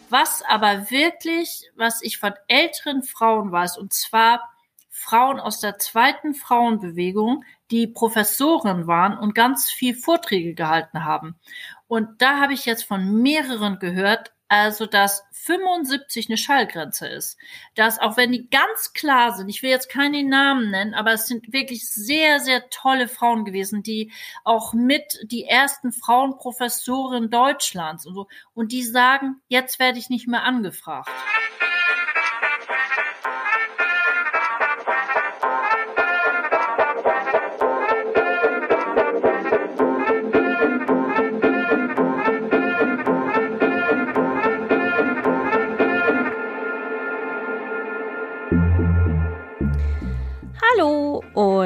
Was 0.09 0.43
aber 0.47 0.89
wirklich, 0.91 1.71
was 1.75 2.01
ich 2.03 2.19
von 2.19 2.33
älteren 2.47 3.01
Frauen 3.01 3.51
weiß, 3.51 3.79
und 3.79 3.93
zwar 3.93 4.47
Frauen 4.91 5.39
aus 5.39 5.59
der 5.59 5.79
zweiten 5.79 6.35
Frauenbewegung, 6.35 7.43
die 7.73 7.87
Professoren 7.87 8.85
waren 8.85 9.17
und 9.17 9.33
ganz 9.33 9.71
viel 9.71 9.95
Vorträge 9.95 10.53
gehalten 10.53 11.05
haben. 11.05 11.39
Und 11.87 12.21
da 12.21 12.39
habe 12.39 12.53
ich 12.53 12.65
jetzt 12.65 12.83
von 12.83 13.23
mehreren 13.23 13.79
gehört, 13.79 14.31
also 14.47 14.85
dass 14.85 15.23
75 15.31 16.29
eine 16.29 16.37
Schallgrenze 16.37 17.07
ist. 17.07 17.35
Dass 17.73 17.97
auch 17.97 18.15
wenn 18.15 18.31
die 18.31 18.47
ganz 18.47 18.93
klar 18.93 19.33
sind, 19.33 19.49
ich 19.49 19.63
will 19.63 19.71
jetzt 19.71 19.89
keine 19.89 20.23
Namen 20.23 20.69
nennen, 20.69 20.93
aber 20.93 21.13
es 21.13 21.25
sind 21.25 21.51
wirklich 21.51 21.89
sehr, 21.89 22.39
sehr 22.39 22.69
tolle 22.69 23.07
Frauen 23.07 23.43
gewesen, 23.43 23.81
die 23.81 24.11
auch 24.43 24.73
mit 24.73 25.19
die 25.23 25.45
ersten 25.45 25.91
Frauenprofessoren 25.91 27.31
Deutschlands 27.31 28.05
und 28.05 28.13
so. 28.13 28.27
Und 28.53 28.71
die 28.71 28.83
sagen, 28.83 29.41
jetzt 29.47 29.79
werde 29.79 29.97
ich 29.97 30.11
nicht 30.11 30.27
mehr 30.27 30.43
angefragt. 30.43 31.09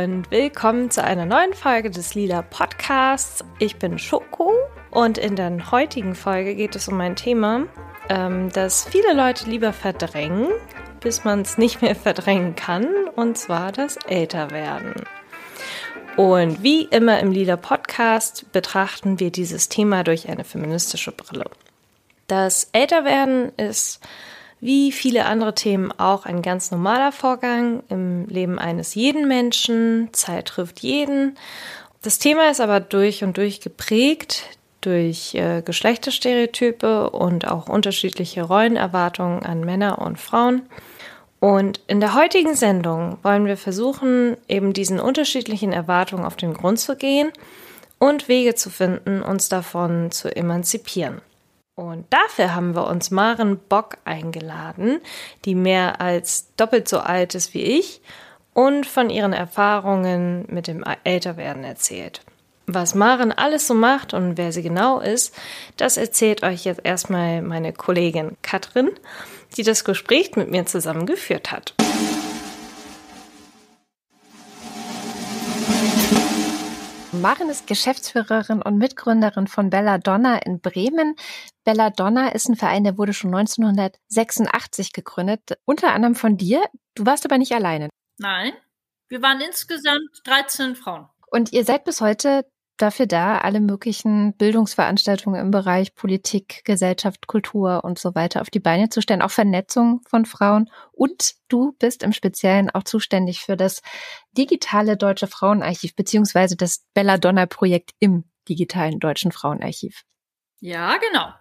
Und 0.04 0.30
willkommen 0.30 0.92
zu 0.92 1.04
einer 1.04 1.26
neuen 1.26 1.56
Folge 1.56 1.90
des 1.90 2.14
Lila 2.14 2.44
Podcasts. 2.44 3.44
Ich 3.58 3.78
bin 3.78 3.98
Schoko 3.98 4.54
und 4.92 5.18
in 5.18 5.36
der 5.36 5.72
heutigen 5.72 6.14
Folge 6.14 6.54
geht 6.54 6.76
es 6.76 6.88
um 6.88 7.02
ein 7.02 7.16
Thema, 7.16 7.66
ähm, 8.08 8.52
das 8.52 8.86
viele 8.86 9.16
Leute 9.16 9.50
lieber 9.50 9.74
verdrängen, 9.74 10.50
bis 11.00 11.24
man 11.24 11.42
es 11.42 11.58
nicht 11.58 11.82
mehr 11.82 11.96
verdrängen 12.04 12.56
kann, 12.56 12.86
und 13.16 13.40
zwar 13.40 13.72
das 13.72 13.98
Älterwerden. 14.08 14.94
Und 16.16 16.62
wie 16.62 16.84
immer 16.84 17.20
im 17.20 17.32
Lila 17.32 17.58
Podcast 17.58 18.52
betrachten 18.52 19.20
wir 19.20 19.32
dieses 19.32 19.68
Thema 19.68 20.04
durch 20.04 20.30
eine 20.30 20.44
feministische 20.44 21.12
Brille. 21.12 21.46
Das 22.28 22.70
Älterwerden 22.72 23.52
ist 23.58 24.00
wie 24.60 24.92
viele 24.92 25.26
andere 25.26 25.54
Themen 25.54 25.92
auch 25.92 26.26
ein 26.26 26.42
ganz 26.42 26.72
normaler 26.72 27.12
Vorgang 27.12 27.84
im 27.90 28.28
Leben 28.28 28.60
eines 28.60 28.96
jeden 28.96 29.28
Menschen. 29.28 30.10
Zeit 30.14 30.48
trifft 30.48 30.80
jeden. 30.80 31.38
Das 32.02 32.20
Thema 32.20 32.50
ist 32.50 32.62
aber 32.62 32.80
durch 32.80 33.24
und 33.24 33.38
durch 33.38 33.62
geprägt 33.62 34.58
durch 34.82 35.36
äh, 35.36 35.62
Geschlechterstereotype 35.64 37.10
und 37.10 37.48
auch 37.48 37.68
unterschiedliche 37.68 38.44
Rollenerwartungen 38.44 39.44
an 39.44 39.62
Männer 39.62 40.00
und 40.00 40.20
Frauen. 40.20 40.62
Und 41.40 41.82
in 41.88 42.00
der 42.00 42.16
heutigen 42.16 42.56
Sendung 42.56 43.18
wollen 43.22 43.46
wir 43.46 43.58
versuchen, 43.58 44.38
eben 44.48 44.74
diesen 44.74 45.00
unterschiedlichen 45.00 45.74
Erwartungen 45.74 46.26
auf 46.26 46.36
den 46.36 46.54
Grund 46.54 46.80
zu 46.80 46.96
gehen 46.96 47.32
und 48.00 48.28
Wege 48.28 48.56
zu 48.56 48.70
finden, 48.70 49.22
uns 49.22 49.50
davon 49.50 50.12
zu 50.12 50.34
emanzipieren. 50.36 51.22
Und 51.78 52.08
dafür 52.10 52.56
haben 52.56 52.74
wir 52.74 52.88
uns 52.88 53.12
Maren 53.12 53.60
Bock 53.60 54.00
eingeladen, 54.04 55.00
die 55.46 55.54
mehr 55.54 56.02
als 56.02 56.52
doppelt 56.56 56.88
so 56.88 56.98
alt 56.98 57.36
ist 57.36 57.54
wie 57.54 57.62
ich 57.62 58.02
und 58.56 58.88
von 58.88 59.12
ihren 59.12 59.32
Erfahrungen 59.32 60.48
mit 60.50 60.66
dem 60.66 60.84
Älterwerden 61.04 61.64
erzählt. 61.64 62.22
Was 62.66 62.96
Maren 62.96 63.32
alles 63.32 63.68
so 63.68 63.76
macht 63.76 64.16
und 64.16 64.40
wer 64.40 64.52
sie 64.52 64.64
genau 64.64 65.00
ist, 65.00 65.36
das 65.78 65.98
erzählt 65.98 66.42
euch 66.42 66.66
jetzt 66.66 66.82
erstmal 66.84 67.44
meine 67.44 67.74
Kollegin 67.74 68.38
Katrin, 68.42 68.90
die 69.56 69.62
das 69.62 69.86
Gespräch 69.86 70.36
mit 70.36 70.50
mir 70.50 70.66
zusammen 70.66 71.06
geführt 71.06 71.52
hat. 71.52 71.76
Maren 77.22 77.50
ist 77.50 77.68
Geschäftsführerin 77.68 78.62
und 78.62 78.78
Mitgründerin 78.78 79.48
von 79.48 79.70
Belladonna 79.70 80.38
in 80.38 80.60
Bremen. 80.60 81.16
Belladonna 81.68 82.30
ist 82.30 82.48
ein 82.48 82.56
Verein, 82.56 82.86
der 82.86 82.98
wurde 82.98 83.12
schon 83.12 83.36
1986 83.36 84.94
gegründet, 84.94 85.60
unter 85.66 85.92
anderem 85.92 86.16
von 86.16 86.38
dir. 86.38 86.64
Du 86.96 87.06
warst 87.06 87.26
aber 87.26 87.38
nicht 87.38 87.52
alleine. 87.52 87.90
Nein, 88.18 88.54
wir 89.10 89.22
waren 89.22 89.42
insgesamt 89.42 90.22
13 90.24 90.78
Frauen. 90.78 91.10
Und 91.30 91.52
ihr 91.52 91.66
seid 91.66 91.84
bis 91.84 92.00
heute 92.00 92.46
dafür 92.78 93.06
da, 93.06 93.40
alle 93.40 93.60
möglichen 93.60 94.38
Bildungsveranstaltungen 94.38 95.42
im 95.42 95.52
Bereich 95.52 95.94
Politik, 95.94 96.62
Gesellschaft, 96.64 97.28
Kultur 97.28 97.84
und 97.84 98.00
so 98.00 98.16
weiter 98.16 98.40
auf 98.40 98.50
die 98.50 98.62
Beine 98.62 98.88
zu 98.88 99.02
stellen, 99.02 99.22
auch 99.22 99.32
Vernetzung 99.32 100.00
von 100.08 100.24
Frauen. 100.24 100.70
Und 100.94 101.34
du 101.50 101.74
bist 101.80 102.02
im 102.02 102.14
Speziellen 102.14 102.70
auch 102.70 102.84
zuständig 102.84 103.42
für 103.42 103.58
das 103.58 103.82
digitale 104.32 104.96
Deutsche 104.96 105.28
Frauenarchiv 105.28 105.98
beziehungsweise 105.98 106.56
das 106.56 106.86
Belladonna-Projekt 106.94 107.92
im 108.00 108.24
digitalen 108.48 109.02
Deutschen 109.02 109.34
Frauenarchiv. 109.34 110.04
Ja, 110.62 110.96
genau 110.96 111.34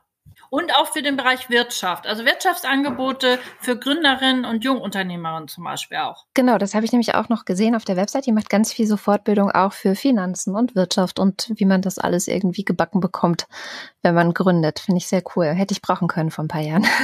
und 0.57 0.75
auch 0.75 0.87
für 0.87 1.03
den 1.03 1.19
Bereich 1.19 1.51
Wirtschaft, 1.51 2.07
also 2.07 2.25
Wirtschaftsangebote 2.25 3.39
für 3.61 3.79
Gründerinnen 3.79 4.47
und 4.47 4.65
Jungunternehmerinnen 4.65 5.49
zum 5.49 5.65
Beispiel 5.65 5.99
auch. 5.99 6.25
Genau, 6.33 6.57
das 6.57 6.75
habe 6.75 6.87
ich 6.87 6.93
nämlich 6.93 7.15
auch 7.15 7.29
noch 7.29 7.45
gesehen 7.45 7.75
auf 7.75 7.85
der 7.85 7.99
Website. 7.99 8.25
Die 8.25 8.33
macht 8.33 8.49
ganz 8.49 8.73
viel 8.73 8.87
so 8.87 8.97
Fortbildung 8.97 9.51
auch 9.51 9.75
für 9.75 9.95
Finanzen 9.95 10.57
und 10.57 10.75
Wirtschaft 10.75 11.19
und 11.19 11.53
wie 11.57 11.67
man 11.67 11.83
das 11.83 11.99
alles 11.99 12.27
irgendwie 12.27 12.65
gebacken 12.65 13.01
bekommt, 13.01 13.49
wenn 14.01 14.15
man 14.15 14.33
gründet. 14.33 14.79
Finde 14.79 14.97
ich 14.97 15.09
sehr 15.09 15.23
cool. 15.37 15.49
Hätte 15.49 15.73
ich 15.73 15.83
brauchen 15.83 16.09
können 16.09 16.31
vor 16.31 16.45
ein 16.45 16.49
paar 16.49 16.63
Jahren. 16.63 16.87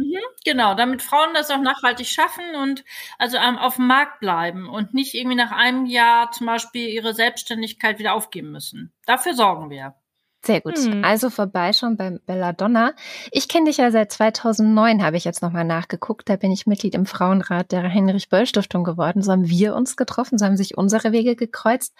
Mhm, 0.00 0.20
genau, 0.44 0.74
damit 0.76 1.02
Frauen 1.02 1.34
das 1.34 1.50
auch 1.50 1.60
nachhaltig 1.60 2.06
schaffen 2.06 2.54
und 2.54 2.84
also 3.18 3.36
auf 3.36 3.74
dem 3.76 3.88
Markt 3.88 4.20
bleiben 4.20 4.68
und 4.68 4.94
nicht 4.94 5.14
irgendwie 5.14 5.34
nach 5.34 5.50
einem 5.50 5.86
Jahr 5.86 6.30
zum 6.30 6.46
Beispiel 6.46 6.88
ihre 6.88 7.14
Selbstständigkeit 7.14 7.98
wieder 7.98 8.14
aufgeben 8.14 8.52
müssen. 8.52 8.92
Dafür 9.06 9.34
sorgen 9.34 9.70
wir. 9.70 9.96
Sehr 10.44 10.60
gut. 10.60 10.78
Mhm. 10.78 11.04
Also 11.04 11.30
vorbeischauen 11.30 11.96
beim 11.96 12.20
Belladonna. 12.24 12.94
Ich 13.32 13.48
kenne 13.48 13.66
dich 13.66 13.78
ja 13.78 13.90
seit 13.90 14.12
2009, 14.12 15.02
habe 15.02 15.16
ich 15.16 15.24
jetzt 15.24 15.42
nochmal 15.42 15.64
nachgeguckt. 15.64 16.28
Da 16.28 16.36
bin 16.36 16.52
ich 16.52 16.66
Mitglied 16.66 16.94
im 16.94 17.06
Frauenrat 17.06 17.72
der 17.72 17.82
Heinrich-Böll-Stiftung 17.82 18.84
geworden. 18.84 19.22
So 19.22 19.32
haben 19.32 19.48
wir 19.48 19.74
uns 19.74 19.96
getroffen, 19.96 20.38
so 20.38 20.46
haben 20.46 20.56
sich 20.56 20.78
unsere 20.78 21.12
Wege 21.12 21.34
gekreuzt. 21.34 21.94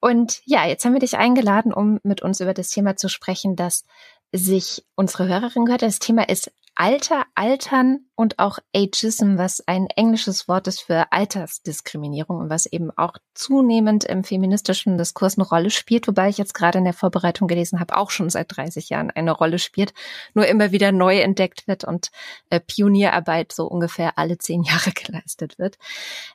Und 0.00 0.40
ja, 0.46 0.66
jetzt 0.66 0.84
haben 0.84 0.94
wir 0.94 1.00
dich 1.00 1.18
eingeladen, 1.18 1.72
um 1.72 2.00
mit 2.02 2.22
uns 2.22 2.40
über 2.40 2.54
das 2.54 2.70
Thema 2.70 2.96
zu 2.96 3.08
sprechen, 3.08 3.56
das 3.56 3.84
sich 4.32 4.84
unsere 4.94 5.28
Hörerin 5.28 5.66
gehört. 5.66 5.82
Das 5.82 5.98
Thema 5.98 6.28
ist 6.28 6.50
Alter, 6.78 7.24
Altern 7.34 8.00
und 8.16 8.38
auch 8.38 8.58
Ageism, 8.74 9.38
was 9.38 9.66
ein 9.66 9.86
englisches 9.96 10.46
Wort 10.46 10.68
ist 10.68 10.82
für 10.82 11.10
Altersdiskriminierung 11.10 12.36
und 12.36 12.50
was 12.50 12.66
eben 12.66 12.90
auch 12.96 13.14
zunehmend 13.32 14.04
im 14.04 14.24
feministischen 14.24 14.98
Diskurs 14.98 15.38
eine 15.38 15.48
Rolle 15.48 15.70
spielt, 15.70 16.06
wobei 16.06 16.28
ich 16.28 16.36
jetzt 16.36 16.52
gerade 16.52 16.76
in 16.76 16.84
der 16.84 16.92
Vorbereitung 16.92 17.48
gelesen 17.48 17.80
habe, 17.80 17.96
auch 17.96 18.10
schon 18.10 18.28
seit 18.28 18.54
30 18.54 18.90
Jahren 18.90 19.10
eine 19.10 19.32
Rolle 19.32 19.58
spielt, 19.58 19.94
nur 20.34 20.46
immer 20.46 20.70
wieder 20.70 20.92
neu 20.92 21.18
entdeckt 21.18 21.66
wird 21.66 21.84
und 21.84 22.10
äh, 22.50 22.60
Pionierarbeit 22.60 23.52
so 23.52 23.66
ungefähr 23.66 24.18
alle 24.18 24.36
zehn 24.36 24.62
Jahre 24.62 24.90
geleistet 24.94 25.58
wird. 25.58 25.78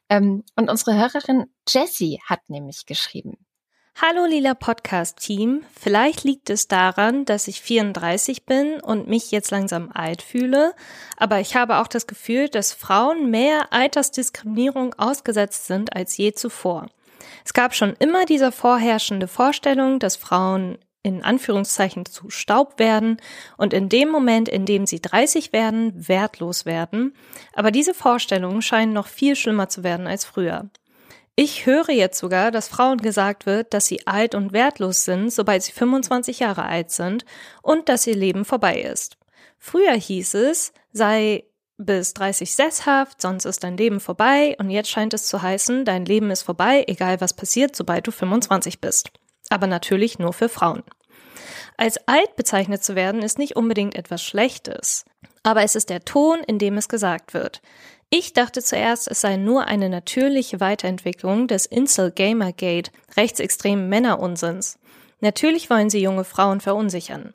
Ähm, 0.09 0.43
und 0.55 0.71
unsere 0.71 0.95
Hörerin 0.95 1.45
Jessie 1.67 2.19
hat 2.27 2.41
nämlich 2.49 2.87
geschrieben, 2.87 3.37
Hallo 3.95 4.25
lila 4.25 4.55
Podcast-Team. 4.55 5.63
Vielleicht 5.79 6.23
liegt 6.23 6.49
es 6.49 6.67
daran, 6.67 7.25
dass 7.25 7.47
ich 7.47 7.61
34 7.61 8.45
bin 8.45 8.79
und 8.79 9.07
mich 9.07 9.29
jetzt 9.29 9.51
langsam 9.51 9.91
alt 9.93 10.21
fühle, 10.23 10.73
aber 11.17 11.39
ich 11.39 11.55
habe 11.55 11.77
auch 11.77 11.87
das 11.87 12.07
Gefühl, 12.07 12.49
dass 12.49 12.73
Frauen 12.73 13.29
mehr 13.29 13.71
Altersdiskriminierung 13.71 14.95
ausgesetzt 14.95 15.67
sind 15.67 15.95
als 15.95 16.17
je 16.17 16.33
zuvor. 16.33 16.87
Es 17.45 17.53
gab 17.53 17.75
schon 17.75 17.93
immer 17.99 18.25
diese 18.25 18.51
vorherrschende 18.51 19.27
Vorstellung, 19.27 19.99
dass 19.99 20.15
Frauen 20.15 20.79
in 21.03 21.23
Anführungszeichen 21.23 22.05
zu 22.05 22.29
Staub 22.29 22.79
werden 22.79 23.17
und 23.57 23.73
in 23.73 23.89
dem 23.89 24.09
Moment, 24.09 24.49
in 24.49 24.65
dem 24.65 24.85
sie 24.85 25.01
30 25.01 25.51
werden, 25.51 26.07
wertlos 26.07 26.65
werden. 26.65 27.15
Aber 27.53 27.71
diese 27.71 27.93
Vorstellungen 27.93 28.61
scheinen 28.61 28.93
noch 28.93 29.07
viel 29.07 29.35
schlimmer 29.35 29.67
zu 29.67 29.83
werden 29.83 30.07
als 30.07 30.25
früher. 30.25 30.69
Ich 31.43 31.65
höre 31.65 31.89
jetzt 31.89 32.19
sogar, 32.19 32.51
dass 32.51 32.67
Frauen 32.67 32.99
gesagt 32.99 33.47
wird, 33.47 33.73
dass 33.73 33.87
sie 33.87 34.05
alt 34.05 34.35
und 34.35 34.53
wertlos 34.53 35.05
sind, 35.05 35.33
sobald 35.33 35.63
sie 35.63 35.71
25 35.71 36.37
Jahre 36.37 36.65
alt 36.65 36.91
sind 36.91 37.25
und 37.63 37.89
dass 37.89 38.05
ihr 38.05 38.15
Leben 38.15 38.45
vorbei 38.45 38.79
ist. 38.79 39.17
Früher 39.57 39.93
hieß 39.93 40.35
es, 40.35 40.71
sei 40.93 41.45
bis 41.79 42.13
30 42.13 42.55
sesshaft, 42.55 43.23
sonst 43.23 43.45
ist 43.45 43.63
dein 43.63 43.75
Leben 43.75 43.99
vorbei 43.99 44.55
und 44.59 44.69
jetzt 44.69 44.91
scheint 44.91 45.15
es 45.15 45.25
zu 45.25 45.41
heißen, 45.41 45.83
dein 45.83 46.05
Leben 46.05 46.29
ist 46.29 46.43
vorbei, 46.43 46.83
egal 46.85 47.19
was 47.21 47.33
passiert, 47.33 47.75
sobald 47.75 48.05
du 48.05 48.11
25 48.11 48.79
bist. 48.79 49.09
Aber 49.49 49.65
natürlich 49.65 50.19
nur 50.19 50.33
für 50.33 50.47
Frauen. 50.47 50.83
Als 51.75 52.07
alt 52.07 52.35
bezeichnet 52.35 52.83
zu 52.83 52.93
werden 52.93 53.23
ist 53.23 53.39
nicht 53.39 53.55
unbedingt 53.55 53.95
etwas 53.95 54.21
Schlechtes, 54.21 55.05
aber 55.41 55.63
es 55.63 55.73
ist 55.73 55.89
der 55.89 56.05
Ton, 56.05 56.41
in 56.45 56.59
dem 56.59 56.77
es 56.77 56.87
gesagt 56.87 57.33
wird. 57.33 57.63
Ich 58.13 58.33
dachte 58.33 58.61
zuerst, 58.61 59.07
es 59.09 59.21
sei 59.21 59.37
nur 59.37 59.67
eine 59.67 59.87
natürliche 59.87 60.59
Weiterentwicklung 60.59 61.47
des 61.47 61.65
Insel 61.65 62.11
Gamergate, 62.11 62.91
rechtsextremen 63.15 63.87
Männerunsinns. 63.87 64.79
Natürlich 65.21 65.69
wollen 65.69 65.89
sie 65.89 66.01
junge 66.01 66.25
Frauen 66.25 66.59
verunsichern. 66.59 67.31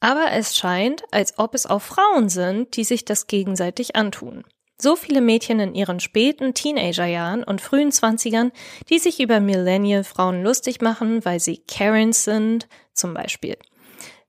Aber 0.00 0.30
es 0.32 0.54
scheint, 0.54 1.02
als 1.12 1.38
ob 1.38 1.54
es 1.54 1.64
auch 1.64 1.80
Frauen 1.80 2.28
sind, 2.28 2.76
die 2.76 2.84
sich 2.84 3.06
das 3.06 3.26
gegenseitig 3.26 3.96
antun. 3.96 4.44
So 4.78 4.96
viele 4.96 5.22
Mädchen 5.22 5.60
in 5.60 5.74
ihren 5.74 5.98
späten 5.98 6.52
Teenagerjahren 6.52 7.42
und 7.42 7.62
frühen 7.62 7.90
Zwanzigern, 7.90 8.52
die 8.90 8.98
sich 8.98 9.18
über 9.18 9.40
Millennial-Frauen 9.40 10.42
lustig 10.42 10.82
machen, 10.82 11.24
weil 11.24 11.40
sie 11.40 11.62
Karens 11.66 12.24
sind, 12.24 12.68
zum 12.92 13.14
Beispiel. 13.14 13.56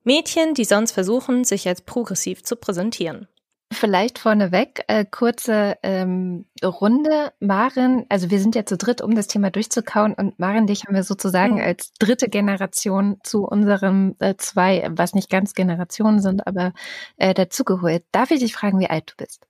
Mädchen, 0.06 0.54
die 0.54 0.64
sonst 0.64 0.94
versuchen, 0.94 1.44
sich 1.44 1.68
als 1.68 1.82
progressiv 1.82 2.44
zu 2.44 2.56
präsentieren. 2.56 3.28
Vielleicht 3.74 4.20
vorneweg, 4.20 4.84
äh, 4.88 5.06
kurze 5.06 5.78
ähm, 5.84 6.46
Runde. 6.64 7.34
Maren, 7.40 8.06
also 8.10 8.30
wir 8.30 8.40
sind 8.40 8.56
ja 8.56 8.66
zu 8.66 8.78
dritt, 8.78 9.02
um 9.02 9.16
das 9.16 9.28
Thema 9.28 9.50
durchzukauen 9.50 10.14
und 10.14 10.40
Maren, 10.40 10.68
dich 10.68 10.86
haben 10.86 10.96
wir 10.96 11.04
sozusagen 11.04 11.56
mhm. 11.56 11.62
als 11.62 11.94
dritte 11.94 12.30
Generation 12.30 13.20
zu 13.24 13.46
unserem 13.46 14.16
äh, 14.20 14.36
zwei, 14.38 14.88
was 14.92 15.14
nicht 15.14 15.30
ganz 15.30 15.54
Generationen 15.54 16.22
sind, 16.22 16.46
aber 16.46 16.74
äh, 17.18 17.34
dazugeholt. 17.34 18.04
Darf 18.12 18.32
ich 18.32 18.40
dich 18.40 18.54
fragen, 18.54 18.80
wie 18.80 18.90
alt 18.90 19.12
du 19.12 19.16
bist? 19.18 19.46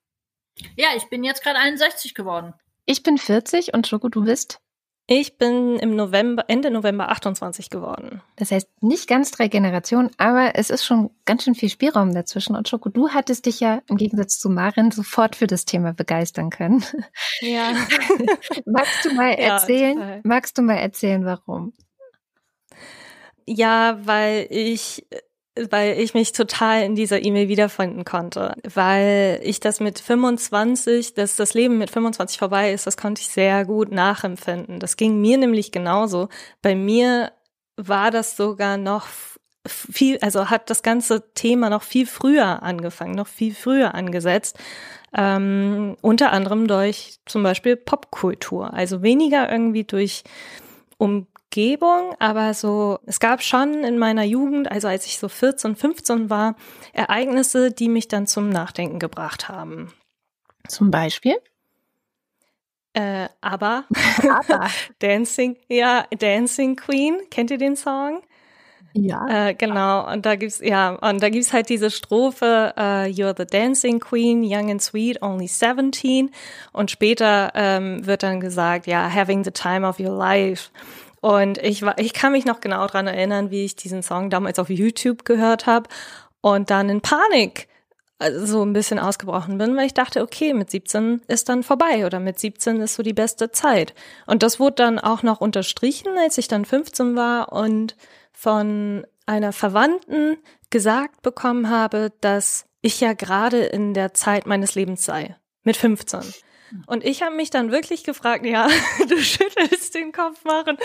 Ja, 0.76 0.88
ich 0.96 1.10
bin 1.10 1.24
jetzt 1.24 1.44
gerade 1.44 1.60
61 1.60 2.16
geworden. 2.16 2.54
Ich 2.86 3.04
bin 3.04 3.18
40 3.18 3.74
und 3.74 3.88
Schoko, 3.88 4.10
du 4.10 4.24
bist? 4.24 4.60
Ich 5.06 5.38
bin 5.38 5.78
im 5.80 5.98
November, 5.98 6.46
Ende 6.48 6.72
November 6.72 7.10
28 7.10 7.70
geworden. 7.70 8.22
Das 8.38 8.52
heißt 8.52 8.70
nicht 8.82 9.10
ganz 9.10 9.32
drei 9.32 9.50
Generationen, 9.50 10.12
aber 10.18 10.56
es 10.56 10.70
ist 10.70 10.86
schon 10.86 11.10
ganz 11.26 11.44
schön 11.44 11.56
viel 11.56 11.68
Spielraum 11.70 12.14
dazwischen. 12.14 12.56
Und 12.56 12.70
Schoko, 12.70 12.88
du 12.88 13.10
hattest 13.10 13.46
dich 13.46 13.60
ja 13.60 13.82
im 13.90 13.98
Gegensatz 13.98 14.40
zu 14.40 14.50
Marin 14.50 14.92
sofort 14.92 15.36
für 15.36 15.48
das 15.48 15.66
Thema 15.66 15.92
begeistern 15.92 16.50
können. 16.50 16.86
Ja. 17.42 17.74
magst 18.66 19.04
du 19.04 19.14
mal 19.14 19.32
erzählen? 19.38 20.00
Ja, 20.00 20.20
magst 20.24 20.58
du 20.58 20.62
mal 20.62 20.78
erzählen, 20.78 21.26
warum? 21.26 21.74
Ja, 23.46 24.00
weil 24.06 24.48
ich 24.50 25.06
weil 25.70 26.00
ich 26.00 26.14
mich 26.14 26.32
total 26.32 26.84
in 26.84 26.96
dieser 26.96 27.24
E-Mail 27.24 27.48
wiederfinden 27.48 28.06
konnte, 28.06 28.56
weil 28.74 29.40
ich 29.44 29.60
das 29.60 29.80
mit 29.80 30.00
25, 30.00 31.14
dass 31.14 31.36
das 31.36 31.54
Leben 31.54 31.78
mit 31.78 31.92
25 31.92 32.40
vorbei 32.40 32.74
ist, 32.74 32.88
das 32.88 32.98
konnte 32.98 33.22
ich 33.22 33.30
sehr 33.30 33.64
gut 33.66 33.92
nachempfinden. 33.92 34.80
Das 34.80 34.98
ging 34.98 35.22
mir 35.22 35.38
nämlich 35.38 35.72
genauso. 35.72 36.30
Bei 36.62 36.76
mir 36.76 37.32
war 37.78 38.10
das 38.10 38.36
sogar 38.36 38.78
noch 38.78 39.08
viel, 39.68 40.18
also 40.20 40.50
hat 40.50 40.70
das 40.70 40.84
ganze 40.84 41.34
Thema 41.34 41.70
noch 41.70 41.84
viel 41.84 42.08
früher 42.08 42.64
angefangen, 42.64 43.16
noch 43.16 43.28
viel 43.28 43.54
früher 43.54 43.94
angesetzt. 43.94 44.58
Ähm, 45.16 45.96
unter 46.02 46.32
anderem 46.32 46.68
durch 46.68 47.20
zum 47.26 47.44
Beispiel 47.44 47.76
Popkultur. 47.76 48.74
Also 48.74 49.04
weniger 49.04 49.52
irgendwie 49.52 49.84
durch 49.84 50.24
um 50.98 51.28
Umgebung, 51.54 52.16
aber 52.18 52.56
so, 52.56 52.98
es 53.06 53.20
gab 53.20 53.44
schon 53.44 53.84
in 53.84 54.00
meiner 54.00 54.24
Jugend, 54.24 54.72
also 54.72 54.88
als 54.88 55.06
ich 55.06 55.20
so 55.20 55.30
14, 55.30 55.76
15 55.76 56.32
war, 56.32 56.56
Ereignisse, 56.94 57.72
die 57.72 57.90
mich 57.90 58.08
dann 58.08 58.26
zum 58.26 58.50
Nachdenken 58.50 58.98
gebracht 58.98 59.50
haben. 59.50 59.94
Zum 60.68 60.90
Beispiel? 60.90 61.36
Äh, 62.94 63.30
aber, 63.42 63.86
aber. 64.24 64.68
Dancing, 65.00 65.58
ja, 65.68 66.06
Dancing 66.18 66.76
Queen, 66.76 67.20
kennt 67.30 67.52
ihr 67.52 67.60
den 67.60 67.76
Song? 67.76 68.24
Ja. 68.94 69.50
Äh, 69.50 69.54
genau, 69.54 70.12
und 70.12 70.26
da 70.26 70.36
gibt's, 70.36 70.60
ja, 70.60 70.96
und 70.96 71.22
da 71.22 71.30
gibt's 71.30 71.54
halt 71.54 71.70
diese 71.70 71.92
Strophe, 71.92 72.74
uh, 72.78 73.06
You're 73.06 73.36
the 73.38 73.46
dancing 73.46 74.00
queen, 74.00 74.44
young 74.44 74.72
and 74.72 74.82
sweet, 74.82 75.22
only 75.22 75.48
17. 75.48 76.32
Und 76.72 76.90
später 76.90 77.52
ähm, 77.54 78.06
wird 78.06 78.24
dann 78.24 78.40
gesagt, 78.40 78.88
ja, 78.88 79.08
having 79.08 79.44
the 79.44 79.52
time 79.52 79.88
of 79.88 80.00
your 80.00 80.16
life. 80.16 80.70
Und 81.24 81.58
ich 81.60 81.84
war, 81.84 81.98
ich 82.00 82.12
kann 82.12 82.34
mich 82.34 82.44
noch 82.44 82.60
genau 82.60 82.86
dran 82.86 83.08
erinnern, 83.08 83.50
wie 83.50 83.64
ich 83.64 83.78
diesen 83.78 84.04
Song 84.04 84.30
damals 84.30 84.60
auf 84.60 84.70
YouTube 84.70 85.24
gehört 85.24 85.68
habe 85.68 85.88
und 86.42 86.70
dann 86.70 86.90
in 86.90 87.00
Panik 87.00 87.70
äh, 88.20 88.34
so 88.40 88.62
ein 88.62 88.74
bisschen 88.74 89.00
ausgebrochen 89.00 89.58
bin, 89.58 89.78
weil 89.78 89.86
ich 89.86 89.94
dachte, 89.94 90.22
okay, 90.22 90.54
mit 90.54 90.70
17 90.70 91.22
ist 91.30 91.48
dann 91.48 91.64
vorbei 91.64 92.06
oder 92.06 92.20
mit 92.20 92.40
17 92.40 92.82
ist 92.82 92.96
so 92.96 93.04
die 93.04 93.14
beste 93.14 93.52
Zeit. 93.52 93.94
Und 94.26 94.44
das 94.44 94.60
wurde 94.60 94.76
dann 94.76 95.00
auch 95.00 95.24
noch 95.24 95.40
unterstrichen, 95.40 96.10
als 96.18 96.38
ich 96.38 96.50
dann 96.50 96.66
15 96.66 97.16
war 97.16 97.54
und 97.54 97.96
von 98.34 99.08
einer 99.26 99.54
Verwandten 99.54 100.36
gesagt 100.72 101.22
bekommen 101.22 101.70
habe, 101.70 102.12
dass 102.20 102.66
ich 102.82 103.00
ja 103.00 103.14
gerade 103.14 103.64
in 103.64 103.94
der 103.94 104.14
Zeit 104.14 104.46
meines 104.46 104.76
Lebens 104.76 105.06
sei. 105.06 105.38
Mit 105.64 105.78
15. 105.78 106.20
Und 106.88 107.04
ich 107.06 107.22
habe 107.22 107.36
mich 107.36 107.50
dann 107.50 107.72
wirklich 107.72 108.04
gefragt, 108.04 108.46
ja, 108.46 108.68
du 109.10 109.18
schüttelst 109.18 109.96
den 109.96 110.12
Kopf 110.12 110.44
machen, 110.44 110.78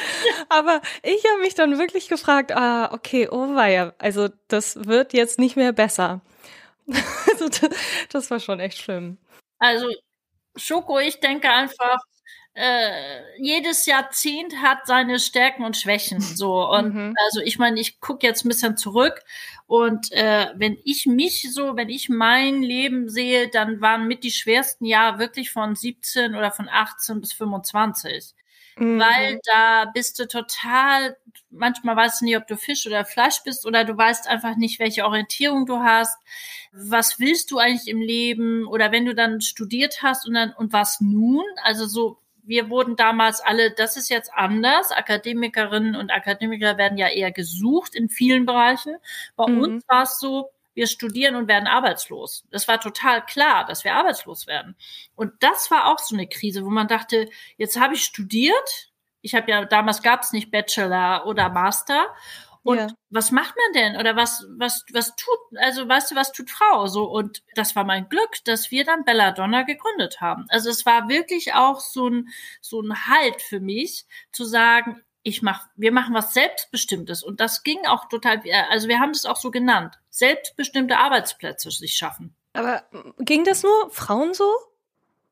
aber 0.49 0.81
ich 1.03 1.25
habe 1.31 1.41
mich 1.41 1.55
dann 1.55 1.79
wirklich 1.79 2.09
gefragt, 2.09 2.53
ah, 2.53 2.93
okay, 2.93 3.29
oh 3.31 3.55
weia, 3.55 3.95
also 3.99 4.29
das 4.49 4.87
wird 4.87 5.13
jetzt 5.13 5.39
nicht 5.39 5.57
mehr 5.57 5.73
besser. 5.73 6.21
Also 7.31 7.49
das, 7.49 7.71
das 8.11 8.31
war 8.31 8.41
schon 8.41 8.59
echt 8.61 8.79
schlimm. 8.79 9.19
Also 9.59 9.87
Schoko, 10.57 10.99
ich 10.99 11.21
denke 11.21 11.51
einfach, 11.51 11.99
äh, 12.59 13.23
jedes 13.39 13.87
Jahrzehnt 13.87 14.61
hat 14.61 14.87
seine 14.87 15.21
Stärken 15.21 15.65
und 15.65 15.77
Schwächen. 15.77 16.21
So 16.21 16.69
und 16.71 16.95
mhm. 16.95 17.15
also 17.25 17.41
ich 17.41 17.59
meine, 17.59 17.79
ich 17.79 18.01
gucke 18.01 18.27
jetzt 18.27 18.45
ein 18.45 18.49
bisschen 18.49 18.77
zurück 18.77 19.21
und 19.69 20.11
äh, 20.13 20.49
wenn 20.57 20.77
ich 20.85 21.07
mich 21.07 21.53
so, 21.53 21.77
wenn 21.77 21.89
ich 21.89 22.09
mein 22.09 22.63
Leben 22.63 23.09
sehe, 23.09 23.49
dann 23.49 23.81
waren 23.81 24.09
mit 24.09 24.25
die 24.25 24.33
schwersten 24.33 24.87
Jahre 24.87 25.19
wirklich 25.19 25.53
von 25.53 25.77
17 25.77 26.35
oder 26.35 26.51
von 26.51 26.69
18 26.69 27.21
bis 27.21 27.33
25. 27.33 28.35
Mhm. 28.77 28.99
Weil 28.99 29.41
da 29.45 29.85
bist 29.93 30.19
du 30.19 30.27
total, 30.27 31.17
manchmal 31.51 31.97
weißt 31.97 32.21
du 32.21 32.25
nicht, 32.25 32.37
ob 32.37 32.47
du 32.47 32.57
Fisch 32.57 32.87
oder 32.87 33.05
Fleisch 33.05 33.43
bist 33.45 33.67
oder 33.67 33.85
du 33.85 33.97
weißt 33.97 34.27
einfach 34.27 34.57
nicht, 34.57 34.81
welche 34.81 35.05
Orientierung 35.05 35.67
du 35.67 35.79
hast. 35.79 36.17
Was 36.73 37.21
willst 37.21 37.51
du 37.51 37.59
eigentlich 37.59 37.89
im 37.89 38.01
Leben? 38.01 38.67
Oder 38.67 38.91
wenn 38.91 39.05
du 39.05 39.15
dann 39.15 39.41
studiert 39.41 40.03
hast 40.03 40.27
und 40.27 40.35
dann, 40.35 40.53
und 40.53 40.73
was 40.73 41.01
nun? 41.01 41.45
Also 41.63 41.87
so, 41.87 42.19
wir 42.49 42.71
wurden 42.71 42.97
damals 42.97 43.41
alle, 43.43 43.71
das 43.71 43.97
ist 43.97 44.09
jetzt 44.09 44.33
anders. 44.33 44.91
Akademikerinnen 44.91 45.95
und 45.95 46.11
Akademiker 46.11 46.79
werden 46.79 46.97
ja 46.97 47.09
eher 47.09 47.31
gesucht 47.31 47.95
in 47.95 48.09
vielen 48.09 48.47
Bereichen. 48.47 48.97
Bei 49.37 49.47
mhm. 49.47 49.61
uns 49.61 49.89
war 49.89 50.05
es 50.05 50.19
so, 50.19 50.51
wir 50.73 50.87
studieren 50.87 51.37
und 51.37 51.47
werden 51.47 51.67
arbeitslos. 51.67 52.45
Das 52.51 52.67
war 52.67 52.81
total 52.81 53.25
klar, 53.27 53.67
dass 53.67 53.85
wir 53.85 53.95
arbeitslos 53.95 54.47
werden. 54.47 54.77
Und 55.15 55.33
das 55.41 55.71
war 55.71 55.93
auch 55.93 55.99
so 55.99 56.15
eine 56.17 56.27
Krise, 56.27 56.65
wo 56.65 56.71
man 56.71 56.89
dachte, 56.89 57.29
jetzt 57.59 57.79
habe 57.79 57.95
ich 57.95 58.05
studiert. 58.05 58.93
Ich 59.21 59.35
habe 59.35 59.51
ja 59.51 59.65
damals 59.67 60.03
gab 60.03 60.23
es 60.23 60.33
nicht 60.33 60.51
Bachelor 60.51 61.27
oder 61.27 61.51
Master 61.51 62.07
Und 62.69 62.77
Ja. 62.77 62.89
was 63.09 63.31
macht 63.31 63.55
man 63.57 63.73
denn? 63.83 63.97
Oder 63.99 64.15
was, 64.15 64.45
was, 64.59 64.85
was 64.93 65.17
tut, 65.17 65.39
also 65.57 65.89
weißt 65.89 66.11
du, 66.11 66.17
was 66.17 66.33
tut 66.33 66.51
Frau? 66.51 66.87
So, 66.87 67.05
und 67.05 67.43
das 67.55 67.75
war 67.75 67.85
mein 67.85 68.11
Glück, 68.11 68.45
dass 68.45 68.71
wir 68.71 68.85
dann 68.85 69.07
Belladonna 69.07 69.63
gegründet 69.63 70.21
haben. 70.21 70.45
Also 70.51 70.69
es 70.69 70.85
war 70.85 71.09
wirklich 71.09 71.55
auch 71.55 71.81
so 71.81 72.11
ein, 72.11 72.29
so 72.61 72.83
ein 72.83 73.07
Halt 73.07 73.41
für 73.41 73.59
mich, 73.61 74.05
zu 74.33 74.45
sagen, 74.45 75.03
ich 75.23 75.41
mach, 75.41 75.67
wir 75.77 75.93
machen 75.93 76.15
was 76.15 76.35
Selbstbestimmtes. 76.35 77.23
Und 77.23 77.41
das 77.41 77.63
ging 77.63 77.87
auch 77.87 78.07
total, 78.11 78.43
also 78.69 78.87
wir 78.89 79.01
haben 79.01 79.15
das 79.15 79.25
auch 79.25 79.39
so 79.39 79.51
genannt. 79.51 79.99
Selbstbestimmte 80.11 80.99
Arbeitsplätze 80.99 81.71
sich 81.71 81.95
schaffen. 81.95 82.37
Aber 82.53 82.83
ging 83.19 83.45
das 83.45 83.63
nur 83.63 83.91
Frauen 83.93 84.35
so? 84.35 84.53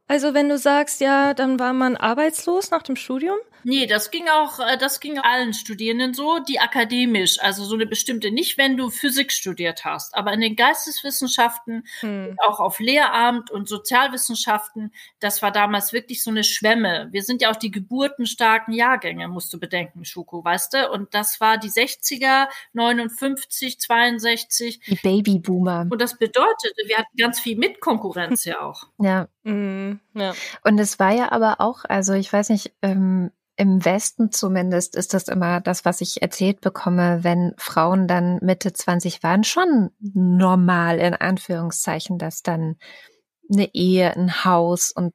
Also 0.08 0.32
wenn 0.32 0.48
du 0.48 0.56
sagst, 0.56 1.02
ja, 1.02 1.34
dann 1.34 1.60
war 1.60 1.74
man 1.74 1.98
arbeitslos 1.98 2.70
nach 2.70 2.82
dem 2.82 2.96
Studium? 2.96 3.36
Nee, 3.68 3.86
das 3.86 4.12
ging 4.12 4.28
auch, 4.28 4.60
äh, 4.60 4.78
das 4.78 5.00
ging 5.00 5.18
allen 5.18 5.52
Studierenden 5.52 6.14
so, 6.14 6.38
die 6.38 6.60
akademisch, 6.60 7.40
also 7.40 7.64
so 7.64 7.74
eine 7.74 7.86
bestimmte, 7.86 8.30
nicht 8.30 8.58
wenn 8.58 8.76
du 8.76 8.90
Physik 8.90 9.32
studiert 9.32 9.84
hast, 9.84 10.14
aber 10.14 10.32
in 10.32 10.40
den 10.40 10.54
Geisteswissenschaften, 10.54 11.84
Hm. 11.98 12.36
auch 12.46 12.60
auf 12.60 12.78
Lehramt 12.78 13.50
und 13.50 13.68
Sozialwissenschaften, 13.68 14.92
das 15.18 15.42
war 15.42 15.50
damals 15.50 15.92
wirklich 15.92 16.22
so 16.22 16.30
eine 16.30 16.44
Schwemme. 16.44 17.08
Wir 17.10 17.24
sind 17.24 17.42
ja 17.42 17.50
auch 17.50 17.56
die 17.56 17.72
geburtenstarken 17.72 18.72
Jahrgänge, 18.72 19.26
musst 19.26 19.52
du 19.52 19.58
bedenken, 19.58 20.04
Schuko, 20.04 20.44
weißt 20.44 20.74
du? 20.74 20.88
Und 20.92 21.12
das 21.12 21.40
war 21.40 21.58
die 21.58 21.70
60er, 21.70 22.46
59, 22.72 23.80
62. 23.80 24.78
Die 24.78 24.94
Babyboomer. 24.94 25.88
Und 25.90 26.00
das 26.00 26.16
bedeutete, 26.16 26.82
wir 26.86 26.98
hatten 26.98 27.16
ganz 27.16 27.40
viel 27.40 27.58
Mitkonkurrenz 27.58 28.44
ja 28.44 28.60
auch. 28.60 28.84
Ja. 29.00 29.26
Hm, 29.46 30.00
ja. 30.14 30.34
Und 30.64 30.78
es 30.80 30.98
war 30.98 31.12
ja 31.12 31.30
aber 31.30 31.60
auch, 31.60 31.84
also 31.84 32.14
ich 32.14 32.32
weiß 32.32 32.48
nicht, 32.48 32.72
ähm, 32.82 33.30
im 33.56 33.84
Westen 33.84 34.32
zumindest 34.32 34.96
ist 34.96 35.14
das 35.14 35.28
immer 35.28 35.60
das, 35.60 35.84
was 35.84 36.00
ich 36.00 36.20
erzählt 36.20 36.60
bekomme, 36.60 37.20
wenn 37.22 37.54
Frauen 37.56 38.08
dann 38.08 38.38
Mitte 38.42 38.72
20 38.72 39.22
waren, 39.22 39.44
schon 39.44 39.90
normal 40.00 40.98
in 40.98 41.14
Anführungszeichen, 41.14 42.18
dass 42.18 42.42
dann 42.42 42.76
eine 43.50 43.72
Ehe, 43.72 44.14
ein 44.14 44.44
Haus 44.44 44.90
und 44.90 45.14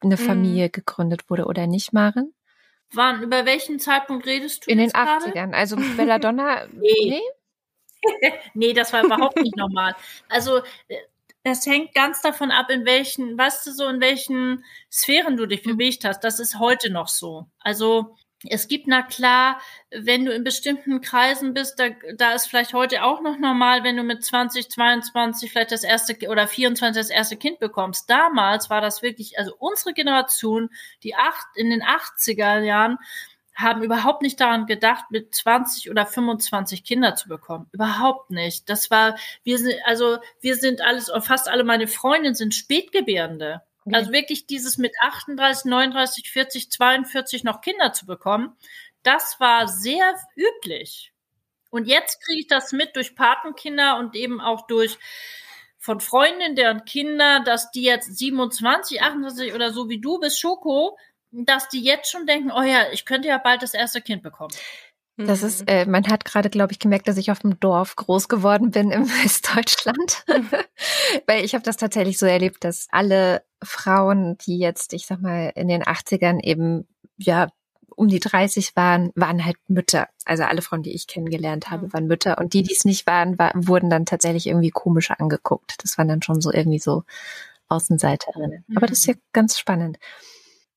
eine 0.00 0.16
Mhm. 0.16 0.18
Familie 0.18 0.70
gegründet 0.70 1.28
wurde 1.28 1.44
oder 1.46 1.66
nicht, 1.66 1.92
Maren? 1.92 2.32
Wann, 2.94 3.22
über 3.22 3.44
welchen 3.46 3.80
Zeitpunkt 3.80 4.26
redest 4.26 4.66
du 4.66 4.70
In 4.70 4.78
den 4.78 4.84
jetzt 4.86 4.94
gerade? 4.94 5.26
80ern. 5.26 5.52
Also 5.52 5.76
Belladonna, 5.96 6.66
Nee. 6.72 7.20
nee, 8.54 8.72
das 8.72 8.92
war 8.92 9.04
überhaupt 9.04 9.40
nicht 9.40 9.56
normal. 9.56 9.94
Also 10.28 10.58
äh, 10.88 10.96
das 11.44 11.66
hängt 11.66 11.94
ganz 11.94 12.20
davon 12.20 12.50
ab, 12.50 12.70
in 12.70 12.84
welchen, 12.84 13.36
weißt 13.36 13.66
du 13.66 13.72
so, 13.72 13.86
in 13.88 14.00
welchen 14.00 14.64
Sphären 14.90 15.36
du 15.36 15.46
dich 15.46 15.62
bewegt 15.62 16.04
hast. 16.04 16.20
Das 16.20 16.38
ist 16.38 16.58
heute 16.58 16.90
noch 16.90 17.08
so. 17.08 17.46
Also 17.58 18.16
es 18.48 18.66
gibt, 18.66 18.88
na 18.88 19.02
klar, 19.02 19.60
wenn 19.90 20.24
du 20.24 20.32
in 20.32 20.42
bestimmten 20.44 21.00
Kreisen 21.00 21.54
bist, 21.54 21.78
da, 21.78 21.90
da 22.16 22.32
ist 22.32 22.46
vielleicht 22.46 22.74
heute 22.74 23.04
auch 23.04 23.20
noch 23.20 23.38
normal, 23.38 23.84
wenn 23.84 23.96
du 23.96 24.02
mit 24.02 24.24
20, 24.24 24.68
22 24.68 25.50
vielleicht 25.50 25.72
das 25.72 25.84
erste 25.84 26.16
oder 26.28 26.48
24 26.48 27.00
das 27.00 27.10
erste 27.10 27.36
Kind 27.36 27.60
bekommst. 27.60 28.10
Damals 28.10 28.68
war 28.70 28.80
das 28.80 29.02
wirklich, 29.02 29.38
also 29.38 29.54
unsere 29.58 29.94
Generation, 29.94 30.70
die 31.02 31.14
acht, 31.14 31.46
in 31.54 31.70
den 31.70 31.82
80er 31.82 32.60
Jahren, 32.60 32.98
haben 33.54 33.82
überhaupt 33.82 34.22
nicht 34.22 34.40
daran 34.40 34.66
gedacht, 34.66 35.04
mit 35.10 35.34
20 35.34 35.90
oder 35.90 36.06
25 36.06 36.84
Kinder 36.84 37.14
zu 37.14 37.28
bekommen. 37.28 37.68
Überhaupt 37.72 38.30
nicht. 38.30 38.68
Das 38.68 38.90
war, 38.90 39.16
wir 39.42 39.58
sind, 39.58 39.76
also 39.84 40.18
wir 40.40 40.56
sind 40.56 40.80
alles, 40.80 41.10
fast 41.20 41.48
alle 41.48 41.64
meine 41.64 41.86
Freundinnen 41.86 42.34
sind 42.34 42.54
Spätgebärende. 42.54 43.62
Okay. 43.84 43.96
Also 43.96 44.12
wirklich 44.12 44.46
dieses 44.46 44.78
mit 44.78 44.94
38, 45.00 45.64
39, 45.66 46.30
40, 46.30 46.70
42 46.70 47.44
noch 47.44 47.60
Kinder 47.60 47.92
zu 47.92 48.06
bekommen, 48.06 48.56
das 49.02 49.40
war 49.40 49.68
sehr 49.68 50.14
üblich. 50.36 51.12
Und 51.70 51.88
jetzt 51.88 52.22
kriege 52.24 52.40
ich 52.40 52.46
das 52.46 52.72
mit 52.72 52.96
durch 52.96 53.16
Patenkinder 53.16 53.96
und 53.98 54.14
eben 54.14 54.40
auch 54.40 54.66
durch 54.66 54.98
von 55.78 55.98
Freundinnen, 55.98 56.54
deren 56.54 56.84
Kinder, 56.84 57.40
dass 57.40 57.72
die 57.72 57.82
jetzt 57.82 58.16
27, 58.16 59.02
28 59.02 59.52
oder 59.52 59.72
so 59.72 59.88
wie 59.88 60.00
du 60.00 60.20
bist, 60.20 60.38
Schoko, 60.38 60.96
dass 61.32 61.68
die 61.68 61.82
jetzt 61.82 62.10
schon 62.10 62.26
denken, 62.26 62.50
oh 62.52 62.62
ja, 62.62 62.84
ich 62.92 63.04
könnte 63.04 63.28
ja 63.28 63.38
bald 63.38 63.62
das 63.62 63.74
erste 63.74 64.00
Kind 64.00 64.22
bekommen. 64.22 64.54
Das 65.18 65.42
ist, 65.42 65.68
äh, 65.68 65.84
man 65.84 66.06
hat 66.08 66.24
gerade, 66.24 66.48
glaube 66.48 66.72
ich, 66.72 66.78
gemerkt, 66.78 67.06
dass 67.06 67.18
ich 67.18 67.30
auf 67.30 67.40
dem 67.40 67.60
Dorf 67.60 67.96
groß 67.96 68.28
geworden 68.28 68.70
bin 68.70 68.90
im 68.90 69.06
Westdeutschland. 69.22 70.24
Weil 71.26 71.44
ich 71.44 71.54
habe 71.54 71.64
das 71.64 71.76
tatsächlich 71.76 72.18
so 72.18 72.26
erlebt, 72.26 72.64
dass 72.64 72.88
alle 72.90 73.42
Frauen, 73.62 74.38
die 74.38 74.58
jetzt, 74.58 74.92
ich 74.92 75.06
sag 75.06 75.20
mal, 75.20 75.52
in 75.54 75.68
den 75.68 75.82
80ern 75.82 76.40
eben, 76.42 76.88
ja, 77.18 77.48
um 77.94 78.08
die 78.08 78.20
30 78.20 78.74
waren, 78.74 79.10
waren 79.14 79.44
halt 79.44 79.56
Mütter. 79.68 80.08
Also 80.24 80.44
alle 80.44 80.62
Frauen, 80.62 80.82
die 80.82 80.94
ich 80.94 81.06
kennengelernt 81.06 81.70
habe, 81.70 81.92
waren 81.92 82.06
Mütter. 82.06 82.38
Und 82.38 82.54
die, 82.54 82.62
die 82.62 82.72
es 82.72 82.86
nicht 82.86 83.06
waren, 83.06 83.38
war, 83.38 83.52
wurden 83.54 83.90
dann 83.90 84.06
tatsächlich 84.06 84.46
irgendwie 84.46 84.70
komisch 84.70 85.10
angeguckt. 85.10 85.74
Das 85.82 85.98
waren 85.98 86.08
dann 86.08 86.22
schon 86.22 86.40
so 86.40 86.50
irgendwie 86.50 86.78
so 86.78 87.04
Außenseiterinnen. 87.68 88.64
Aber 88.74 88.86
das 88.86 89.00
ist 89.00 89.06
ja 89.06 89.14
ganz 89.32 89.58
spannend. 89.58 89.98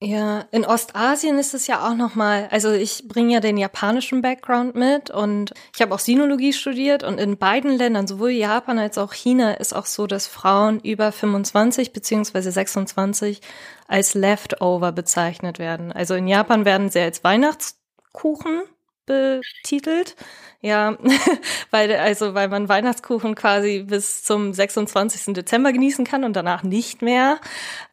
Ja, 0.02 0.42
in 0.52 0.66
Ostasien 0.66 1.40
ist 1.40 1.54
es 1.54 1.68
ja 1.68 1.88
auch 1.88 1.96
noch 1.96 2.16
mal, 2.16 2.50
also 2.52 2.72
ich 2.72 3.08
bringe 3.08 3.34
ja 3.34 3.40
den 3.40 3.58
japanischen 3.58 4.22
Background 4.22 4.76
mit 4.76 5.10
und 5.10 5.54
ich 5.74 5.82
habe 5.82 5.96
auch 5.96 6.00
Sinologie 6.00 6.52
studiert 6.52 7.04
und 7.04 7.18
in 7.18 7.38
beiden 7.38 7.72
Ländern, 7.78 8.06
sowohl 8.06 8.32
Japan 8.32 8.78
als 8.78 8.98
auch 8.98 9.14
China, 9.14 9.54
ist 9.54 9.74
auch 9.74 9.86
so, 9.86 10.06
dass 10.06 10.28
Frauen 10.28 10.82
über 10.82 11.14
25 11.14 11.94
beziehungsweise 11.94 12.52
26 12.52 13.40
als 13.88 14.14
Leftover 14.16 14.92
bezeichnet 14.92 15.60
werden. 15.60 15.94
Also 15.94 16.14
in 16.16 16.28
Japan 16.28 16.66
werden 16.66 16.90
sie 16.90 17.00
als 17.00 17.24
Weihnachtskuchen 17.24 18.64
betitelt. 19.06 20.16
Ja, 20.62 20.98
weil, 21.72 21.96
also, 21.96 22.34
weil 22.34 22.48
man 22.48 22.70
Weihnachtskuchen 22.70 23.36
quasi 23.36 23.84
bis 23.88 24.24
zum 24.24 24.54
26. 24.54 25.34
Dezember 25.34 25.72
genießen 25.72 26.06
kann 26.06 26.24
und 26.24 26.36
danach 26.36 26.64
nicht 26.64 27.02
mehr. 27.02 27.40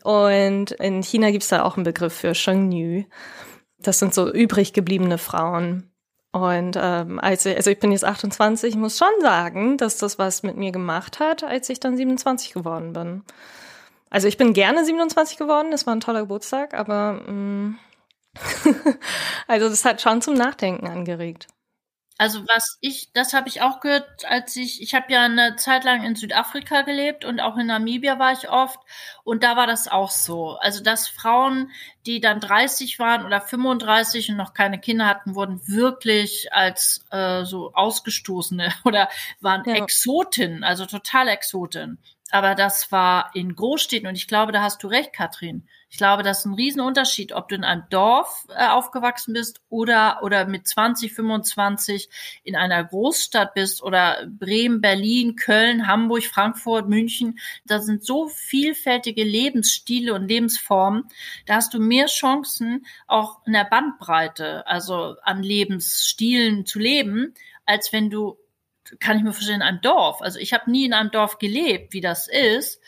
Und 0.03 0.73
in 0.73 1.03
China 1.03 1.31
gibt's 1.31 1.49
da 1.49 1.65
auch 1.65 1.77
einen 1.77 1.85
Begriff 1.85 2.15
für 2.15 2.35
Shengnu. 2.35 3.05
Das 3.79 3.99
sind 3.99 4.15
so 4.15 4.33
übrig 4.33 4.73
gebliebene 4.73 5.19
Frauen. 5.19 5.93
Und 6.33 6.79
ähm, 6.81 7.19
als, 7.21 7.47
also 7.47 7.71
ich 7.71 7.79
bin 7.79 7.93
jetzt 7.93 8.07
28, 8.07 8.71
ich 8.71 8.79
muss 8.79 8.97
schon 8.97 9.21
sagen, 9.21 9.77
dass 9.77 9.99
das 9.99 10.19
was 10.19 10.43
mit 10.43 10.57
mir 10.57 10.73
gemacht 10.73 11.21
hat, 11.21 11.45
als 11.45 11.69
ich 11.69 11.79
dann 11.79 11.97
27 11.97 12.55
geworden 12.55 12.95
bin. 12.95 13.23
Also 14.09 14.29
ich 14.29 14.39
bin 14.39 14.55
gerne 14.55 14.85
27 14.85 15.37
geworden, 15.37 15.71
das 15.71 15.87
war 15.87 15.95
ein 15.95 16.01
toller 16.01 16.21
Geburtstag, 16.21 16.73
aber 16.73 17.21
mh, 17.27 17.75
also 19.47 19.69
das 19.69 19.85
hat 19.85 20.01
schon 20.01 20.23
zum 20.23 20.35
Nachdenken 20.35 20.87
angeregt. 20.87 21.49
Also 22.19 22.43
was 22.47 22.79
ich, 22.81 23.13
das 23.15 23.33
habe 23.33 23.49
ich 23.49 23.63
auch 23.63 23.81
gehört, 23.81 24.25
als 24.27 24.55
ich, 24.55 24.81
ich 24.81 24.95
habe 24.95 25.13
ja 25.13 25.25
eine 25.25 25.57
Zeit 25.57 25.83
lang 25.83 26.05
in 26.05 26.15
Südafrika 26.15 26.83
gelebt 26.83 27.25
und 27.25 27.41
auch 27.41 27.57
in 27.57 27.67
Namibia 27.67 28.19
war 28.19 28.33
ich 28.33 28.49
oft 28.49 28.79
und 29.25 29.43
da 29.43 29.57
war 29.57 29.67
das 29.67 29.89
auch 29.89 30.11
so. 30.11 30.51
Also 30.61 30.85
dass 30.85 31.09
Frauen, 31.09 31.71
die 32.07 32.21
dann 32.21 32.39
30 32.39 32.99
waren 32.99 33.25
oder 33.27 33.41
35 33.41 34.31
und 34.31 34.37
noch 34.37 34.55
keine 34.55 34.79
Kinder 34.79 35.07
hatten, 35.07 35.35
wurden 35.35 35.67
wirklich 35.67 36.53
als 36.53 37.05
äh, 37.11 37.45
so 37.45 37.73
ausgestoßene 37.73 38.73
oder 38.85 39.09
waren 39.41 39.65
Ja. 39.67 39.75
Exoten, 39.75 40.63
also 40.63 40.87
total 40.87 41.29
Exoten. 41.29 41.99
Aber 42.31 42.55
das 42.55 42.93
war 42.93 43.31
in 43.35 43.57
Großstädten 43.57 44.09
und 44.09 44.15
ich 44.15 44.29
glaube, 44.29 44.53
da 44.53 44.63
hast 44.63 44.83
du 44.83 44.87
recht, 44.87 45.13
Katrin. 45.13 45.67
Ich 45.93 45.99
glaube, 45.99 46.23
das 46.23 46.39
ist 46.39 46.47
ein 46.47 46.55
Riesenunterschied, 46.55 47.35
ob 47.35 47.51
du 47.51 47.55
in 47.55 47.65
einem 47.65 47.83
Dorf 47.91 48.47
äh, 48.49 48.67
aufgewachsen 48.67 49.35
bist 49.35 49.61
oder, 49.69 50.21
oder 50.23 50.47
mit 50.47 50.67
20, 50.67 51.13
25 51.13 52.09
in 52.45 52.57
einer 52.57 52.83
Großstadt 52.83 53.53
bist 53.53 53.83
oder 53.83 54.27
Bremen, 54.27 54.81
Berlin, 54.81 55.37
Köln, 55.37 55.87
Hamburg, 55.87 56.25
Frankfurt, 56.25 56.89
München. 56.89 57.39
Da 57.67 57.79
sind 57.79 58.07
so 58.07 58.29
vielfältige 58.29 59.23
Lebensstile 59.23 60.15
und 60.15 60.27
Lebensformen. 60.27 61.05
Da 61.45 61.57
hast 61.57 61.75
du 61.75 61.79
mehr 61.79 62.07
Chancen, 62.07 62.87
auch 63.07 63.41
in 63.45 63.53
der 63.53 63.65
Bandbreite, 63.65 64.67
also 64.67 65.17
an 65.23 65.43
Lebensstilen 65.43 66.65
zu 66.65 66.79
leben, 66.79 67.35
als 67.67 67.93
wenn 67.93 68.09
du 68.09 68.39
kann 68.99 69.17
ich 69.17 69.23
mir 69.23 69.33
vorstellen, 69.33 69.61
in 69.61 69.67
einem 69.67 69.81
Dorf. 69.81 70.23
Also 70.23 70.39
ich 70.39 70.53
habe 70.53 70.71
nie 70.71 70.85
in 70.85 70.93
einem 70.93 71.11
Dorf 71.11 71.39
gelebt, 71.39 71.93
wie 71.93 72.01
das 72.01 72.29
ist. 72.29 72.81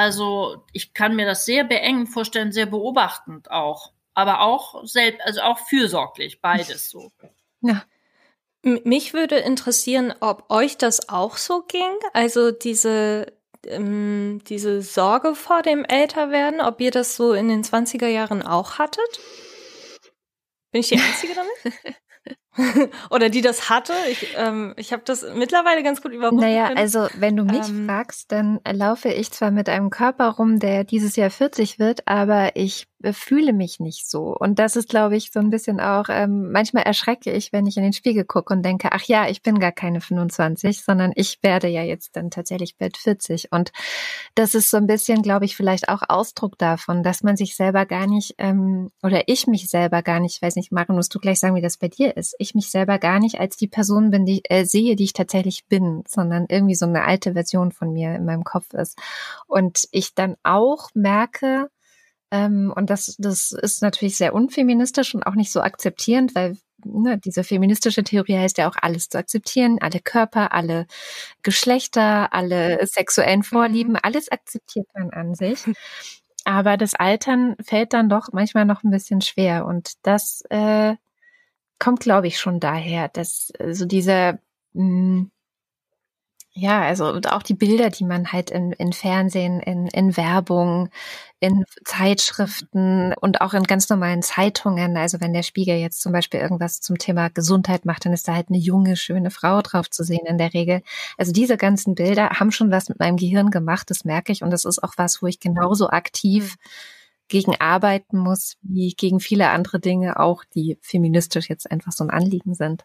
Also 0.00 0.64
ich 0.72 0.94
kann 0.94 1.14
mir 1.14 1.26
das 1.26 1.44
sehr 1.44 1.62
beengend 1.62 2.08
vorstellen, 2.08 2.52
sehr 2.52 2.64
beobachtend 2.64 3.50
auch. 3.50 3.92
Aber 4.14 4.40
auch 4.40 4.82
selbst, 4.86 5.20
also 5.26 5.42
auch 5.42 5.58
fürsorglich, 5.58 6.40
beides 6.40 6.88
so. 6.88 7.12
Ja. 7.60 7.84
Mich 8.62 9.12
würde 9.12 9.36
interessieren, 9.36 10.14
ob 10.20 10.50
euch 10.50 10.78
das 10.78 11.10
auch 11.10 11.36
so 11.36 11.64
ging. 11.68 11.92
Also 12.14 12.50
diese, 12.50 13.26
ähm, 13.66 14.40
diese 14.46 14.80
Sorge 14.80 15.34
vor 15.34 15.60
dem 15.60 15.84
Älterwerden, 15.84 16.62
ob 16.62 16.80
ihr 16.80 16.92
das 16.92 17.14
so 17.14 17.34
in 17.34 17.48
den 17.48 17.62
20er 17.62 18.08
Jahren 18.08 18.40
auch 18.40 18.78
hattet? 18.78 19.20
Bin 20.70 20.80
ich 20.80 20.88
die 20.88 20.98
Einzige 20.98 21.34
damit? 21.34 21.96
Oder 23.10 23.28
die 23.30 23.40
das 23.40 23.70
hatte? 23.70 23.92
Ich, 24.10 24.34
ähm, 24.36 24.74
ich 24.76 24.92
habe 24.92 25.02
das 25.04 25.24
mittlerweile 25.34 25.82
ganz 25.82 26.02
gut 26.02 26.12
überwunden 26.12 26.42
Naja, 26.42 26.66
können. 26.68 26.78
also 26.78 27.06
wenn 27.14 27.36
du 27.36 27.44
mich 27.44 27.68
Ähm, 27.68 27.86
fragst, 27.86 28.32
dann 28.32 28.60
laufe 28.70 29.08
ich 29.08 29.30
zwar 29.30 29.50
mit 29.50 29.68
einem 29.68 29.90
Körper 29.90 30.28
rum, 30.30 30.58
der 30.58 30.84
dieses 30.84 31.16
Jahr 31.16 31.30
40 31.30 31.78
wird, 31.78 32.06
aber 32.06 32.56
ich 32.56 32.86
äh, 33.02 33.12
fühle 33.12 33.52
mich 33.52 33.80
nicht 33.80 34.08
so. 34.08 34.34
Und 34.36 34.58
das 34.58 34.76
ist, 34.76 34.88
glaube 34.88 35.16
ich, 35.16 35.30
so 35.32 35.40
ein 35.40 35.50
bisschen 35.50 35.80
auch, 35.80 36.06
ähm, 36.10 36.50
manchmal 36.52 36.82
erschrecke 36.84 37.32
ich, 37.32 37.52
wenn 37.52 37.66
ich 37.66 37.76
in 37.76 37.82
den 37.82 37.92
Spiegel 37.92 38.24
gucke 38.24 38.52
und 38.52 38.62
denke, 38.62 38.90
ach 38.92 39.04
ja, 39.04 39.28
ich 39.28 39.42
bin 39.42 39.58
gar 39.58 39.72
keine 39.72 40.00
25, 40.00 40.82
sondern 40.82 41.12
ich 41.14 41.38
werde 41.42 41.68
ja 41.68 41.82
jetzt 41.82 42.16
dann 42.16 42.30
tatsächlich 42.30 42.76
bald 42.76 42.96
40. 42.96 43.52
Und 43.52 43.72
das 44.34 44.54
ist 44.54 44.70
so 44.70 44.76
ein 44.76 44.86
bisschen, 44.86 45.22
glaube 45.22 45.44
ich, 45.44 45.56
vielleicht 45.56 45.88
auch 45.88 46.02
Ausdruck 46.08 46.58
davon, 46.58 47.02
dass 47.02 47.22
man 47.22 47.36
sich 47.36 47.56
selber 47.56 47.86
gar 47.86 48.06
nicht, 48.06 48.34
ähm, 48.38 48.90
oder 49.02 49.22
ich 49.26 49.46
mich 49.46 49.68
selber 49.70 50.02
gar 50.02 50.20
nicht, 50.20 50.42
weiß 50.42 50.56
nicht, 50.56 50.72
Maren, 50.72 50.94
musst 50.94 51.14
du 51.14 51.18
gleich 51.18 51.40
sagen, 51.40 51.54
wie 51.54 51.62
das 51.62 51.78
bei 51.78 51.88
dir 51.88 52.16
ist, 52.16 52.34
ich 52.38 52.49
mich 52.54 52.70
selber 52.70 52.98
gar 52.98 53.18
nicht 53.18 53.40
als 53.40 53.56
die 53.56 53.68
Person 53.68 54.10
bin, 54.10 54.26
die 54.26 54.42
äh, 54.44 54.64
sehe, 54.64 54.96
die 54.96 55.04
ich 55.04 55.12
tatsächlich 55.12 55.66
bin, 55.66 56.02
sondern 56.06 56.46
irgendwie 56.48 56.74
so 56.74 56.86
eine 56.86 57.04
alte 57.04 57.32
Version 57.34 57.72
von 57.72 57.92
mir 57.92 58.14
in 58.14 58.24
meinem 58.24 58.44
Kopf 58.44 58.72
ist. 58.74 58.98
Und 59.46 59.88
ich 59.92 60.14
dann 60.14 60.36
auch 60.42 60.90
merke, 60.94 61.70
ähm, 62.30 62.72
und 62.74 62.90
das, 62.90 63.16
das 63.18 63.52
ist 63.52 63.82
natürlich 63.82 64.16
sehr 64.16 64.34
unfeministisch 64.34 65.14
und 65.14 65.24
auch 65.26 65.34
nicht 65.34 65.52
so 65.52 65.60
akzeptierend, 65.60 66.34
weil 66.34 66.56
ne, 66.84 67.18
diese 67.18 67.44
feministische 67.44 68.04
Theorie 68.04 68.38
heißt 68.38 68.58
ja 68.58 68.68
auch 68.68 68.76
alles 68.80 69.08
zu 69.08 69.18
akzeptieren, 69.18 69.78
alle 69.80 70.00
Körper, 70.00 70.52
alle 70.52 70.86
Geschlechter, 71.42 72.32
alle 72.32 72.86
sexuellen 72.86 73.42
Vorlieben, 73.42 73.92
mhm. 73.92 74.00
alles 74.02 74.30
akzeptiert 74.30 74.86
man 74.94 75.10
an 75.10 75.34
sich. 75.34 75.64
Aber 76.44 76.76
das 76.76 76.94
Altern 76.94 77.56
fällt 77.62 77.92
dann 77.92 78.08
doch 78.08 78.28
manchmal 78.32 78.64
noch 78.64 78.82
ein 78.82 78.90
bisschen 78.90 79.20
schwer 79.20 79.66
und 79.66 79.92
das 80.02 80.42
äh, 80.50 80.96
kommt, 81.80 82.00
glaube 82.00 82.28
ich, 82.28 82.38
schon 82.38 82.60
daher, 82.60 83.08
dass 83.08 83.48
so 83.48 83.64
also 83.64 83.84
dieser 83.86 84.34
mh, 84.74 84.82
hm, 84.84 85.30
ja, 86.52 86.82
also 86.82 87.06
und 87.08 87.30
auch 87.30 87.44
die 87.44 87.54
Bilder, 87.54 87.90
die 87.90 88.04
man 88.04 88.32
halt 88.32 88.50
in, 88.50 88.72
in 88.72 88.92
Fernsehen, 88.92 89.60
in, 89.60 89.86
in 89.86 90.16
Werbung, 90.16 90.88
in 91.38 91.64
Zeitschriften 91.84 93.14
und 93.14 93.40
auch 93.40 93.54
in 93.54 93.62
ganz 93.62 93.88
normalen 93.88 94.22
Zeitungen. 94.22 94.96
Also 94.96 95.20
wenn 95.20 95.32
der 95.32 95.44
Spiegel 95.44 95.76
jetzt 95.76 96.00
zum 96.02 96.12
Beispiel 96.12 96.40
irgendwas 96.40 96.80
zum 96.80 96.98
Thema 96.98 97.28
Gesundheit 97.30 97.84
macht, 97.84 98.04
dann 98.04 98.12
ist 98.12 98.26
da 98.26 98.34
halt 98.34 98.48
eine 98.48 98.58
junge, 98.58 98.96
schöne 98.96 99.30
Frau 99.30 99.62
drauf 99.62 99.88
zu 99.90 100.02
sehen 100.02 100.26
in 100.26 100.38
der 100.38 100.52
Regel. 100.52 100.82
Also 101.16 101.30
diese 101.32 101.56
ganzen 101.56 101.94
Bilder 101.94 102.30
haben 102.30 102.50
schon 102.50 102.72
was 102.72 102.88
mit 102.88 102.98
meinem 102.98 103.16
Gehirn 103.16 103.50
gemacht, 103.52 103.88
das 103.88 104.04
merke 104.04 104.32
ich. 104.32 104.42
Und 104.42 104.50
das 104.50 104.64
ist 104.64 104.82
auch 104.82 104.94
was, 104.96 105.22
wo 105.22 105.28
ich 105.28 105.38
genauso 105.38 105.88
aktiv 105.90 106.56
mhm. 106.56 106.99
Gegen 107.30 107.58
arbeiten 107.58 108.18
muss, 108.18 108.56
wie 108.60 108.92
gegen 108.92 109.20
viele 109.20 109.48
andere 109.48 109.80
Dinge 109.80 110.18
auch, 110.18 110.44
die 110.44 110.76
feministisch 110.82 111.48
jetzt 111.48 111.70
einfach 111.70 111.92
so 111.92 112.04
ein 112.04 112.10
Anliegen 112.10 112.54
sind. 112.54 112.84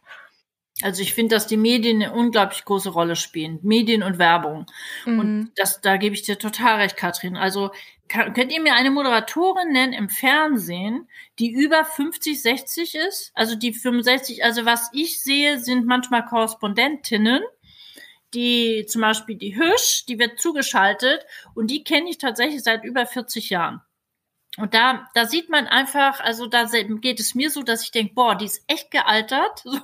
Also 0.81 1.01
ich 1.01 1.13
finde, 1.13 1.35
dass 1.35 1.47
die 1.47 1.57
Medien 1.57 2.03
eine 2.03 2.13
unglaublich 2.13 2.63
große 2.65 2.89
Rolle 2.89 3.15
spielen. 3.15 3.59
Medien 3.63 4.03
und 4.03 4.19
Werbung. 4.19 4.65
Mhm. 5.05 5.19
Und 5.19 5.51
das, 5.55 5.81
da 5.81 5.97
gebe 5.97 6.15
ich 6.15 6.23
dir 6.23 6.37
total 6.37 6.81
recht, 6.81 6.97
Katrin. 6.97 7.37
Also 7.37 7.71
kann, 8.07 8.33
könnt 8.33 8.51
ihr 8.51 8.61
mir 8.61 8.75
eine 8.75 8.91
Moderatorin 8.91 9.71
nennen 9.71 9.93
im 9.93 10.09
Fernsehen, 10.09 11.07
die 11.39 11.51
über 11.51 11.83
50, 11.85 12.41
60 12.41 12.95
ist? 12.95 13.31
Also 13.35 13.55
die 13.55 13.73
65, 13.73 14.43
also 14.43 14.65
was 14.65 14.89
ich 14.93 15.23
sehe, 15.23 15.59
sind 15.59 15.87
manchmal 15.87 16.25
Korrespondentinnen, 16.25 17.41
die 18.33 18.85
zum 18.85 19.01
Beispiel 19.01 19.37
die 19.37 19.57
Hüsch, 19.57 20.05
die 20.07 20.19
wird 20.19 20.39
zugeschaltet 20.39 21.25
und 21.55 21.71
die 21.71 21.83
kenne 21.83 22.09
ich 22.09 22.17
tatsächlich 22.17 22.61
seit 22.61 22.83
über 22.83 23.05
40 23.05 23.49
Jahren. 23.49 23.81
Und 24.57 24.73
da, 24.73 25.09
da 25.13 25.25
sieht 25.25 25.49
man 25.49 25.67
einfach, 25.67 26.21
also 26.21 26.47
da 26.47 26.65
geht 26.65 27.19
es 27.19 27.35
mir 27.35 27.49
so, 27.49 27.61
dass 27.61 27.83
ich 27.83 27.91
denke, 27.91 28.13
boah, 28.13 28.35
die 28.35 28.45
ist 28.45 28.63
echt 28.67 28.89
gealtert, 28.89 29.59
so, 29.63 29.79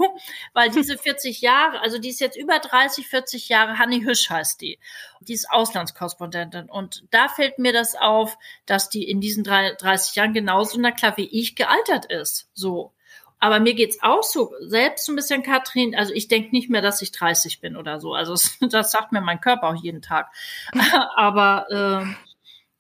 weil 0.53 0.69
diese 0.69 0.97
40 0.99 1.41
Jahre, 1.41 1.81
also 1.81 1.97
die 1.97 2.09
ist 2.09 2.21
jetzt 2.21 2.37
über 2.37 2.59
30, 2.59 3.07
40 3.07 3.49
Jahre, 3.49 3.77
Hanni 3.77 4.01
Hüsch 4.01 4.29
heißt 4.29 4.61
die. 4.61 4.79
Die 5.19 5.33
ist 5.33 5.51
Auslandskorrespondentin. 5.51 6.69
Und 6.69 7.03
da 7.11 7.27
fällt 7.27 7.59
mir 7.59 7.73
das 7.73 7.95
auf, 7.95 8.37
dass 8.65 8.89
die 8.89 9.09
in 9.09 9.19
diesen 9.19 9.43
30 9.43 10.15
Jahren 10.15 10.33
genauso, 10.33 10.79
na 10.79 10.91
klar, 10.91 11.17
wie 11.17 11.29
ich 11.29 11.55
gealtert 11.55 12.05
ist, 12.05 12.49
so. 12.53 12.93
Aber 13.43 13.59
mir 13.59 13.73
geht's 13.73 14.01
auch 14.03 14.21
so, 14.21 14.53
selbst 14.61 15.05
so 15.05 15.11
ein 15.11 15.15
bisschen, 15.15 15.41
Katrin, 15.41 15.95
also 15.95 16.13
ich 16.13 16.27
denke 16.27 16.51
nicht 16.51 16.69
mehr, 16.69 16.83
dass 16.83 17.01
ich 17.01 17.11
30 17.11 17.59
bin 17.59 17.75
oder 17.75 17.99
so. 17.99 18.13
Also 18.13 18.35
das 18.69 18.91
sagt 18.91 19.11
mir 19.11 19.21
mein 19.21 19.41
Körper 19.41 19.67
auch 19.67 19.83
jeden 19.83 20.01
Tag. 20.01 20.31
Aber 21.15 21.65
äh, 21.69 22.15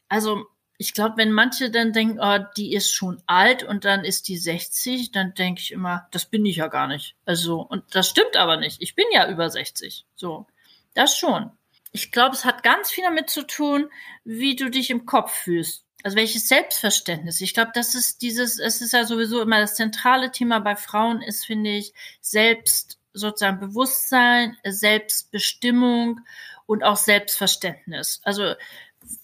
also 0.07 0.45
ich 0.81 0.95
glaube, 0.95 1.17
wenn 1.17 1.31
manche 1.31 1.69
dann 1.69 1.93
denken, 1.93 2.17
oh, 2.19 2.39
die 2.57 2.73
ist 2.73 2.91
schon 2.91 3.21
alt 3.27 3.61
und 3.61 3.85
dann 3.85 4.03
ist 4.03 4.27
die 4.27 4.37
60, 4.37 5.11
dann 5.11 5.35
denke 5.35 5.61
ich 5.61 5.71
immer, 5.71 6.07
das 6.09 6.25
bin 6.25 6.43
ich 6.43 6.55
ja 6.55 6.69
gar 6.69 6.87
nicht. 6.87 7.15
Also, 7.23 7.61
und 7.61 7.83
das 7.93 8.09
stimmt 8.09 8.35
aber 8.35 8.57
nicht. 8.57 8.81
Ich 8.81 8.95
bin 8.95 9.05
ja 9.13 9.29
über 9.29 9.47
60. 9.47 10.07
So, 10.15 10.47
das 10.95 11.15
schon. 11.15 11.51
Ich 11.91 12.11
glaube, 12.11 12.35
es 12.35 12.45
hat 12.45 12.63
ganz 12.63 12.89
viel 12.89 13.03
damit 13.03 13.29
zu 13.29 13.43
tun, 13.43 13.91
wie 14.23 14.55
du 14.55 14.71
dich 14.71 14.89
im 14.89 15.05
Kopf 15.05 15.31
fühlst. 15.31 15.85
Also 16.01 16.17
welches 16.17 16.47
Selbstverständnis. 16.47 17.41
Ich 17.41 17.53
glaube, 17.53 17.73
das 17.75 17.93
ist 17.93 18.23
dieses, 18.23 18.57
es 18.57 18.81
ist 18.81 18.93
ja 18.93 19.05
sowieso 19.05 19.39
immer 19.39 19.59
das 19.59 19.75
zentrale 19.75 20.31
Thema 20.31 20.61
bei 20.61 20.75
Frauen 20.75 21.21
ist, 21.21 21.45
finde 21.45 21.69
ich, 21.69 21.93
selbst 22.21 22.97
sozusagen 23.13 23.59
Bewusstsein, 23.59 24.57
Selbstbestimmung 24.63 26.21
und 26.65 26.83
auch 26.83 26.97
Selbstverständnis. 26.97 28.19
Also 28.23 28.55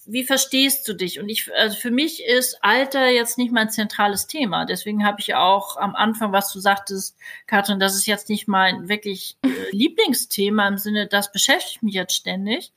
wie 0.06 0.24
verstehst 0.24 0.88
du 0.88 0.94
dich? 0.94 1.20
Und 1.20 1.30
ich, 1.30 1.54
also 1.54 1.78
für 1.78 1.92
mich 1.92 2.24
ist 2.24 2.64
Alter 2.64 3.08
jetzt 3.08 3.38
nicht 3.38 3.52
mein 3.52 3.70
zentrales 3.70 4.28
Thema. 4.28 4.66
Deswegen 4.66 5.06
habe 5.06 5.20
ich 5.20 5.36
auch 5.36 5.78
am 5.78 5.96
Anfang, 5.96 6.32
was 6.32 6.52
du 6.52 6.60
sagtest, 6.60 7.18
Katrin, 7.46 7.80
das 7.80 7.96
ist 7.96 8.08
jetzt 8.08 8.30
nicht 8.30 8.48
mein 8.48 8.90
wirklich 8.90 9.38
äh, 9.44 9.50
Lieblingsthema 9.72 10.68
im 10.68 10.78
Sinne, 10.78 11.08
das 11.08 11.32
beschäftigt 11.32 11.84
mich 11.84 11.94
jetzt 11.94 12.16
ständig. 12.16 12.74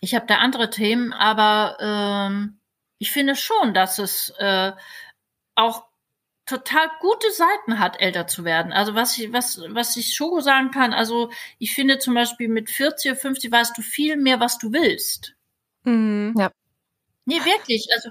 Ich 0.00 0.14
habe 0.14 0.26
da 0.26 0.36
andere 0.36 0.68
Themen, 0.70 1.12
aber 1.12 1.76
ähm, 1.80 2.58
ich 2.98 3.12
finde 3.12 3.36
schon, 3.36 3.72
dass 3.72 3.98
es 3.98 4.30
äh, 4.38 4.72
auch 5.54 5.84
total 6.44 6.90
gute 7.00 7.30
Seiten 7.30 7.78
hat, 7.78 8.00
älter 8.00 8.26
zu 8.26 8.44
werden. 8.44 8.72
Also 8.72 8.94
was 8.94 9.16
ich, 9.16 9.32
was, 9.32 9.60
was 9.68 9.96
ich 9.96 10.14
schon 10.14 10.40
sagen 10.40 10.72
kann, 10.72 10.92
also 10.92 11.30
ich 11.58 11.74
finde 11.74 11.98
zum 11.98 12.14
Beispiel 12.14 12.48
mit 12.48 12.68
40 12.68 13.12
oder 13.12 13.20
50 13.20 13.52
weißt 13.52 13.78
du 13.78 13.82
viel 13.82 14.16
mehr, 14.16 14.40
was 14.40 14.58
du 14.58 14.72
willst. 14.72 15.36
Mhm. 15.84 16.34
Ja. 16.38 16.50
Nee, 17.26 17.44
wirklich. 17.44 17.88
Also 17.94 18.10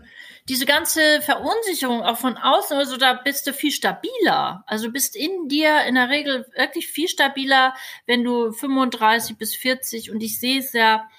diese 0.50 0.66
ganze 0.66 1.22
Verunsicherung 1.22 2.02
auch 2.04 2.18
von 2.18 2.38
außen, 2.38 2.78
also 2.78 2.98
da 2.98 3.14
bist 3.16 3.48
du 3.48 3.54
viel 3.54 3.72
stabiler. 3.72 4.64
Also 4.68 4.92
bist 4.92 5.16
in 5.16 5.50
dir 5.50 5.84
in 5.86 5.96
der 5.96 6.10
Regel 6.10 6.48
wirklich 6.56 6.88
viel 6.88 7.10
stabiler, 7.10 7.76
wenn 8.08 8.24
du 8.24 8.52
35 8.54 9.38
bis 9.38 9.56
40 9.56 10.12
und 10.12 10.22
ich 10.24 10.40
sehe 10.40 10.60
es 10.60 10.74
ja, 10.74 11.10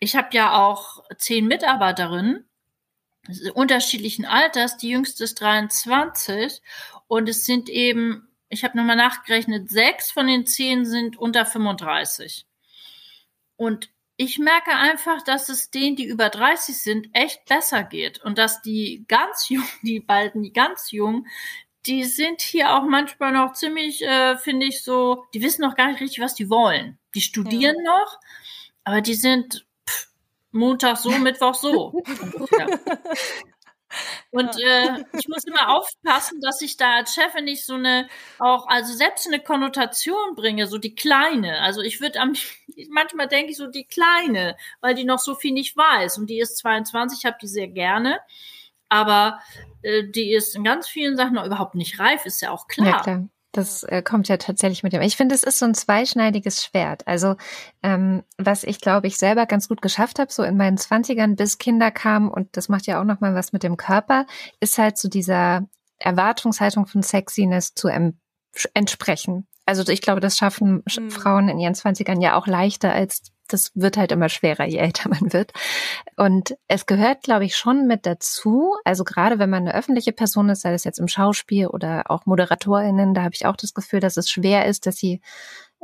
ich 0.00 0.16
habe 0.16 0.30
ja 0.32 0.54
auch 0.66 1.04
zehn 1.18 1.46
Mitarbeiterinnen 1.48 2.46
unterschiedlichen 3.54 4.24
Alters, 4.24 4.76
die 4.76 4.90
jüngste 4.90 5.24
ist 5.24 5.40
23 5.40 6.62
und 7.08 7.28
es 7.28 7.44
sind 7.46 7.68
eben, 7.68 8.28
ich 8.48 8.64
habe 8.64 8.76
nochmal 8.76 8.96
nachgerechnet, 8.96 9.70
sechs 9.70 10.10
von 10.10 10.26
den 10.26 10.46
zehn 10.46 10.84
sind 10.84 11.18
unter 11.18 11.46
35. 11.46 12.46
Und 13.58 13.90
ich 14.22 14.38
merke 14.38 14.72
einfach, 14.72 15.22
dass 15.22 15.48
es 15.48 15.70
denen, 15.70 15.96
die 15.96 16.04
über 16.04 16.28
30 16.28 16.76
sind, 16.76 17.08
echt 17.14 17.46
besser 17.46 17.82
geht. 17.84 18.20
Und 18.22 18.36
dass 18.36 18.60
die 18.60 19.06
ganz 19.08 19.48
jung, 19.48 19.64
die 19.80 20.00
beiden, 20.00 20.42
die 20.42 20.52
ganz 20.52 20.90
jung, 20.90 21.26
die 21.86 22.04
sind 22.04 22.42
hier 22.42 22.74
auch 22.74 22.82
manchmal 22.82 23.32
noch 23.32 23.54
ziemlich, 23.54 24.02
äh, 24.02 24.36
finde 24.36 24.66
ich, 24.66 24.82
so, 24.82 25.24
die 25.32 25.40
wissen 25.40 25.62
noch 25.62 25.74
gar 25.74 25.90
nicht 25.90 26.02
richtig, 26.02 26.20
was 26.20 26.34
die 26.34 26.50
wollen. 26.50 26.98
Die 27.14 27.22
studieren 27.22 27.76
ja. 27.82 27.92
noch, 27.92 28.18
aber 28.84 29.00
die 29.00 29.14
sind 29.14 29.66
pff, 29.88 30.08
Montag 30.50 30.98
so, 30.98 31.10
Mittwoch 31.18 31.54
so. 31.54 31.94
Und 34.30 34.50
äh, 34.60 35.04
ich 35.18 35.28
muss 35.28 35.44
immer 35.44 35.76
aufpassen, 35.76 36.40
dass 36.40 36.60
ich 36.62 36.76
da 36.76 36.96
als 36.96 37.14
Chefin 37.14 37.44
nicht 37.44 37.64
so 37.64 37.74
eine, 37.74 38.08
auch, 38.38 38.66
also 38.68 38.94
selbst 38.94 39.26
eine 39.26 39.40
Konnotation 39.40 40.34
bringe, 40.36 40.66
so 40.66 40.78
die 40.78 40.94
kleine. 40.94 41.60
Also 41.60 41.80
ich 41.80 42.00
würde 42.00 42.20
am, 42.20 42.34
manchmal 42.90 43.28
denke 43.28 43.50
ich 43.50 43.56
so 43.56 43.66
die 43.66 43.86
kleine, 43.86 44.56
weil 44.80 44.94
die 44.94 45.04
noch 45.04 45.18
so 45.18 45.34
viel 45.34 45.52
nicht 45.52 45.76
weiß. 45.76 46.18
Und 46.18 46.30
die 46.30 46.38
ist 46.38 46.56
22, 46.58 47.20
ich 47.20 47.26
habe 47.26 47.38
die 47.40 47.48
sehr 47.48 47.68
gerne. 47.68 48.20
Aber 48.88 49.40
äh, 49.82 50.04
die 50.04 50.32
ist 50.32 50.56
in 50.56 50.64
ganz 50.64 50.88
vielen 50.88 51.16
Sachen 51.16 51.34
noch 51.34 51.46
überhaupt 51.46 51.74
nicht 51.74 51.98
reif, 51.98 52.26
ist 52.26 52.42
ja 52.42 52.50
auch 52.50 52.66
klar. 52.66 52.88
Ja, 52.88 53.02
klar. 53.02 53.28
Das 53.52 53.82
äh, 53.82 54.02
kommt 54.02 54.28
ja 54.28 54.36
tatsächlich 54.36 54.82
mit 54.82 54.92
dem. 54.92 55.02
Ich 55.02 55.16
finde, 55.16 55.34
es 55.34 55.42
ist 55.42 55.58
so 55.58 55.66
ein 55.66 55.74
zweischneidiges 55.74 56.64
Schwert. 56.64 57.06
Also, 57.08 57.34
ähm, 57.82 58.22
was 58.38 58.62
ich 58.62 58.80
glaube, 58.80 59.08
ich 59.08 59.16
selber 59.16 59.46
ganz 59.46 59.68
gut 59.68 59.82
geschafft 59.82 60.18
habe, 60.18 60.32
so 60.32 60.42
in 60.44 60.56
meinen 60.56 60.78
Zwanzigern, 60.78 61.34
bis 61.34 61.58
Kinder 61.58 61.90
kamen, 61.90 62.30
und 62.30 62.56
das 62.56 62.68
macht 62.68 62.86
ja 62.86 63.00
auch 63.00 63.04
nochmal 63.04 63.34
was 63.34 63.52
mit 63.52 63.62
dem 63.64 63.76
Körper, 63.76 64.26
ist 64.60 64.78
halt 64.78 64.98
so 64.98 65.08
dieser 65.08 65.66
Erwartungshaltung 65.98 66.86
von 66.86 67.02
Sexiness 67.02 67.74
zu 67.74 67.88
entsprechen. 68.74 69.46
Also 69.66 69.90
ich 69.90 70.00
glaube, 70.00 70.20
das 70.20 70.36
schaffen 70.36 70.82
mhm. 70.96 71.10
Frauen 71.10 71.48
in 71.48 71.58
ihren 71.58 71.74
Zwanzigern 71.74 72.20
ja 72.20 72.36
auch 72.36 72.46
leichter 72.46 72.92
als 72.92 73.32
das 73.52 73.70
wird 73.74 73.96
halt 73.96 74.12
immer 74.12 74.28
schwerer, 74.28 74.66
je 74.66 74.78
älter 74.78 75.08
man 75.08 75.32
wird. 75.32 75.52
Und 76.16 76.56
es 76.68 76.86
gehört, 76.86 77.22
glaube 77.22 77.44
ich, 77.44 77.56
schon 77.56 77.86
mit 77.86 78.06
dazu. 78.06 78.76
Also 78.84 79.04
gerade 79.04 79.38
wenn 79.38 79.50
man 79.50 79.62
eine 79.62 79.74
öffentliche 79.74 80.12
Person 80.12 80.48
ist, 80.48 80.62
sei 80.62 80.72
das 80.72 80.84
jetzt 80.84 80.98
im 80.98 81.08
Schauspiel 81.08 81.66
oder 81.66 82.10
auch 82.10 82.26
ModeratorInnen, 82.26 83.14
da 83.14 83.22
habe 83.22 83.34
ich 83.34 83.46
auch 83.46 83.56
das 83.56 83.74
Gefühl, 83.74 84.00
dass 84.00 84.16
es 84.16 84.30
schwer 84.30 84.66
ist, 84.66 84.86
dass 84.86 84.96
sie 84.96 85.20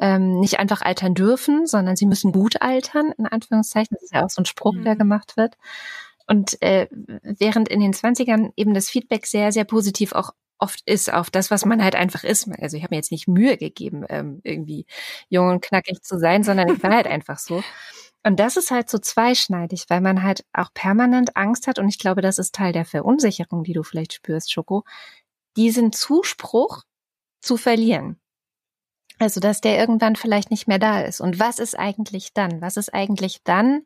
ähm, 0.01 0.41
nicht 0.41 0.59
einfach 0.59 0.83
altern 0.83 1.15
dürfen, 1.15 1.67
sondern 1.67 1.97
sie 1.97 2.07
müssen 2.07 2.33
gut 2.33 2.61
altern, 2.61 3.13
in 3.17 3.27
Anführungszeichen. 3.27 3.95
Das 3.95 4.03
ist 4.03 4.15
ja 4.15 4.25
auch 4.25 4.31
so 4.31 4.43
ein 4.43 4.47
Spruch, 4.47 4.75
mhm. 4.75 4.85
der 4.85 4.97
gemacht 4.97 5.37
wird. 5.37 5.57
Und 6.27 6.61
äh, 6.61 6.89
während 7.23 7.69
in 7.69 7.81
den 7.81 7.93
20ern 7.93 8.53
eben 8.57 8.75
das 8.75 8.89
Feedback 8.89 9.27
sehr, 9.27 9.53
sehr 9.53 9.65
positiv 9.65 10.13
auch 10.13 10.33
oft 10.59 10.83
ist 10.87 11.13
auf 11.13 11.31
das, 11.31 11.51
was 11.51 11.65
man 11.65 11.83
halt 11.83 11.95
einfach 11.97 12.25
ist. 12.25 12.49
Also 12.61 12.77
ich 12.77 12.83
habe 12.83 12.95
mir 12.95 12.99
jetzt 12.99 13.13
nicht 13.13 13.29
Mühe 13.29 13.57
gegeben, 13.57 14.05
ähm, 14.09 14.41
irgendwie 14.45 14.87
jung 15.29 15.49
und 15.51 15.63
knackig 15.63 16.03
zu 16.03 16.19
sein, 16.19 16.43
sondern 16.45 16.69
ich 16.69 16.83
war 16.83 16.93
halt 16.95 17.07
einfach 17.07 17.39
so. 17.39 17.63
Und 18.25 18.41
das 18.41 18.57
ist 18.57 18.71
halt 18.73 18.91
so 18.91 18.99
zweischneidig, 18.99 19.85
weil 19.89 20.01
man 20.01 20.23
halt 20.23 20.45
auch 20.53 20.73
permanent 20.75 21.37
Angst 21.37 21.67
hat. 21.69 21.79
Und 21.79 21.89
ich 21.89 21.99
glaube, 21.99 22.23
das 22.23 22.39
ist 22.39 22.55
Teil 22.55 22.73
der 22.73 22.85
Verunsicherung, 22.85 23.63
die 23.65 23.73
du 23.73 23.83
vielleicht 23.85 24.15
spürst, 24.15 24.53
Schoko, 24.53 24.85
diesen 25.57 25.93
Zuspruch 25.93 26.83
zu 27.41 27.57
verlieren. 27.57 28.19
Also, 29.19 29.41
dass 29.41 29.63
der 29.63 29.79
irgendwann 29.79 30.15
vielleicht 30.15 30.51
nicht 30.51 30.69
mehr 30.69 30.79
da 30.79 31.01
ist. 31.01 31.21
Und 31.21 31.41
was 31.41 31.59
ist 31.59 31.79
eigentlich 31.79 32.35
dann? 32.35 32.61
Was 32.61 32.77
ist 32.77 32.93
eigentlich 32.93 33.43
dann, 33.45 33.83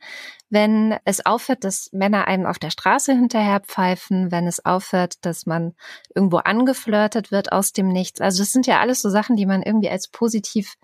wenn 0.49 0.99
es 1.05 1.25
aufhört, 1.25 1.63
dass 1.63 1.91
Männer 1.93 2.27
einem 2.27 2.47
auf 2.47 2.59
der 2.59 2.71
Straße 2.71 3.13
hinterher 3.13 3.61
pfeifen, 3.61 4.33
wenn 4.33 4.49
es 4.49 4.65
aufhört, 4.65 5.25
dass 5.25 5.47
man 5.47 5.75
irgendwo 6.15 6.39
angeflirtet 6.39 7.31
wird 7.31 7.53
aus 7.53 7.73
dem 7.73 7.89
Nichts? 7.89 8.21
Also, 8.21 8.43
das 8.43 8.51
sind 8.51 8.67
ja 8.67 8.81
alles 8.81 9.03
so 9.03 9.09
Sachen, 9.09 9.37
die 9.37 9.47
man 9.47 9.63
irgendwie 9.63 9.91
als 9.91 10.09
positiv, 10.09 10.75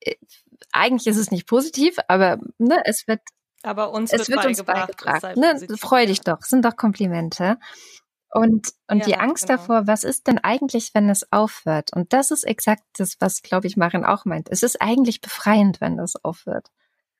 äh, 0.00 0.14
eigentlich 0.70 1.08
ist 1.08 1.18
es 1.18 1.32
nicht 1.32 1.48
positiv, 1.48 1.96
aber 2.06 2.38
ne, 2.58 2.80
es 2.84 3.08
wird 3.08 3.20
aber 3.64 3.92
uns 3.92 4.12
es 4.12 4.28
wird, 4.28 4.38
wird 4.38 4.46
uns 4.46 4.62
beigebracht. 4.62 5.22
beigebracht. 5.22 5.68
Ne? 5.68 5.76
Freu 5.78 6.06
dich 6.06 6.20
doch, 6.20 6.42
sind 6.42 6.64
doch 6.64 6.76
Komplimente. 6.76 7.58
Und, 8.34 8.72
und 8.88 9.00
Ja, 9.00 9.04
die 9.04 9.16
Angst 9.16 9.46
genau. 9.46 9.58
davor, 9.58 9.86
was 9.86 10.04
ist 10.04 10.26
denn 10.26 10.38
eigentlich, 10.38 10.94
wenn 10.94 11.10
es 11.10 11.30
aufhört? 11.32 11.92
Und 11.94 12.14
das 12.14 12.30
ist 12.30 12.44
exakt 12.44 12.82
das, 12.96 13.20
was, 13.20 13.42
glaube 13.42 13.66
ich, 13.66 13.76
Marin 13.76 14.06
auch 14.06 14.24
meint. 14.24 14.48
Es 14.50 14.62
ist 14.62 14.80
eigentlich 14.80 15.20
befreiend, 15.20 15.82
wenn 15.82 15.98
das 15.98 16.16
aufhört. 16.24 16.70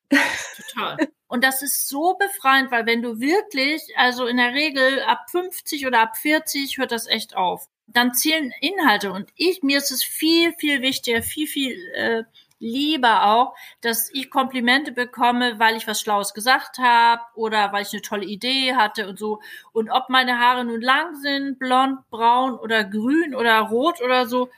Total. 0.08 0.96
Und 1.26 1.44
das 1.44 1.62
ist 1.62 1.88
so 1.88 2.14
befreiend, 2.14 2.70
weil 2.70 2.86
wenn 2.86 3.02
du 3.02 3.20
wirklich, 3.20 3.82
also 3.96 4.26
in 4.26 4.38
der 4.38 4.52
Regel 4.54 5.02
ab 5.02 5.30
50 5.30 5.86
oder 5.86 6.00
ab 6.00 6.16
40 6.16 6.78
hört 6.78 6.92
das 6.92 7.06
echt 7.06 7.36
auf. 7.36 7.68
Dann 7.86 8.14
zählen 8.14 8.52
Inhalte 8.60 9.12
und 9.12 9.30
ich, 9.34 9.62
mir 9.62 9.78
ist 9.78 9.90
es 9.90 10.02
viel, 10.02 10.54
viel 10.54 10.80
wichtiger, 10.80 11.22
viel, 11.22 11.46
viel 11.46 11.76
äh, 11.94 12.24
lieber 12.62 13.26
auch, 13.26 13.54
dass 13.80 14.08
ich 14.12 14.30
Komplimente 14.30 14.92
bekomme, 14.92 15.58
weil 15.58 15.76
ich 15.76 15.86
was 15.86 16.00
Schlaues 16.00 16.32
gesagt 16.32 16.78
habe 16.78 17.20
oder 17.34 17.72
weil 17.72 17.82
ich 17.82 17.92
eine 17.92 18.02
tolle 18.02 18.24
Idee 18.24 18.74
hatte 18.74 19.08
und 19.08 19.18
so. 19.18 19.40
Und 19.72 19.90
ob 19.90 20.08
meine 20.08 20.38
Haare 20.38 20.64
nun 20.64 20.80
lang 20.80 21.16
sind, 21.16 21.58
blond, 21.58 22.08
braun 22.10 22.54
oder 22.54 22.84
grün 22.84 23.34
oder 23.34 23.58
rot 23.60 24.00
oder 24.00 24.26
so, 24.26 24.48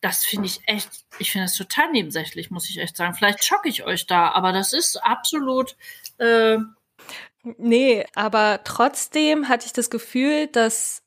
das 0.00 0.24
finde 0.24 0.46
ich 0.46 0.60
echt, 0.66 0.90
ich 1.18 1.30
finde 1.30 1.46
das 1.46 1.56
total 1.56 1.92
nebensächlich, 1.92 2.50
muss 2.50 2.68
ich 2.68 2.78
echt 2.78 2.96
sagen. 2.96 3.14
Vielleicht 3.14 3.44
schocke 3.44 3.68
ich 3.68 3.84
euch 3.84 4.06
da, 4.06 4.30
aber 4.32 4.52
das 4.52 4.72
ist 4.72 4.96
absolut, 4.96 5.76
äh, 6.18 6.58
Nee, 7.58 8.06
aber 8.14 8.60
trotzdem 8.64 9.48
hatte 9.48 9.66
ich 9.66 9.72
das 9.72 9.90
Gefühl, 9.90 10.46
dass 10.46 11.02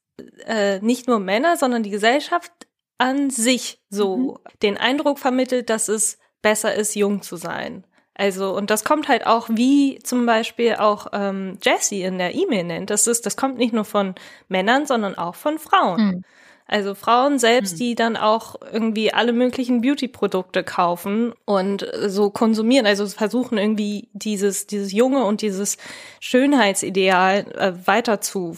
äh, 0.45 0.79
nicht 0.79 1.07
nur 1.07 1.19
Männer, 1.19 1.55
sondern 1.57 1.83
die 1.83 1.89
Gesellschaft 1.89 2.51
an 2.97 3.29
sich 3.29 3.79
so 3.89 4.17
Mhm. 4.17 4.37
den 4.61 4.77
Eindruck 4.77 5.19
vermittelt, 5.19 5.69
dass 5.69 5.87
es 5.87 6.17
besser 6.45 6.75
ist, 6.75 6.93
jung 6.95 7.23
zu 7.23 7.37
sein. 7.37 7.83
Also, 8.13 8.55
und 8.55 8.69
das 8.69 8.83
kommt 8.83 9.07
halt 9.07 9.25
auch, 9.25 9.49
wie 9.49 9.97
zum 10.03 10.27
Beispiel 10.27 10.75
auch 10.75 11.07
ähm, 11.11 11.57
Jessie 11.63 12.03
in 12.03 12.19
der 12.19 12.35
E-Mail 12.35 12.65
nennt. 12.65 12.91
Das 12.91 13.07
ist, 13.07 13.25
das 13.25 13.35
kommt 13.35 13.57
nicht 13.57 13.73
nur 13.73 13.83
von 13.83 14.13
Männern, 14.47 14.85
sondern 14.85 15.17
auch 15.17 15.33
von 15.33 15.57
Frauen. 15.57 15.97
Hm. 15.97 16.23
Also 16.67 16.93
Frauen 16.93 17.39
selbst, 17.39 17.71
Hm. 17.73 17.77
die 17.79 17.95
dann 17.95 18.15
auch 18.15 18.55
irgendwie 18.71 19.11
alle 19.11 19.33
möglichen 19.33 19.81
Beauty-Produkte 19.81 20.63
kaufen 20.63 21.33
und 21.45 21.87
so 22.05 22.29
konsumieren, 22.29 22.85
also 22.85 23.07
versuchen 23.07 23.57
irgendwie 23.57 24.07
dieses, 24.13 24.67
dieses 24.67 24.91
Junge 24.91 25.25
und 25.25 25.41
dieses 25.41 25.77
Schönheitsideal 26.19 27.45
äh, 27.57 27.73
weiter 27.87 28.21
zu, 28.21 28.55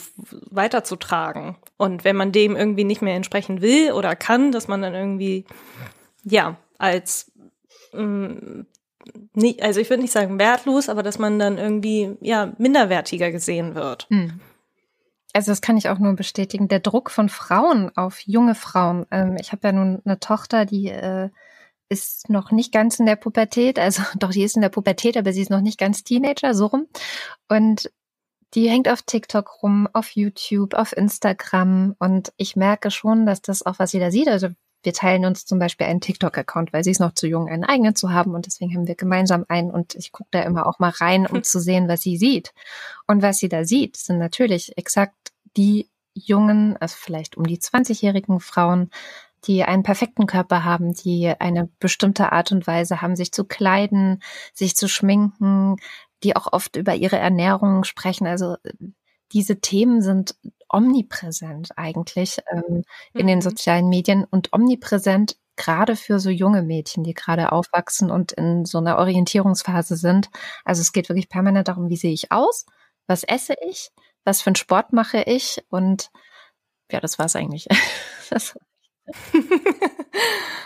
weiterzutragen. 0.51 1.55
Und 1.77 2.03
wenn 2.03 2.17
man 2.17 2.33
dem 2.33 2.57
irgendwie 2.57 2.83
nicht 2.83 3.01
mehr 3.01 3.15
entsprechen 3.15 3.61
will 3.61 3.93
oder 3.93 4.17
kann, 4.17 4.51
dass 4.51 4.67
man 4.67 4.81
dann 4.81 4.93
irgendwie, 4.93 5.45
ja, 6.25 6.57
als, 6.77 7.31
mm, 7.97 8.65
nie, 9.33 9.61
also 9.61 9.79
ich 9.79 9.89
würde 9.89 10.01
nicht 10.01 10.13
sagen 10.13 10.39
wertlos, 10.39 10.89
aber 10.89 11.03
dass 11.03 11.19
man 11.19 11.39
dann 11.39 11.57
irgendwie, 11.57 12.17
ja, 12.21 12.53
minderwertiger 12.57 13.31
gesehen 13.31 13.75
wird. 13.75 14.07
Hm. 14.09 14.39
Also 15.33 15.51
das 15.51 15.61
kann 15.61 15.77
ich 15.77 15.89
auch 15.89 15.99
nur 15.99 16.13
bestätigen. 16.15 16.67
Der 16.67 16.79
Druck 16.79 17.11
von 17.11 17.29
Frauen 17.29 17.95
auf 17.95 18.21
junge 18.21 18.55
Frauen. 18.55 19.05
Ähm, 19.11 19.37
ich 19.39 19.51
habe 19.51 19.67
ja 19.67 19.71
nun 19.71 20.01
eine 20.03 20.19
Tochter, 20.19 20.65
die 20.65 20.87
äh, 20.87 21.29
ist 21.89 22.29
noch 22.29 22.51
nicht 22.51 22.73
ganz 22.73 22.99
in 22.99 23.05
der 23.05 23.15
Pubertät. 23.15 23.79
Also 23.79 24.01
doch, 24.15 24.31
die 24.31 24.43
ist 24.43 24.55
in 24.55 24.61
der 24.61 24.69
Pubertät, 24.69 25.17
aber 25.17 25.33
sie 25.33 25.41
ist 25.41 25.51
noch 25.51 25.61
nicht 25.61 25.79
ganz 25.79 26.03
Teenager, 26.03 26.53
so 26.53 26.67
rum. 26.67 26.87
Und 27.49 27.91
die 28.53 28.69
hängt 28.69 28.89
auf 28.89 29.01
TikTok 29.01 29.61
rum, 29.61 29.87
auf 29.93 30.11
YouTube, 30.11 30.73
auf 30.73 30.95
Instagram. 30.95 31.95
Und 31.99 32.33
ich 32.37 32.55
merke 32.55 32.91
schon, 32.91 33.25
dass 33.25 33.41
das 33.41 33.65
auch, 33.65 33.77
was 33.77 33.91
sie 33.91 33.99
da 33.99 34.09
sieht, 34.09 34.29
also 34.29 34.47
wir 34.83 34.93
teilen 34.93 35.25
uns 35.25 35.45
zum 35.45 35.59
Beispiel 35.59 35.87
einen 35.87 36.01
TikTok-Account, 36.01 36.71
weil 36.71 36.83
sie 36.83 36.91
ist 36.91 36.99
noch 36.99 37.13
zu 37.13 37.27
jung, 37.27 37.49
einen 37.49 37.63
eigenen 37.63 37.95
zu 37.95 38.11
haben. 38.11 38.35
Und 38.35 38.45
deswegen 38.45 38.73
haben 38.75 38.87
wir 38.87 38.95
gemeinsam 38.95 39.45
einen. 39.47 39.71
Und 39.71 39.95
ich 39.95 40.11
gucke 40.11 40.29
da 40.31 40.41
immer 40.41 40.67
auch 40.67 40.79
mal 40.79 40.91
rein, 40.91 41.25
um 41.25 41.43
zu 41.43 41.59
sehen, 41.59 41.87
was 41.87 42.01
sie 42.01 42.17
sieht. 42.17 42.53
Und 43.07 43.21
was 43.21 43.39
sie 43.39 43.49
da 43.49 43.63
sieht, 43.65 43.97
sind 43.97 44.19
natürlich 44.19 44.77
exakt 44.77 45.15
die 45.55 45.89
jungen, 46.13 46.77
also 46.77 46.95
vielleicht 46.97 47.37
um 47.37 47.45
die 47.45 47.59
20-jährigen 47.59 48.39
Frauen, 48.39 48.89
die 49.45 49.63
einen 49.63 49.83
perfekten 49.83 50.25
Körper 50.25 50.63
haben, 50.63 50.93
die 50.93 51.27
eine 51.39 51.69
bestimmte 51.79 52.31
Art 52.31 52.51
und 52.51 52.67
Weise 52.67 53.01
haben, 53.01 53.15
sich 53.15 53.31
zu 53.31 53.45
kleiden, 53.45 54.21
sich 54.53 54.75
zu 54.75 54.87
schminken, 54.87 55.77
die 56.23 56.35
auch 56.35 56.51
oft 56.51 56.75
über 56.75 56.95
ihre 56.95 57.17
Ernährung 57.17 57.83
sprechen. 57.83 58.25
Also 58.25 58.57
diese 59.33 59.59
Themen 59.59 60.01
sind 60.01 60.35
omnipräsent 60.69 61.77
eigentlich 61.77 62.39
ähm, 62.51 62.83
in 63.13 63.27
den 63.27 63.39
Mhm. 63.39 63.41
sozialen 63.41 63.89
Medien 63.89 64.25
und 64.25 64.53
omnipräsent 64.53 65.37
gerade 65.55 65.95
für 65.95 66.19
so 66.19 66.29
junge 66.29 66.61
Mädchen, 66.61 67.03
die 67.03 67.13
gerade 67.13 67.51
aufwachsen 67.51 68.11
und 68.11 68.31
in 68.33 68.65
so 68.65 68.77
einer 68.77 68.97
Orientierungsphase 68.99 69.95
sind. 69.95 70.29
Also 70.65 70.81
es 70.81 70.91
geht 70.93 71.09
wirklich 71.09 71.29
permanent 71.29 71.67
darum, 71.67 71.89
wie 71.89 71.97
sehe 71.97 72.13
ich 72.13 72.31
aus, 72.31 72.65
was 73.07 73.23
esse 73.23 73.55
ich, 73.67 73.89
was 74.23 74.41
für 74.41 74.47
einen 74.47 74.55
Sport 74.55 74.93
mache 74.93 75.21
ich 75.23 75.63
und 75.69 76.11
ja, 76.91 76.99
das 76.99 77.19
war's 77.19 77.35
eigentlich. 77.35 77.67
Das, 78.29 78.57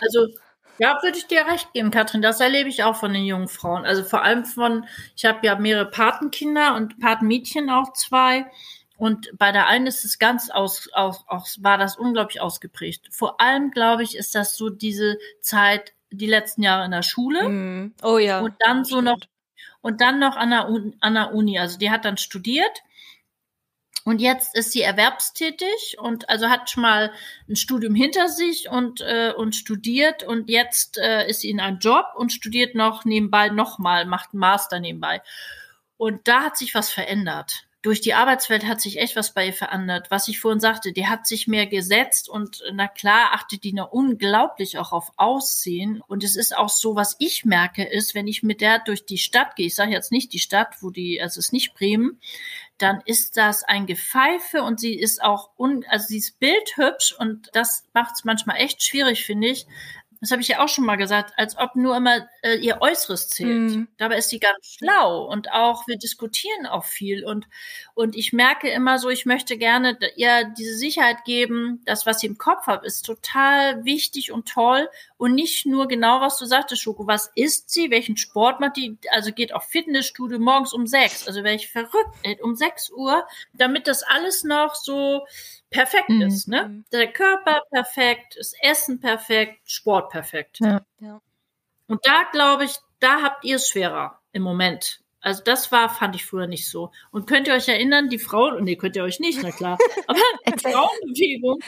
Also, 0.00 0.26
ja, 0.78 0.98
würde 1.02 1.18
ich 1.18 1.26
dir 1.26 1.46
recht 1.46 1.72
geben, 1.72 1.90
Katrin. 1.90 2.22
Das 2.22 2.40
erlebe 2.40 2.68
ich 2.68 2.82
auch 2.84 2.96
von 2.96 3.12
den 3.12 3.24
jungen 3.24 3.48
Frauen. 3.48 3.84
Also 3.84 4.02
vor 4.04 4.22
allem 4.22 4.44
von, 4.44 4.86
ich 5.16 5.24
habe 5.24 5.46
ja 5.46 5.56
mehrere 5.56 5.90
Patenkinder 5.90 6.74
und 6.74 6.98
Patenmädchen 6.98 7.70
auch 7.70 7.92
zwei. 7.92 8.46
Und 8.96 9.30
bei 9.36 9.52
der 9.52 9.66
einen 9.66 9.86
ist 9.86 10.04
es 10.04 10.18
ganz 10.18 10.50
aus, 10.50 10.88
aus, 10.92 11.24
aus, 11.26 11.58
war 11.62 11.78
das 11.78 11.96
unglaublich 11.96 12.40
ausgeprägt. 12.40 13.08
Vor 13.10 13.40
allem, 13.40 13.70
glaube 13.70 14.02
ich, 14.02 14.16
ist 14.16 14.34
das 14.34 14.56
so 14.56 14.70
diese 14.70 15.18
Zeit, 15.40 15.92
die 16.10 16.26
letzten 16.26 16.62
Jahre 16.62 16.84
in 16.84 16.90
der 16.90 17.02
Schule. 17.02 17.48
Mhm. 17.48 17.94
Oh 18.02 18.18
ja. 18.18 18.40
Und 18.40 18.54
dann 18.60 18.84
so 18.84 19.00
noch, 19.00 19.18
und 19.80 20.00
dann 20.00 20.18
noch 20.18 20.36
an 20.36 20.50
der, 20.50 20.68
Un- 20.68 20.96
an 21.00 21.14
der 21.14 21.34
Uni. 21.34 21.58
Also 21.58 21.78
die 21.78 21.90
hat 21.90 22.04
dann 22.04 22.16
studiert. 22.16 22.82
Und 24.04 24.20
jetzt 24.20 24.56
ist 24.56 24.72
sie 24.72 24.82
erwerbstätig 24.82 25.96
und 25.98 26.28
also 26.28 26.48
hat 26.48 26.70
schon 26.70 26.82
mal 26.82 27.12
ein 27.48 27.56
Studium 27.56 27.94
hinter 27.94 28.28
sich 28.28 28.68
und, 28.68 29.00
äh, 29.00 29.32
und 29.36 29.54
studiert 29.54 30.24
und 30.24 30.50
jetzt 30.50 30.98
äh, 30.98 31.28
ist 31.28 31.42
sie 31.42 31.50
in 31.50 31.60
einem 31.60 31.78
Job 31.78 32.06
und 32.16 32.32
studiert 32.32 32.74
noch 32.74 33.04
nebenbei 33.04 33.48
nochmal, 33.48 34.06
macht 34.06 34.30
einen 34.32 34.40
Master 34.40 34.80
nebenbei. 34.80 35.22
Und 35.96 36.26
da 36.26 36.42
hat 36.42 36.56
sich 36.56 36.74
was 36.74 36.90
verändert. 36.90 37.64
Durch 37.82 38.00
die 38.00 38.14
Arbeitswelt 38.14 38.64
hat 38.64 38.80
sich 38.80 38.98
echt 38.98 39.16
was 39.16 39.34
bei 39.34 39.46
ihr 39.46 39.52
verändert. 39.52 40.08
Was 40.08 40.28
ich 40.28 40.38
vorhin 40.38 40.60
sagte, 40.60 40.92
die 40.92 41.08
hat 41.08 41.26
sich 41.26 41.48
mehr 41.48 41.66
gesetzt 41.66 42.28
und 42.28 42.62
na 42.72 42.86
klar 42.86 43.30
achtet 43.32 43.64
die 43.64 43.72
noch 43.72 43.90
unglaublich 43.90 44.78
auch 44.78 44.92
auf 44.92 45.10
Aussehen. 45.16 46.00
Und 46.06 46.22
es 46.22 46.36
ist 46.36 46.56
auch 46.56 46.68
so, 46.68 46.94
was 46.94 47.16
ich 47.18 47.44
merke, 47.44 47.82
ist, 47.82 48.14
wenn 48.14 48.28
ich 48.28 48.44
mit 48.44 48.60
der 48.60 48.78
durch 48.78 49.04
die 49.04 49.18
Stadt 49.18 49.56
gehe, 49.56 49.66
ich 49.66 49.74
sage 49.74 49.90
jetzt 49.90 50.12
nicht 50.12 50.32
die 50.32 50.38
Stadt, 50.38 50.76
wo 50.80 50.90
die, 50.90 51.20
also 51.20 51.40
es 51.40 51.46
ist 51.46 51.52
nicht 51.52 51.74
Bremen, 51.74 52.20
dann 52.82 53.00
ist 53.04 53.36
das 53.36 53.64
ein 53.64 53.86
Gepfeife 53.86 54.62
und 54.62 54.80
sie 54.80 54.98
ist 54.98 55.22
auch, 55.22 55.50
un, 55.56 55.84
also 55.88 56.06
sie 56.08 56.18
ist 56.18 56.38
bildhübsch 56.40 57.14
und 57.18 57.48
das 57.52 57.84
macht 57.94 58.14
es 58.16 58.24
manchmal 58.24 58.56
echt 58.56 58.82
schwierig, 58.82 59.24
finde 59.24 59.48
ich. 59.48 59.66
Das 60.22 60.30
habe 60.30 60.40
ich 60.40 60.46
ja 60.46 60.62
auch 60.62 60.68
schon 60.68 60.86
mal 60.86 60.94
gesagt, 60.94 61.32
als 61.36 61.58
ob 61.58 61.74
nur 61.74 61.96
immer 61.96 62.28
äh, 62.42 62.54
ihr 62.54 62.80
Äußeres 62.80 63.28
zählt. 63.28 63.72
Mhm. 63.72 63.88
Dabei 63.96 64.18
ist 64.18 64.30
sie 64.30 64.38
ganz 64.38 64.76
schlau 64.78 65.24
und 65.24 65.50
auch 65.50 65.88
wir 65.88 65.98
diskutieren 65.98 66.66
auch 66.66 66.84
viel 66.84 67.24
und 67.24 67.48
und 67.94 68.14
ich 68.14 68.32
merke 68.32 68.70
immer 68.70 69.00
so, 69.00 69.08
ich 69.08 69.26
möchte 69.26 69.58
gerne 69.58 69.98
ihr 70.14 70.44
diese 70.56 70.76
Sicherheit 70.76 71.24
geben, 71.24 71.82
das 71.86 72.06
was 72.06 72.20
sie 72.20 72.28
im 72.28 72.38
Kopf 72.38 72.68
hat, 72.68 72.84
ist 72.84 73.04
total 73.04 73.84
wichtig 73.84 74.30
und 74.30 74.48
toll 74.48 74.88
und 75.16 75.34
nicht 75.34 75.66
nur 75.66 75.88
genau 75.88 76.20
was 76.20 76.38
du 76.38 76.44
sagtest, 76.44 76.82
Schoko, 76.82 77.08
was 77.08 77.32
isst 77.34 77.70
sie, 77.70 77.90
welchen 77.90 78.16
Sport 78.16 78.60
macht 78.60 78.76
die, 78.76 78.98
also 79.10 79.32
geht 79.32 79.52
auf 79.52 79.64
Fitnessstudio 79.64 80.38
morgens 80.38 80.72
um 80.72 80.86
sechs, 80.86 81.26
also 81.26 81.42
wäre 81.42 81.56
ich 81.56 81.68
verrückt, 81.68 82.14
ey, 82.22 82.38
um 82.40 82.54
sechs 82.54 82.90
Uhr, 82.90 83.26
damit 83.54 83.88
das 83.88 84.04
alles 84.04 84.44
noch 84.44 84.76
so 84.76 85.26
perfekt 85.72 86.08
Mhm. 86.10 86.22
ist, 86.22 86.48
ne? 86.48 86.84
Der 86.92 87.12
Körper 87.12 87.62
perfekt, 87.70 88.36
das 88.38 88.52
Essen 88.62 89.00
perfekt, 89.00 89.58
Sport 89.64 90.10
perfekt. 90.10 90.60
Ja. 90.60 90.82
Ja. 91.00 91.20
Und 91.88 92.06
da 92.06 92.24
glaube 92.32 92.64
ich, 92.64 92.76
da 93.00 93.22
habt 93.22 93.44
ihr 93.44 93.56
es 93.56 93.68
schwerer 93.68 94.20
im 94.32 94.42
Moment. 94.42 95.00
Also 95.20 95.42
das 95.44 95.70
war, 95.70 95.88
fand 95.88 96.14
ich 96.16 96.24
früher 96.26 96.46
nicht 96.46 96.68
so. 96.68 96.90
Und 97.12 97.26
könnt 97.28 97.46
ihr 97.46 97.54
euch 97.54 97.68
erinnern, 97.68 98.08
die 98.08 98.18
Frauen, 98.18 98.64
nee, 98.64 98.76
könnt 98.76 98.96
ihr 98.96 99.04
euch 99.04 99.20
nicht, 99.20 99.40
na 99.42 99.50
klar, 99.52 99.78
aber 100.08 100.18
die 100.48 100.58
Frauenbewegung, 100.60 101.58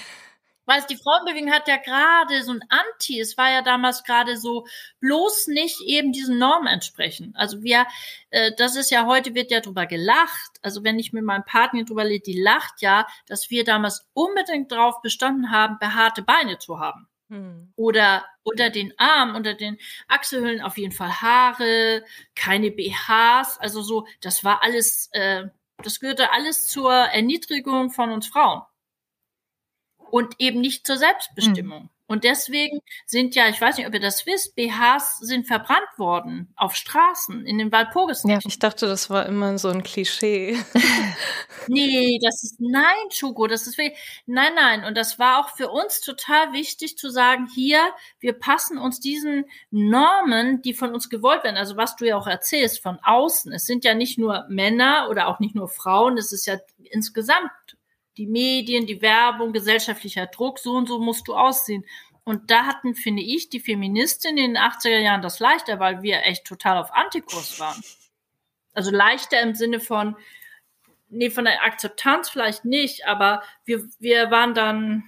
Weißt, 0.66 0.88
die 0.88 0.96
Frauenbewegung 0.96 1.52
hat 1.52 1.68
ja 1.68 1.76
gerade 1.76 2.42
so 2.42 2.52
ein 2.52 2.64
Anti, 2.68 3.20
es 3.20 3.36
war 3.36 3.50
ja 3.50 3.60
damals 3.60 4.02
gerade 4.02 4.38
so, 4.38 4.66
bloß 5.00 5.48
nicht 5.48 5.80
eben 5.82 6.12
diesen 6.12 6.38
Normen 6.38 6.68
entsprechen. 6.68 7.34
Also 7.36 7.62
wir, 7.62 7.86
äh, 8.30 8.52
das 8.56 8.76
ist 8.76 8.90
ja, 8.90 9.06
heute 9.06 9.34
wird 9.34 9.50
ja 9.50 9.60
drüber 9.60 9.86
gelacht. 9.86 10.58
Also 10.62 10.82
wenn 10.82 10.98
ich 10.98 11.12
mit 11.12 11.24
meinem 11.24 11.44
Partner 11.44 11.84
drüber 11.84 12.04
rede, 12.04 12.24
die 12.24 12.40
lacht 12.40 12.80
ja, 12.80 13.06
dass 13.26 13.50
wir 13.50 13.64
damals 13.64 14.08
unbedingt 14.14 14.72
drauf 14.72 15.02
bestanden 15.02 15.50
haben, 15.50 15.78
behaarte 15.78 16.22
Beine 16.22 16.58
zu 16.58 16.80
haben. 16.80 17.08
Hm. 17.28 17.72
Oder 17.76 18.24
unter 18.42 18.70
den 18.70 18.94
Armen, 18.98 19.34
unter 19.34 19.54
den 19.54 19.78
Achselhöhlen 20.08 20.62
auf 20.62 20.78
jeden 20.78 20.92
Fall 20.92 21.20
Haare, 21.20 22.04
keine 22.34 22.70
BHs, 22.70 23.58
also 23.58 23.82
so, 23.82 24.06
das 24.22 24.44
war 24.44 24.62
alles, 24.62 25.10
äh, 25.12 25.44
das 25.82 26.00
gehörte 26.00 26.32
alles 26.32 26.66
zur 26.66 26.92
Erniedrigung 26.92 27.90
von 27.90 28.10
uns 28.10 28.28
Frauen 28.28 28.62
und 30.14 30.36
eben 30.38 30.60
nicht 30.60 30.86
zur 30.86 30.96
Selbstbestimmung. 30.96 31.82
Mhm. 31.82 31.88
Und 32.06 32.22
deswegen 32.22 32.78
sind 33.04 33.34
ja, 33.34 33.48
ich 33.48 33.60
weiß 33.60 33.76
nicht, 33.76 33.88
ob 33.88 33.94
ihr 33.94 34.00
das 34.00 34.26
wisst, 34.26 34.54
BHs 34.54 35.18
sind 35.18 35.48
verbrannt 35.48 35.88
worden 35.96 36.52
auf 36.54 36.76
Straßen 36.76 37.44
in 37.44 37.58
den 37.58 37.72
Walpurgis. 37.72 38.22
Ja, 38.24 38.38
ich 38.46 38.60
dachte, 38.60 38.86
das 38.86 39.10
war 39.10 39.26
immer 39.26 39.58
so 39.58 39.70
ein 39.70 39.82
Klischee. 39.82 40.56
nee, 41.66 42.20
das 42.22 42.44
ist, 42.44 42.60
nein, 42.60 43.08
Chugo, 43.08 43.48
das 43.48 43.66
ist, 43.66 43.76
nein, 44.26 44.52
nein. 44.54 44.84
Und 44.84 44.96
das 44.96 45.18
war 45.18 45.40
auch 45.40 45.56
für 45.56 45.68
uns 45.68 46.00
total 46.00 46.52
wichtig 46.52 46.96
zu 46.96 47.10
sagen, 47.10 47.48
hier, 47.52 47.80
wir 48.20 48.34
passen 48.34 48.78
uns 48.78 49.00
diesen 49.00 49.46
Normen, 49.72 50.62
die 50.62 50.74
von 50.74 50.94
uns 50.94 51.10
gewollt 51.10 51.42
werden. 51.42 51.56
Also 51.56 51.76
was 51.76 51.96
du 51.96 52.04
ja 52.04 52.16
auch 52.16 52.28
erzählst, 52.28 52.80
von 52.80 53.00
außen. 53.02 53.52
Es 53.52 53.66
sind 53.66 53.84
ja 53.84 53.94
nicht 53.94 54.16
nur 54.16 54.46
Männer 54.48 55.08
oder 55.10 55.26
auch 55.26 55.40
nicht 55.40 55.56
nur 55.56 55.66
Frauen, 55.66 56.18
es 56.18 56.30
ist 56.30 56.46
ja 56.46 56.58
insgesamt 56.84 57.50
die 58.16 58.26
Medien, 58.26 58.86
die 58.86 59.02
Werbung, 59.02 59.52
gesellschaftlicher 59.52 60.26
Druck, 60.26 60.58
so 60.58 60.72
und 60.72 60.86
so 60.88 60.98
musst 60.98 61.28
du 61.28 61.34
aussehen. 61.34 61.84
Und 62.24 62.50
da 62.50 62.64
hatten, 62.64 62.94
finde 62.94 63.22
ich, 63.22 63.50
die 63.50 63.60
Feministinnen 63.60 64.38
in 64.38 64.54
den 64.54 64.62
80er 64.62 64.98
Jahren 64.98 65.22
das 65.22 65.40
leichter, 65.40 65.78
weil 65.78 66.02
wir 66.02 66.24
echt 66.24 66.46
total 66.46 66.78
auf 66.78 66.92
Antikurs 66.92 67.60
waren. 67.60 67.82
Also 68.72 68.90
leichter 68.90 69.40
im 69.40 69.54
Sinne 69.54 69.78
von, 69.78 70.16
nee, 71.08 71.30
von 71.30 71.44
der 71.44 71.62
Akzeptanz 71.62 72.30
vielleicht 72.30 72.64
nicht, 72.64 73.06
aber 73.06 73.42
wir, 73.64 73.84
wir 73.98 74.30
waren 74.30 74.54
dann, 74.54 75.04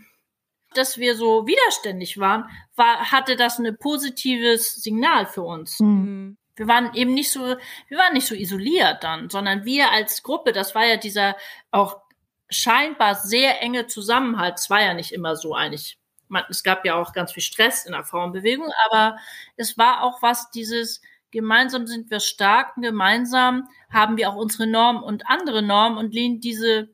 dass 0.75 0.99
wir 0.99 1.16
so 1.16 1.47
widerständig 1.47 2.19
waren, 2.19 2.51
war, 2.75 3.11
hatte 3.11 3.37
das 3.37 3.59
ein 3.59 3.77
positives 3.79 4.75
Signal 4.75 5.27
für 5.27 5.42
uns. 5.42 5.81
Mhm. 5.81 6.37
Wir 6.55 6.69
waren 6.69 6.95
eben 6.95 7.12
nicht 7.12 7.31
so, 7.31 7.40
wir 7.88 7.99
waren 7.99 8.14
nicht 8.14 8.27
so 8.27 8.35
isoliert 8.35 9.05
dann, 9.05 9.29
sondern 9.29 9.64
wir 9.64 9.90
als 9.90 10.23
Gruppe, 10.23 10.53
das 10.53 10.75
war 10.75 10.87
ja 10.87 10.97
dieser 10.97 11.37
auch 11.71 12.06
scheinbar 12.49 13.15
sehr 13.15 13.63
enge 13.63 13.87
Zusammenhalt. 13.87 14.59
Es 14.59 14.71
war 14.71 14.81
ja 14.81 14.95
nicht 14.95 15.13
immer 15.13 15.37
so 15.37 15.55
eigentlich. 15.55 15.99
Man, 16.29 16.45
es 16.49 16.63
gab 16.63 16.85
ja 16.85 16.95
auch 16.95 17.13
ganz 17.13 17.33
viel 17.33 17.43
Stress 17.43 17.87
in 17.87 17.93
der 17.93 18.05
Frauenbewegung, 18.05 18.69
aber 18.87 19.17
es 19.57 19.79
war 19.79 20.03
auch 20.03 20.23
was 20.23 20.51
dieses 20.51 21.01
gemeinsam 21.31 21.87
sind 21.87 22.11
wir 22.11 22.21
stark 22.21 22.75
gemeinsam 22.77 23.69
haben 23.91 24.17
wir 24.17 24.31
auch 24.31 24.37
unsere 24.37 24.67
Normen 24.67 25.03
und 25.03 25.29
andere 25.29 25.61
Normen 25.61 25.99
und 25.99 26.15
lehnen 26.15 26.41
diese 26.41 26.89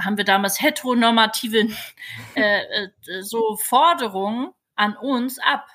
haben 0.00 0.16
wir 0.16 0.24
damals 0.24 0.60
heteronormative 0.60 1.68
äh, 2.34 2.62
äh, 2.62 3.22
so 3.22 3.56
Forderungen 3.56 4.50
an 4.76 4.96
uns 4.96 5.38
ab. 5.38 5.66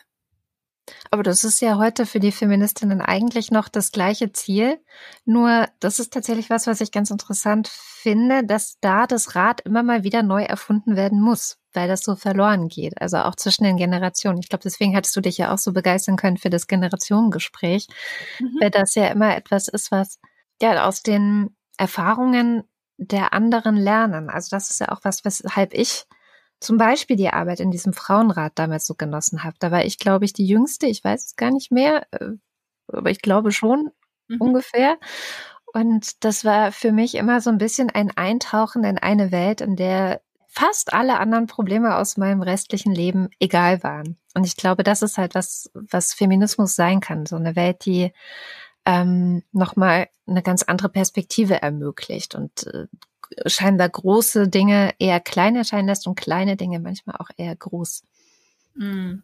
Aber 1.12 1.24
das 1.24 1.44
ist 1.44 1.62
ja 1.62 1.78
heute 1.78 2.06
für 2.06 2.20
die 2.20 2.32
Feministinnen 2.32 3.02
eigentlich 3.02 3.52
noch 3.52 3.70
das 3.70 3.92
gleiche 3.92 4.34
Ziel. 4.34 4.80
Nur 5.26 5.68
das 5.80 6.00
ist 6.00 6.14
tatsächlich 6.14 6.50
was, 6.50 6.68
was 6.68 6.82
ich 6.82 6.92
ganz 6.92 7.10
interessant 7.10 7.70
finde, 7.70 8.44
dass 8.46 8.78
da 8.82 9.08
das 9.08 9.36
Rad 9.36 9.62
immer 9.62 9.84
mal 9.84 10.04
wieder 10.04 10.24
neu 10.24 10.44
erfunden 10.44 10.96
werden 10.96 11.22
muss, 11.22 11.58
weil 11.72 11.88
das 11.88 12.02
so 12.02 12.16
verloren 12.16 12.68
geht. 12.68 13.00
Also 13.02 13.18
auch 13.18 13.36
zwischen 13.36 13.64
den 13.64 13.78
Generationen. 13.78 14.40
Ich 14.40 14.50
glaube, 14.50 14.64
deswegen 14.64 14.96
hattest 14.96 15.16
du 15.16 15.22
dich 15.22 15.38
ja 15.38 15.54
auch 15.54 15.58
so 15.58 15.72
begeistern 15.72 16.18
können 16.18 16.38
für 16.38 16.50
das 16.50 16.68
Generationengespräch, 16.68 17.88
mhm. 18.40 18.58
weil 18.60 18.72
das 18.72 18.96
ja 18.96 19.08
immer 19.08 19.36
etwas 19.38 19.70
ist, 19.70 19.92
was 19.92 20.20
ja 20.62 20.86
aus 20.86 21.02
den 21.02 21.56
Erfahrungen 21.78 22.64
der 22.98 23.34
anderen 23.34 23.76
lernen. 23.76 24.30
Also 24.30 24.50
das 24.56 24.70
ist 24.70 24.80
ja 24.80 24.90
auch 24.90 25.00
was, 25.04 25.24
weshalb 25.24 25.74
ich 25.74 26.06
zum 26.64 26.78
Beispiel 26.78 27.16
die 27.16 27.30
Arbeit 27.30 27.60
in 27.60 27.72
diesem 27.72 27.94
Frauenrat 27.94 28.54
damals 28.56 28.86
so 28.86 28.96
genossen 28.96 29.44
habe. 29.44 29.56
Da 29.60 29.72
war 29.72 29.86
ich, 29.86 30.00
glaube 30.00 30.26
ich, 30.26 30.34
die 30.34 30.48
Jüngste, 30.48 30.88
ich 30.88 31.04
weiß 31.04 31.26
es 31.26 31.36
gar 31.36 31.52
nicht 31.52 31.72
mehr, 31.72 32.08
äh, 32.12 32.32
aber 32.88 33.10
ich 33.12 33.22
glaube 33.22 33.52
schon 33.52 33.92
mhm. 34.28 34.42
ungefähr. 34.42 34.98
Und 35.74 36.24
das 36.24 36.46
war 36.46 36.72
für 36.72 36.92
mich 36.92 37.16
immer 37.16 37.42
so 37.42 37.50
ein 37.50 37.58
bisschen 37.58 37.90
ein 37.90 38.12
Eintauchen 38.16 38.84
in 38.84 38.98
eine 38.98 39.32
Welt, 39.32 39.62
in 39.62 39.76
der 39.76 40.22
fast 40.48 40.94
alle 40.94 41.18
anderen 41.18 41.48
Probleme 41.48 41.96
aus 41.96 42.16
meinem 42.16 42.44
restlichen 42.44 42.94
Leben 42.94 43.30
egal 43.40 43.82
waren. 43.84 44.18
Und 44.36 44.46
ich 44.46 44.56
glaube, 44.56 44.84
das 44.84 45.02
ist 45.02 45.18
halt 45.18 45.34
was, 45.34 45.72
was 45.74 46.14
Feminismus 46.14 46.76
sein 46.76 47.00
kann. 47.00 47.26
So 47.26 47.36
eine 47.36 47.56
Welt, 47.56 47.86
die 47.86 48.14
ähm, 48.86 49.42
nochmal 49.52 50.10
eine 50.28 50.44
ganz 50.44 50.62
andere 50.64 50.90
Perspektive 50.90 51.62
ermöglicht 51.62 52.36
und 52.36 52.68
äh, 52.68 52.86
scheinbar 53.46 53.90
große 53.90 54.48
Dinge 54.48 54.94
eher 55.00 55.20
klein 55.20 55.56
erscheinen 55.56 55.88
lässt 55.88 56.08
und 56.08 56.16
kleine 56.16 56.56
Dinge 56.56 56.80
manchmal 56.80 57.18
auch 57.18 57.30
eher 57.38 57.56
groß. 57.56 58.04
Mhm. 58.76 59.24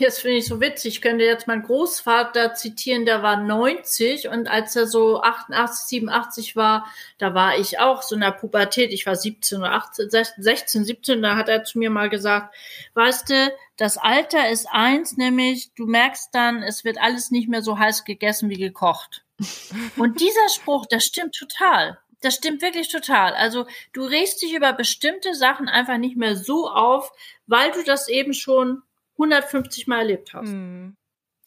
Das 0.00 0.20
finde 0.20 0.36
ich 0.36 0.46
so 0.46 0.60
witzig. 0.60 0.94
Ich 0.96 1.00
könnte 1.00 1.24
jetzt 1.24 1.48
meinen 1.48 1.64
Großvater 1.64 2.54
zitieren, 2.54 3.04
der 3.04 3.22
war 3.22 3.42
90 3.42 4.28
und 4.28 4.46
als 4.46 4.76
er 4.76 4.86
so 4.86 5.20
88, 5.22 5.86
87 5.86 6.56
war, 6.56 6.86
da 7.18 7.34
war 7.34 7.58
ich 7.58 7.80
auch 7.80 8.02
so 8.02 8.14
in 8.14 8.20
der 8.20 8.30
Pubertät. 8.30 8.92
Ich 8.92 9.06
war 9.06 9.16
17 9.16 9.58
oder 9.58 9.72
18, 9.72 10.10
16, 10.10 10.84
17, 10.84 11.22
da 11.22 11.36
hat 11.36 11.48
er 11.48 11.64
zu 11.64 11.78
mir 11.78 11.90
mal 11.90 12.08
gesagt, 12.08 12.54
weißt 12.94 13.30
du, 13.30 13.52
das 13.76 13.96
Alter 13.96 14.48
ist 14.48 14.68
eins, 14.70 15.16
nämlich 15.16 15.72
du 15.74 15.86
merkst 15.86 16.32
dann, 16.32 16.62
es 16.62 16.84
wird 16.84 16.98
alles 16.98 17.30
nicht 17.30 17.48
mehr 17.48 17.62
so 17.62 17.78
heiß 17.78 18.04
gegessen 18.04 18.50
wie 18.50 18.58
gekocht. 18.58 19.24
Und 19.96 20.20
dieser 20.20 20.48
Spruch, 20.50 20.86
das 20.86 21.04
stimmt 21.04 21.34
total. 21.34 21.98
Das 22.20 22.34
stimmt 22.34 22.62
wirklich 22.62 22.88
total. 22.88 23.34
Also 23.34 23.66
du 23.92 24.04
regst 24.04 24.42
dich 24.42 24.54
über 24.54 24.72
bestimmte 24.72 25.34
Sachen 25.34 25.68
einfach 25.68 25.98
nicht 25.98 26.16
mehr 26.16 26.36
so 26.36 26.68
auf, 26.68 27.12
weil 27.46 27.70
du 27.72 27.84
das 27.84 28.08
eben 28.08 28.34
schon 28.34 28.82
150 29.14 29.86
Mal 29.86 30.00
erlebt 30.00 30.34
hast. 30.34 30.50
Mhm. 30.50 30.96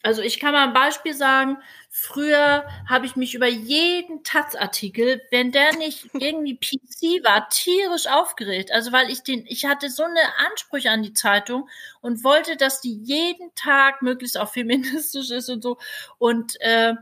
Also 0.04 0.20
ich 0.20 0.40
kann 0.40 0.52
mal 0.52 0.66
ein 0.66 0.74
Beispiel 0.74 1.14
sagen. 1.14 1.58
Früher 1.88 2.66
habe 2.88 3.06
ich 3.06 3.14
mich 3.14 3.34
über 3.34 3.46
jeden 3.46 4.24
Taz-Artikel, 4.24 5.22
wenn 5.30 5.52
der 5.52 5.76
nicht 5.76 6.06
irgendwie 6.14 6.56
PC 6.56 7.24
war, 7.24 7.48
tierisch 7.50 8.08
aufgeregt. 8.08 8.72
Also 8.72 8.90
weil 8.90 9.10
ich 9.10 9.22
den, 9.22 9.44
ich 9.46 9.64
hatte 9.64 9.90
so 9.90 10.02
eine 10.02 10.20
Ansprüche 10.50 10.90
an 10.90 11.02
die 11.02 11.12
Zeitung 11.12 11.68
und 12.00 12.24
wollte, 12.24 12.56
dass 12.56 12.80
die 12.80 12.98
jeden 13.04 13.54
Tag 13.54 14.02
möglichst 14.02 14.38
auch 14.38 14.52
feministisch 14.52 15.30
ist 15.30 15.48
und 15.48 15.62
so. 15.62 15.78
Und 16.18 16.60
äh, 16.60 16.94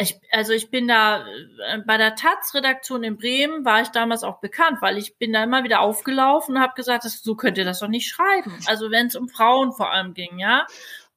ich, 0.00 0.20
also 0.30 0.52
ich 0.52 0.70
bin 0.70 0.86
da 0.86 1.26
äh, 1.26 1.78
bei 1.84 1.96
der 1.96 2.14
Taz-Redaktion 2.14 3.02
in 3.02 3.16
Bremen 3.16 3.64
war 3.64 3.82
ich 3.82 3.88
damals 3.88 4.22
auch 4.22 4.40
bekannt, 4.40 4.80
weil 4.80 4.96
ich 4.96 5.18
bin 5.18 5.32
da 5.32 5.42
immer 5.42 5.64
wieder 5.64 5.80
aufgelaufen 5.80 6.56
und 6.56 6.62
habe 6.62 6.74
gesagt, 6.74 7.04
das, 7.04 7.20
so 7.20 7.34
könnt 7.34 7.58
ihr 7.58 7.64
das 7.64 7.80
doch 7.80 7.88
nicht 7.88 8.08
schreiben. 8.08 8.56
Also 8.66 8.92
wenn 8.92 9.08
es 9.08 9.16
um 9.16 9.28
Frauen 9.28 9.72
vor 9.72 9.90
allem 9.90 10.14
ging, 10.14 10.38
ja. 10.38 10.66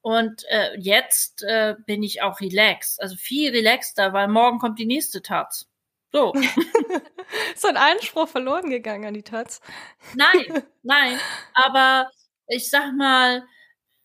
Und 0.00 0.42
äh, 0.48 0.76
jetzt 0.78 1.44
äh, 1.44 1.76
bin 1.86 2.02
ich 2.02 2.22
auch 2.22 2.40
relaxed, 2.40 3.00
also 3.00 3.14
viel 3.14 3.52
relaxter, 3.52 4.12
weil 4.12 4.26
morgen 4.26 4.58
kommt 4.58 4.80
die 4.80 4.86
nächste 4.86 5.22
Taz. 5.22 5.68
So. 6.10 6.32
so 7.54 7.68
ein 7.68 7.76
Einspruch 7.76 8.28
verloren 8.28 8.68
gegangen 8.68 9.06
an 9.06 9.14
die 9.14 9.22
Taz. 9.22 9.60
Nein, 10.14 10.64
nein. 10.82 11.20
Aber 11.54 12.10
ich 12.48 12.68
sag 12.68 12.92
mal, 12.94 13.44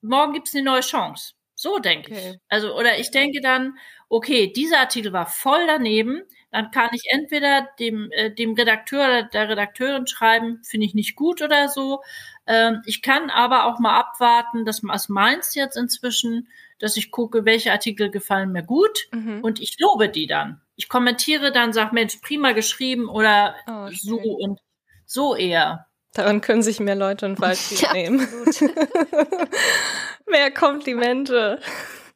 morgen 0.02 0.34
gibt's 0.34 0.54
eine 0.54 0.64
neue 0.64 0.82
Chance. 0.82 1.34
So 1.56 1.80
denke 1.80 2.12
okay. 2.12 2.30
ich. 2.30 2.40
Also, 2.48 2.76
oder 2.76 3.00
ich 3.00 3.10
denke 3.10 3.42
dann, 3.42 3.80
okay, 4.10 4.52
dieser 4.52 4.80
Artikel 4.80 5.14
war 5.14 5.26
voll 5.26 5.66
daneben, 5.68 6.24
dann 6.52 6.72
kann 6.72 6.90
ich 6.94 7.04
entweder 7.10 7.68
dem, 7.80 8.10
äh, 8.12 8.32
dem 8.32 8.54
Redakteur 8.54 9.06
oder 9.06 9.24
der 9.24 9.50
Redakteurin 9.50 10.08
schreiben, 10.08 10.62
finde 10.64 10.86
ich 10.86 10.94
nicht 10.94 11.16
gut 11.16 11.42
oder 11.42 11.68
so. 11.68 12.02
Ähm, 12.46 12.82
ich 12.86 13.02
kann 13.02 13.30
aber 13.30 13.66
auch 13.66 13.80
mal 13.80 13.98
abwarten, 13.98 14.66
dass 14.66 14.82
was 14.84 15.10
meinst 15.10 15.56
jetzt 15.56 15.76
inzwischen, 15.76 16.48
dass 16.80 16.96
ich 16.96 17.12
gucke, 17.12 17.44
welche 17.44 17.72
Artikel 17.72 18.10
gefallen 18.10 18.52
mir 18.52 18.64
gut 18.64 19.08
mhm. 19.12 19.42
und 19.42 19.60
ich 19.60 19.78
lobe 19.80 20.10
die 20.10 20.28
dann. 20.28 20.62
Ich 20.76 20.88
kommentiere 20.88 21.52
dann, 21.52 21.74
sag 21.74 21.92
Mensch, 21.92 22.18
prima 22.22 22.54
geschrieben 22.54 23.10
oder 23.10 23.56
oh, 23.68 23.90
so 23.92 24.18
und 24.18 24.60
so 25.06 25.36
eher. 25.36 25.88
Daran 26.14 26.42
können 26.42 26.64
sich 26.64 26.80
mehr 26.80 26.96
Leute 26.96 27.26
ein 27.26 27.36
Beispiel 27.40 27.80
ja, 27.80 27.94
nehmen. 27.94 28.28
mehr 30.28 30.52
Komplimente. 30.52 31.60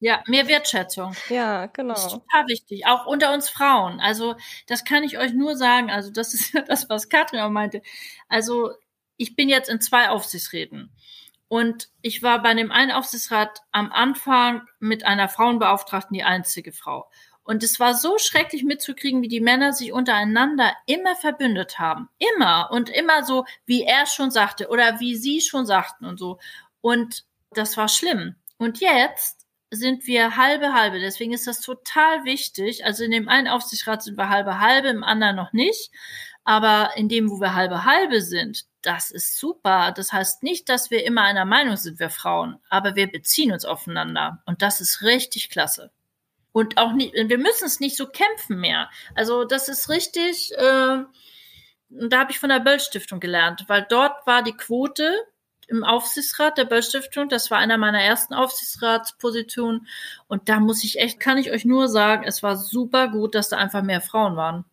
Ja, 0.03 0.23
mehr 0.25 0.47
Wertschätzung. 0.47 1.15
Ja, 1.29 1.67
genau. 1.67 1.93
Das 1.93 2.05
ist 2.05 2.11
total 2.11 2.47
wichtig. 2.47 2.87
Auch 2.87 3.05
unter 3.05 3.33
uns 3.33 3.51
Frauen. 3.51 3.99
Also, 3.99 4.35
das 4.65 4.83
kann 4.83 5.03
ich 5.03 5.19
euch 5.19 5.33
nur 5.33 5.55
sagen. 5.55 5.91
Also, 5.91 6.11
das 6.11 6.33
ist 6.33 6.53
ja 6.53 6.61
das, 6.61 6.89
was 6.89 7.07
Katrin 7.07 7.39
auch 7.39 7.51
meinte. 7.51 7.83
Also, 8.27 8.71
ich 9.17 9.35
bin 9.35 9.47
jetzt 9.47 9.69
in 9.69 9.79
zwei 9.79 10.09
Aufsichtsräten. 10.09 10.91
Und 11.47 11.89
ich 12.01 12.23
war 12.23 12.41
bei 12.41 12.55
dem 12.55 12.71
einen 12.71 12.91
Aufsichtsrat 12.91 13.61
am 13.71 13.91
Anfang 13.91 14.67
mit 14.79 15.05
einer 15.05 15.29
Frauenbeauftragten 15.29 16.15
die 16.15 16.23
einzige 16.23 16.71
Frau. 16.71 17.07
Und 17.43 17.61
es 17.61 17.79
war 17.79 17.93
so 17.93 18.17
schrecklich 18.17 18.63
mitzukriegen, 18.63 19.21
wie 19.21 19.27
die 19.27 19.41
Männer 19.41 19.71
sich 19.71 19.93
untereinander 19.93 20.73
immer 20.87 21.15
verbündet 21.15 21.77
haben. 21.77 22.09
Immer. 22.17 22.69
Und 22.71 22.89
immer 22.89 23.23
so, 23.23 23.45
wie 23.67 23.83
er 23.83 24.07
schon 24.07 24.31
sagte 24.31 24.69
oder 24.69 24.99
wie 24.99 25.15
sie 25.15 25.41
schon 25.41 25.67
sagten 25.67 26.05
und 26.05 26.17
so. 26.17 26.39
Und 26.79 27.25
das 27.51 27.77
war 27.77 27.87
schlimm. 27.87 28.35
Und 28.57 28.79
jetzt 28.79 29.40
sind 29.71 30.05
wir 30.05 30.35
halbe 30.35 30.73
halbe. 30.73 30.99
Deswegen 30.99 31.33
ist 31.33 31.47
das 31.47 31.61
total 31.61 32.25
wichtig. 32.25 32.85
Also 32.85 33.03
in 33.03 33.11
dem 33.11 33.29
einen 33.29 33.47
Aufsichtsrat 33.47 34.03
sind 34.03 34.17
wir 34.17 34.29
halbe 34.29 34.59
halbe, 34.59 34.89
im 34.89 35.03
anderen 35.03 35.37
noch 35.37 35.53
nicht. 35.53 35.91
Aber 36.43 36.91
in 36.95 37.07
dem, 37.07 37.29
wo 37.29 37.39
wir 37.39 37.55
halbe 37.55 37.85
halbe 37.85 38.21
sind, 38.21 38.65
das 38.81 39.11
ist 39.11 39.37
super. 39.39 39.93
Das 39.95 40.11
heißt 40.11 40.43
nicht, 40.43 40.69
dass 40.69 40.91
wir 40.91 41.05
immer 41.05 41.21
einer 41.21 41.45
Meinung 41.45 41.77
sind, 41.77 41.99
wir 41.99 42.09
Frauen, 42.09 42.59
aber 42.69 42.95
wir 42.95 43.11
beziehen 43.11 43.51
uns 43.51 43.63
aufeinander. 43.63 44.41
Und 44.45 44.61
das 44.61 44.81
ist 44.81 45.01
richtig 45.03 45.49
klasse. 45.49 45.91
Und 46.51 46.77
auch 46.77 46.91
nicht, 46.93 47.13
wir 47.13 47.37
müssen 47.37 47.65
es 47.65 47.79
nicht 47.79 47.95
so 47.95 48.07
kämpfen 48.07 48.59
mehr. 48.59 48.89
Also 49.15 49.45
das 49.45 49.69
ist 49.69 49.87
richtig, 49.89 50.51
äh, 50.57 51.03
da 51.89 52.19
habe 52.19 52.31
ich 52.31 52.39
von 52.39 52.49
der 52.49 52.59
Böll 52.59 52.79
Stiftung 52.79 53.19
gelernt, 53.19 53.65
weil 53.67 53.85
dort 53.87 54.25
war 54.27 54.43
die 54.43 54.57
Quote 54.57 55.15
im 55.71 55.83
Aufsichtsrat 55.83 56.57
der 56.57 56.65
Böll 56.65 56.83
Stiftung, 56.83 57.29
das 57.29 57.49
war 57.49 57.57
einer 57.57 57.77
meiner 57.77 58.01
ersten 58.01 58.33
Aufsichtsratspositionen 58.33 59.87
und 60.27 60.49
da 60.49 60.59
muss 60.59 60.83
ich 60.83 60.99
echt, 60.99 61.19
kann 61.19 61.37
ich 61.37 61.51
euch 61.51 61.65
nur 61.65 61.87
sagen, 61.87 62.23
es 62.25 62.43
war 62.43 62.57
super 62.57 63.07
gut, 63.07 63.33
dass 63.33 63.49
da 63.49 63.57
einfach 63.57 63.81
mehr 63.81 64.01
Frauen 64.01 64.35
waren. 64.35 64.65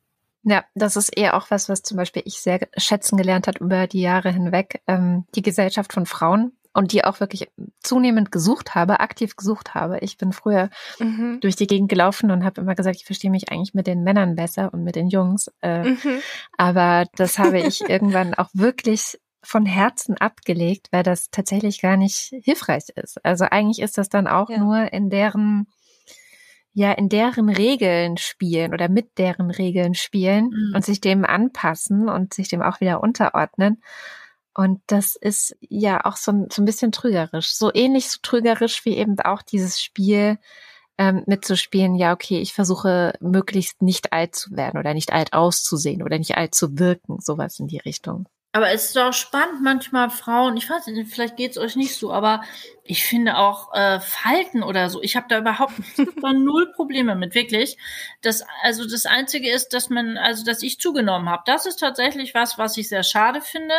Ja, 0.43 0.65
das 0.75 0.97
ist 0.97 1.11
eher 1.17 1.37
auch 1.37 1.51
was, 1.51 1.69
was 1.69 1.83
zum 1.83 1.97
Beispiel 1.97 2.23
ich 2.25 2.41
sehr 2.41 2.61
schätzen 2.77 3.17
gelernt 3.17 3.47
hat 3.47 3.59
über 3.59 3.87
die 3.87 4.01
Jahre 4.01 4.31
hinweg. 4.31 4.81
Ähm, 4.87 5.27
die 5.35 5.43
Gesellschaft 5.43 5.93
von 5.93 6.07
Frauen 6.07 6.53
und 6.73 6.93
die 6.93 7.05
auch 7.05 7.21
wirklich 7.21 7.51
zunehmend 7.81 8.31
gesucht 8.31 8.75
habe, 8.75 9.01
aktiv 9.01 9.37
gesucht 9.37 9.75
habe. 9.75 9.99
Ich 10.01 10.17
bin 10.17 10.33
früher 10.33 10.71
mhm. 10.99 11.39
durch 11.41 11.57
die 11.57 11.67
Gegend 11.67 11.89
gelaufen 11.89 12.31
und 12.31 12.45
habe 12.45 12.61
immer 12.61 12.75
gesagt, 12.75 12.97
ich 12.97 13.05
verstehe 13.05 13.31
mich 13.31 13.51
eigentlich 13.51 13.75
mit 13.75 13.87
den 13.87 14.05
Männern 14.05 14.37
besser 14.37 14.73
und 14.73 14.85
mit 14.85 14.95
den 14.95 15.09
Jungs. 15.09 15.51
Äh, 15.61 15.83
mhm. 15.83 16.21
Aber 16.57 17.07
das 17.17 17.39
habe 17.39 17.59
ich 17.61 17.81
irgendwann 17.89 18.35
auch 18.35 18.49
wirklich 18.53 19.19
von 19.49 19.65
Herzen 19.65 20.19
abgelegt, 20.19 20.89
weil 20.91 21.03
das 21.03 21.31
tatsächlich 21.31 21.81
gar 21.81 21.97
nicht 21.97 22.35
hilfreich 22.43 22.91
ist. 22.95 23.25
Also 23.25 23.47
eigentlich 23.47 23.81
ist 23.81 23.97
das 23.97 24.11
dann 24.11 24.27
auch 24.27 24.51
ja. 24.51 24.59
nur 24.59 24.93
in 24.93 25.09
deren 25.09 25.67
ja 26.75 26.93
in 26.93 27.09
deren 27.09 27.49
Regeln 27.49 28.19
spielen 28.19 28.75
oder 28.75 28.91
mit 28.91 29.17
deren 29.17 29.51
Regeln 29.51 29.95
spielen 29.95 30.51
mhm. 30.51 30.75
und 30.75 30.85
sich 30.85 31.01
dem 31.01 31.25
anpassen 31.25 32.11
und 32.11 32.35
sich 32.35 32.49
dem 32.49 32.61
auch 32.61 32.81
wieder 32.81 33.03
unterordnen. 33.03 33.83
Und 34.55 34.83
das 34.87 35.17
ist 35.17 35.57
ja 35.61 36.05
auch 36.05 36.17
so, 36.17 36.47
so 36.53 36.61
ein 36.61 36.67
bisschen 36.67 36.93
trügerisch. 36.93 37.55
So 37.55 37.73
ähnlich 37.73 38.11
so 38.11 38.19
trügerisch 38.23 38.85
wie 38.85 38.99
eben 38.99 39.19
auch 39.21 39.41
dieses 39.41 39.81
Spiel 39.81 40.39
ähm, 40.99 41.23
mitzuspielen, 41.27 41.95
ja, 41.95 42.13
okay, 42.13 42.39
ich 42.39 42.53
versuche 42.53 43.15
möglichst 43.21 43.81
nicht 43.81 44.13
alt 44.13 44.35
zu 44.35 44.51
werden 44.51 44.79
oder 44.79 44.93
nicht 44.93 45.13
alt 45.13 45.33
auszusehen 45.33 46.03
oder 46.03 46.19
nicht 46.19 46.37
alt 46.37 46.55
zu 46.55 46.79
wirken, 46.79 47.19
sowas 47.21 47.59
in 47.59 47.67
die 47.67 47.79
Richtung. 47.79 48.29
Aber 48.53 48.71
es 48.71 48.87
ist 48.87 48.99
auch 48.99 49.13
spannend, 49.13 49.63
manchmal 49.63 50.09
Frauen, 50.09 50.57
ich 50.57 50.69
weiß 50.69 50.87
nicht, 50.87 51.13
vielleicht 51.13 51.37
geht 51.37 51.51
es 51.51 51.59
euch 51.59 51.77
nicht 51.77 51.95
so, 51.95 52.13
aber 52.13 52.43
ich 52.83 53.05
finde 53.05 53.37
auch 53.37 53.75
äh, 53.75 54.01
Falten 54.01 54.63
oder 54.63 54.89
so, 54.89 55.03
ich 55.03 55.17
habe 55.17 55.27
da 55.29 55.39
überhaupt 55.39 55.75
null 56.23 56.73
Probleme 56.73 57.15
mit, 57.15 57.35
wirklich. 57.35 57.77
Das, 58.23 58.43
also 58.63 58.89
das 58.89 59.05
Einzige 59.05 59.51
ist, 59.53 59.75
dass 59.75 59.91
man, 59.91 60.17
also 60.17 60.45
dass 60.45 60.63
ich 60.63 60.81
zugenommen 60.81 61.29
habe. 61.29 61.43
Das 61.45 61.67
ist 61.67 61.77
tatsächlich 61.77 62.35
was, 62.35 62.57
was 62.57 62.77
ich 62.79 62.89
sehr 62.89 63.03
schade 63.03 63.43
finde. 63.43 63.75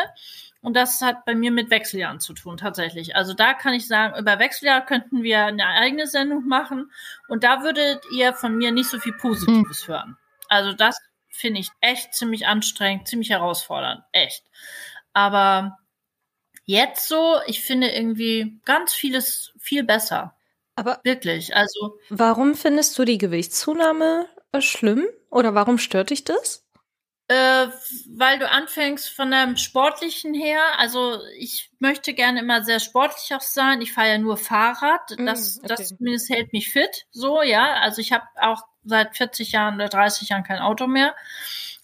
Und 0.61 0.75
das 0.75 1.01
hat 1.01 1.25
bei 1.25 1.35
mir 1.35 1.51
mit 1.51 1.69
Wechseljahren 1.71 2.19
zu 2.19 2.33
tun, 2.33 2.57
tatsächlich. 2.57 3.15
Also 3.15 3.33
da 3.33 3.53
kann 3.53 3.73
ich 3.73 3.87
sagen, 3.87 4.19
über 4.19 4.39
Wechseljahr 4.39 4.85
könnten 4.85 5.23
wir 5.23 5.45
eine 5.45 5.65
eigene 5.65 6.05
Sendung 6.05 6.47
machen. 6.47 6.91
Und 7.27 7.43
da 7.43 7.63
würdet 7.63 8.03
ihr 8.13 8.33
von 8.33 8.55
mir 8.55 8.71
nicht 8.71 8.89
so 8.89 8.99
viel 8.99 9.13
Positives 9.13 9.87
hm. 9.87 9.93
hören. 9.93 10.17
Also 10.49 10.73
das 10.73 10.99
finde 11.39 11.61
ich 11.61 11.69
echt 11.81 12.13
ziemlich 12.13 12.45
anstrengend, 12.47 13.07
ziemlich 13.07 13.29
herausfordernd, 13.29 14.03
echt. 14.11 14.43
Aber 15.13 15.77
jetzt 16.65 17.07
so, 17.07 17.37
ich 17.47 17.61
finde 17.61 17.89
irgendwie 17.89 18.59
ganz 18.65 18.93
vieles 18.93 19.53
viel 19.57 19.83
besser. 19.83 20.35
Aber 20.75 20.99
wirklich, 21.03 21.55
also. 21.55 21.97
Warum 22.09 22.55
findest 22.55 22.97
du 22.97 23.05
die 23.05 23.17
Gewichtszunahme 23.17 24.27
äh, 24.51 24.61
schlimm? 24.61 25.07
Oder 25.29 25.53
warum 25.53 25.77
stört 25.77 26.09
dich 26.09 26.23
das? 26.23 26.65
Äh, 27.27 27.67
weil 28.17 28.39
du 28.39 28.49
anfängst 28.49 29.09
von 29.09 29.31
einem 29.31 29.55
sportlichen 29.55 30.33
her, 30.33 30.61
also 30.79 31.19
ich 31.37 31.69
möchte 31.77 32.15
gerne 32.15 32.39
immer 32.39 32.63
sehr 32.63 32.79
sportlich 32.79 33.35
auch 33.35 33.41
sein. 33.41 33.81
Ich 33.81 33.93
fahre 33.93 34.09
ja 34.09 34.17
nur 34.17 34.35
Fahrrad. 34.35 35.01
Das, 35.17 35.57
mm, 35.57 35.59
okay. 35.59 35.67
das 35.67 35.89
zumindest 35.89 36.29
hält 36.29 36.53
mich 36.53 36.71
fit. 36.71 37.05
So, 37.11 37.43
ja. 37.43 37.75
Also 37.81 38.01
ich 38.01 38.11
habe 38.11 38.25
auch 38.41 38.63
seit 38.89 39.15
40 39.15 39.53
Jahren 39.53 39.75
oder 39.75 39.87
30 39.87 40.29
Jahren 40.29 40.43
kein 40.43 40.59
Auto 40.59 40.87
mehr. 40.87 41.15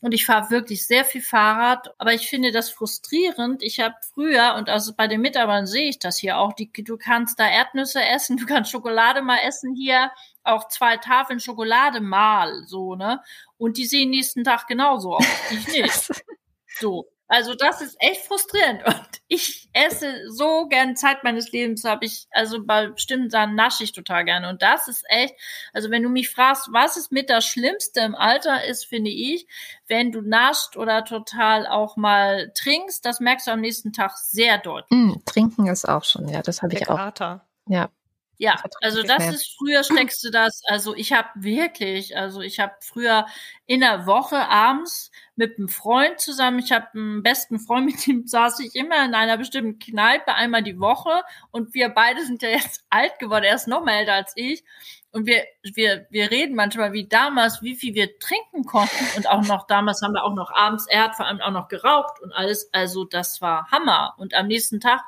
Und 0.01 0.13
ich 0.13 0.25
fahre 0.25 0.51
wirklich 0.51 0.85
sehr 0.85 1.05
viel 1.05 1.21
Fahrrad, 1.21 1.93
aber 1.97 2.13
ich 2.13 2.27
finde 2.27 2.51
das 2.51 2.69
frustrierend. 2.69 3.63
Ich 3.63 3.79
habe 3.79 3.95
früher, 4.13 4.55
und 4.55 4.69
also 4.69 4.93
bei 4.93 5.07
den 5.07 5.21
Mitarbeitern 5.21 5.65
sehe 5.65 5.89
ich 5.89 5.99
das 5.99 6.17
hier 6.17 6.37
auch, 6.37 6.53
die, 6.53 6.71
du 6.71 6.97
kannst 6.97 7.39
da 7.39 7.47
Erdnüsse 7.47 8.03
essen, 8.03 8.37
du 8.37 8.45
kannst 8.45 8.71
Schokolade 8.71 9.21
mal 9.21 9.39
essen 9.39 9.73
hier, 9.73 10.11
auch 10.43 10.67
zwei 10.67 10.97
Tafeln 10.97 11.39
Schokolade 11.39 12.01
mal, 12.01 12.65
so, 12.67 12.95
ne? 12.95 13.21
Und 13.57 13.77
die 13.77 13.85
sehen 13.85 14.09
nächsten 14.11 14.43
Tag 14.43 14.67
genauso 14.67 15.15
aus. 15.15 15.25
Ich 15.51 15.67
nicht. 15.67 16.23
So. 16.77 17.07
Also 17.27 17.55
das 17.55 17.81
ist 17.81 17.95
echt 17.99 18.21
frustrierend. 18.25 18.83
Und 18.85 19.21
ich 19.27 19.69
esse 19.73 20.29
so 20.29 20.67
gern 20.67 20.95
Zeit 20.95 21.23
meines 21.23 21.51
Lebens, 21.51 21.83
habe 21.83 22.05
ich, 22.05 22.27
also 22.31 22.63
bei 22.63 22.87
bestimmten 22.87 23.29
Sachen 23.29 23.55
nasche 23.55 23.83
ich 23.83 23.93
total 23.93 24.25
gerne. 24.25 24.49
Und 24.49 24.61
das 24.61 24.87
ist 24.87 25.03
echt, 25.07 25.33
also 25.73 25.89
wenn 25.89 26.03
du 26.03 26.09
mich 26.09 26.29
fragst, 26.29 26.69
was 26.71 26.97
ist 26.97 27.11
mit 27.11 27.29
das 27.29 27.45
Schlimmste 27.45 28.01
im 28.01 28.15
Alter 28.15 28.65
ist, 28.65 28.85
finde 28.85 29.09
ich, 29.09 29.47
wenn 29.87 30.11
du 30.11 30.21
nascht 30.21 30.77
oder 30.77 31.03
total 31.03 31.67
auch 31.67 31.97
mal 31.97 32.51
trinkst, 32.53 33.05
das 33.05 33.19
merkst 33.19 33.47
du 33.47 33.51
am 33.51 33.61
nächsten 33.61 33.93
Tag 33.93 34.17
sehr 34.17 34.59
deutlich. 34.59 34.91
Mm, 34.91 35.13
trinken 35.25 35.67
ist 35.67 35.87
auch 35.87 36.03
schon, 36.03 36.27
ja, 36.27 36.41
das 36.41 36.61
habe 36.61 36.73
ich 36.73 36.89
auch. 36.89 36.97
Kater. 36.97 37.47
Ja. 37.67 37.89
Ja, 38.37 38.61
also 38.81 39.01
das 39.03 39.27
ist 39.33 39.55
früher 39.57 39.83
steckst 39.83 40.23
du 40.23 40.29
das. 40.29 40.61
Also 40.65 40.93
ich 40.95 41.13
habe 41.13 41.29
wirklich, 41.35 42.17
also 42.17 42.41
ich 42.41 42.59
habe 42.59 42.73
früher 42.81 43.25
in 43.65 43.79
der 43.79 44.05
Woche 44.05 44.37
abends 44.49 45.11
mit 45.35 45.57
einem 45.57 45.69
Freund 45.69 46.19
zusammen, 46.19 46.59
ich 46.59 46.71
habe 46.71 46.87
einen 46.93 47.23
besten 47.23 47.59
Freund, 47.59 47.85
mit 47.85 48.05
dem 48.07 48.27
saß 48.27 48.59
ich 48.59 48.75
immer 48.75 49.05
in 49.05 49.15
einer 49.15 49.37
bestimmten 49.37 49.79
Kneipe 49.79 50.33
einmal 50.33 50.63
die 50.63 50.79
Woche 50.79 51.23
und 51.51 51.73
wir 51.73 51.89
beide 51.89 52.25
sind 52.25 52.41
ja 52.41 52.49
jetzt 52.49 52.83
alt 52.89 53.17
geworden, 53.19 53.45
er 53.45 53.55
ist 53.55 53.67
noch 53.67 53.83
mehr 53.83 53.99
älter 53.99 54.13
als 54.13 54.33
ich 54.35 54.63
und 55.11 55.27
wir 55.27 55.43
wir 55.63 56.05
wir 56.09 56.29
reden 56.29 56.55
manchmal 56.55 56.91
wie 56.91 57.07
damals, 57.07 57.61
wie 57.61 57.75
viel 57.75 57.93
wir 57.93 58.19
trinken 58.19 58.65
konnten 58.65 59.05
und 59.15 59.29
auch 59.29 59.43
noch 59.43 59.65
damals 59.67 60.01
haben 60.01 60.13
wir 60.13 60.23
auch 60.25 60.35
noch 60.35 60.51
abends, 60.51 60.87
er 60.87 61.05
hat 61.05 61.15
vor 61.15 61.25
allem 61.25 61.39
auch 61.39 61.51
noch 61.51 61.69
geraucht 61.69 62.21
und 62.21 62.33
alles, 62.33 62.69
also 62.73 63.05
das 63.05 63.41
war 63.41 63.71
Hammer 63.71 64.13
und 64.17 64.33
am 64.33 64.47
nächsten 64.47 64.81
Tag 64.81 65.01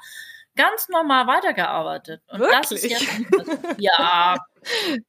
ganz 0.57 0.89
normal 0.89 1.27
weitergearbeitet. 1.27 2.21
Und 2.27 2.39
Wirklich? 2.39 2.59
das 2.59 2.71
ist 2.71 2.83
jetzt. 2.83 3.07
Ja, 3.77 4.35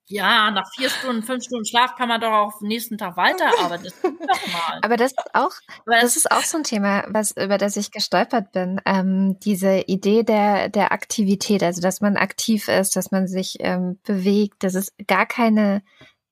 ja, 0.06 0.50
nach 0.50 0.70
vier 0.74 0.90
Stunden, 0.90 1.22
fünf 1.22 1.44
Stunden 1.44 1.64
Schlaf 1.64 1.96
kann 1.96 2.08
man 2.08 2.20
doch 2.20 2.30
auch 2.30 2.60
am 2.60 2.68
nächsten 2.68 2.98
Tag 2.98 3.16
weiterarbeiten. 3.16 3.92
Das. 4.02 4.38
Aber 4.82 4.96
das 4.96 5.12
ist 5.12 5.34
auch, 5.34 5.52
das 5.86 6.16
ist 6.16 6.30
auch 6.30 6.42
so 6.42 6.58
ein 6.58 6.64
Thema, 6.64 7.04
was, 7.08 7.32
über 7.32 7.58
das 7.58 7.76
ich 7.76 7.90
gestolpert 7.90 8.52
bin. 8.52 8.80
Ähm, 8.84 9.38
diese 9.40 9.80
Idee 9.86 10.22
der, 10.22 10.68
der 10.68 10.92
Aktivität, 10.92 11.62
also 11.62 11.80
dass 11.80 12.00
man 12.00 12.16
aktiv 12.16 12.68
ist, 12.68 12.94
dass 12.94 13.10
man 13.10 13.26
sich 13.26 13.56
ähm, 13.60 13.98
bewegt, 14.04 14.62
das 14.62 14.74
ist 14.74 14.92
gar 15.06 15.26
keine 15.26 15.82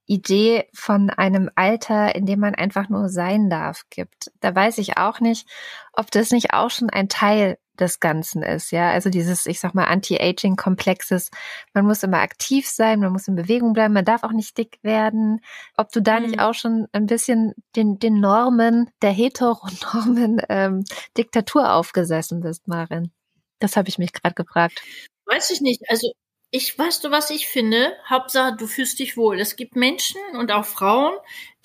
Idee 0.06 0.68
von 0.72 1.10
einem 1.10 1.50
Alter, 1.56 2.14
in 2.14 2.26
dem 2.26 2.40
man 2.40 2.54
einfach 2.54 2.88
nur 2.88 3.08
sein 3.08 3.50
darf, 3.50 3.82
gibt. 3.90 4.30
Da 4.40 4.54
weiß 4.54 4.78
ich 4.78 4.98
auch 4.98 5.20
nicht, 5.20 5.48
ob 5.92 6.10
das 6.10 6.30
nicht 6.30 6.52
auch 6.52 6.70
schon 6.70 6.90
ein 6.90 7.08
Teil 7.08 7.58
des 7.76 8.00
Ganzen 8.00 8.42
ist, 8.42 8.70
ja. 8.70 8.90
Also 8.90 9.10
dieses, 9.10 9.46
ich 9.46 9.60
sag 9.60 9.74
mal, 9.74 9.84
Anti-Aging-Komplexes. 9.84 11.30
Man 11.74 11.86
muss 11.86 12.02
immer 12.02 12.18
aktiv 12.18 12.68
sein, 12.68 13.00
man 13.00 13.12
muss 13.12 13.28
in 13.28 13.36
Bewegung 13.36 13.72
bleiben, 13.72 13.94
man 13.94 14.04
darf 14.04 14.22
auch 14.22 14.32
nicht 14.32 14.58
dick 14.58 14.78
werden. 14.82 15.40
Ob 15.76 15.90
du 15.92 16.00
da 16.00 16.18
mhm. 16.18 16.26
nicht 16.26 16.40
auch 16.40 16.54
schon 16.54 16.86
ein 16.92 17.06
bisschen 17.06 17.54
den, 17.76 17.98
den 17.98 18.20
Normen, 18.20 18.90
der 19.02 19.10
Heteronormen 19.10 20.42
ähm, 20.48 20.84
Diktatur 21.16 21.72
aufgesessen 21.72 22.40
bist, 22.40 22.68
Marin? 22.68 23.12
Das 23.58 23.76
habe 23.76 23.88
ich 23.88 23.98
mich 23.98 24.12
gerade 24.12 24.34
gefragt. 24.34 24.82
Weiß 25.26 25.50
ich 25.50 25.60
nicht. 25.60 25.82
Also 25.88 26.12
ich 26.56 26.78
weißt 26.78 27.04
du, 27.04 27.10
was 27.10 27.28
ich 27.28 27.48
finde? 27.48 27.92
Hauptsache, 28.08 28.56
du 28.56 28.66
fühlst 28.66 28.98
dich 28.98 29.16
wohl. 29.16 29.38
Es 29.38 29.56
gibt 29.56 29.76
Menschen 29.76 30.20
und 30.32 30.50
auch 30.50 30.64
Frauen, 30.64 31.14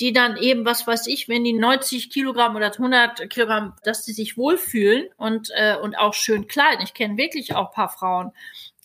die 0.01 0.11
dann 0.11 0.35
eben, 0.35 0.65
was 0.65 0.85
weiß 0.85 1.07
ich, 1.07 1.29
wenn 1.29 1.45
die 1.45 1.53
90 1.53 2.09
Kilogramm 2.09 2.57
oder 2.57 2.73
100 2.73 3.29
Kilogramm, 3.29 3.73
dass 3.83 4.03
die 4.03 4.11
sich 4.11 4.35
wohlfühlen 4.37 5.07
und, 5.15 5.49
äh, 5.55 5.77
und 5.77 5.97
auch 5.97 6.13
schön 6.13 6.47
kleiden. 6.47 6.83
Ich 6.83 6.93
kenne 6.93 7.15
wirklich 7.17 7.55
auch 7.55 7.71
paar 7.71 7.89
Frauen, 7.89 8.31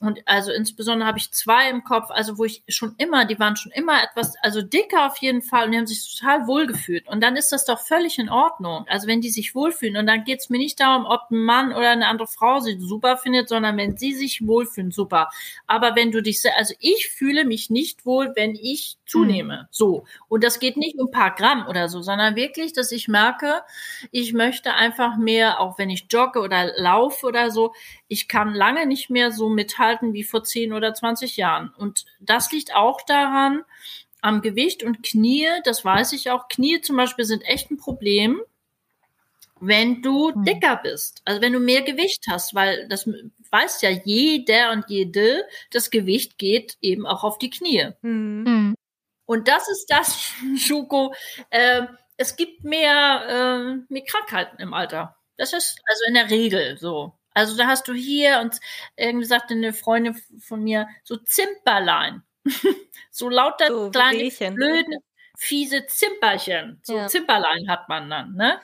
und 0.00 0.20
also 0.26 0.52
insbesondere 0.52 1.08
habe 1.08 1.18
ich 1.18 1.30
zwei 1.32 1.70
im 1.70 1.82
Kopf, 1.82 2.10
also 2.10 2.36
wo 2.36 2.44
ich 2.44 2.62
schon 2.68 2.94
immer, 2.98 3.24
die 3.24 3.38
waren 3.38 3.56
schon 3.56 3.72
immer 3.72 4.02
etwas, 4.02 4.34
also 4.42 4.60
dicker 4.60 5.06
auf 5.06 5.16
jeden 5.18 5.40
Fall 5.40 5.64
und 5.64 5.72
die 5.72 5.78
haben 5.78 5.86
sich 5.86 6.18
total 6.18 6.46
wohlgefühlt. 6.46 7.08
Und 7.08 7.22
dann 7.22 7.34
ist 7.34 7.50
das 7.50 7.64
doch 7.64 7.80
völlig 7.80 8.18
in 8.18 8.28
Ordnung. 8.28 8.84
Also 8.88 9.06
wenn 9.06 9.22
die 9.22 9.30
sich 9.30 9.54
wohlfühlen 9.54 9.96
und 9.96 10.06
dann 10.06 10.24
geht 10.24 10.40
es 10.40 10.50
mir 10.50 10.58
nicht 10.58 10.80
darum, 10.80 11.06
ob 11.06 11.30
ein 11.30 11.38
Mann 11.38 11.72
oder 11.72 11.90
eine 11.90 12.08
andere 12.08 12.28
Frau 12.28 12.60
sie 12.60 12.78
super 12.78 13.16
findet, 13.16 13.48
sondern 13.48 13.78
wenn 13.78 13.96
sie 13.96 14.12
sich 14.12 14.46
wohlfühlen, 14.46 14.90
super. 14.90 15.30
Aber 15.66 15.96
wenn 15.96 16.12
du 16.12 16.22
dich, 16.22 16.42
also 16.56 16.74
ich 16.78 17.08
fühle 17.08 17.46
mich 17.46 17.70
nicht 17.70 18.04
wohl, 18.04 18.32
wenn 18.36 18.54
ich 18.54 18.98
zunehme. 19.06 19.62
Mhm. 19.62 19.66
So. 19.70 20.04
Und 20.28 20.44
das 20.44 20.60
geht 20.60 20.76
nicht 20.76 20.98
um 20.98 21.06
ein 21.06 21.10
paar 21.10 21.34
Gramm 21.34 21.66
oder 21.68 21.88
so, 21.88 22.02
sondern 22.02 22.36
wirklich, 22.36 22.74
dass 22.74 22.92
ich 22.92 23.08
merke, 23.08 23.62
ich 24.10 24.34
möchte 24.34 24.74
einfach 24.74 25.16
mehr, 25.16 25.58
auch 25.60 25.78
wenn 25.78 25.88
ich 25.88 26.06
jogge 26.10 26.40
oder 26.40 26.72
laufe 26.76 27.24
oder 27.24 27.50
so, 27.50 27.72
ich 28.08 28.28
kann 28.28 28.54
lange 28.54 28.86
nicht 28.86 29.10
mehr 29.10 29.32
so 29.32 29.48
mithalten 29.48 29.86
halten 30.08 30.14
wie 30.14 30.24
vor 30.24 30.44
10 30.44 30.72
oder 30.72 30.94
20 30.94 31.36
Jahren. 31.36 31.72
Und 31.76 32.04
das 32.20 32.52
liegt 32.52 32.74
auch 32.74 33.00
daran, 33.02 33.64
am 34.20 34.42
Gewicht 34.42 34.82
und 34.82 35.02
Knie, 35.02 35.48
das 35.64 35.84
weiß 35.84 36.12
ich 36.12 36.30
auch, 36.30 36.48
Knie 36.48 36.80
zum 36.80 36.96
Beispiel 36.96 37.24
sind 37.24 37.42
echt 37.42 37.70
ein 37.70 37.76
Problem, 37.76 38.40
wenn 39.60 40.02
du 40.02 40.32
hm. 40.32 40.44
dicker 40.44 40.76
bist, 40.82 41.22
also 41.24 41.40
wenn 41.40 41.52
du 41.52 41.60
mehr 41.60 41.82
Gewicht 41.82 42.24
hast, 42.28 42.54
weil 42.54 42.88
das 42.88 43.08
weiß 43.50 43.82
ja 43.82 43.90
jeder 43.90 44.72
und 44.72 44.84
jede, 44.88 45.44
das 45.70 45.90
Gewicht 45.90 46.38
geht 46.38 46.76
eben 46.80 47.06
auch 47.06 47.24
auf 47.24 47.38
die 47.38 47.50
Knie. 47.50 47.90
Mhm. 48.02 48.74
Und 49.24 49.48
das 49.48 49.68
ist 49.68 49.86
das, 49.86 50.32
Schuko, 50.58 51.14
äh, 51.50 51.82
es 52.16 52.36
gibt 52.36 52.64
mehr, 52.64 53.78
äh, 53.88 53.92
mehr 53.92 54.04
Krankheiten 54.04 54.60
im 54.60 54.74
Alter. 54.74 55.16
Das 55.36 55.52
ist 55.52 55.80
also 55.86 56.04
in 56.08 56.14
der 56.14 56.30
Regel 56.30 56.78
so. 56.78 57.15
Also 57.36 57.54
da 57.54 57.66
hast 57.66 57.86
du 57.86 57.92
hier 57.92 58.40
und 58.40 58.58
irgendwie 58.96 59.26
sagte 59.26 59.52
eine 59.52 59.74
Freundin 59.74 60.16
von 60.40 60.62
mir 60.62 60.88
so 61.04 61.18
Zimperlein. 61.18 62.22
so 63.10 63.28
lauter 63.28 63.68
so, 63.68 63.90
kleine, 63.90 64.20
Wehchen. 64.20 64.54
blöde, 64.54 64.96
fiese 65.36 65.84
Zimperchen. 65.86 66.80
So 66.82 66.96
ja. 66.96 67.08
Zimperlein 67.08 67.68
hat 67.68 67.90
man 67.90 68.08
dann, 68.08 68.32
ne? 68.36 68.58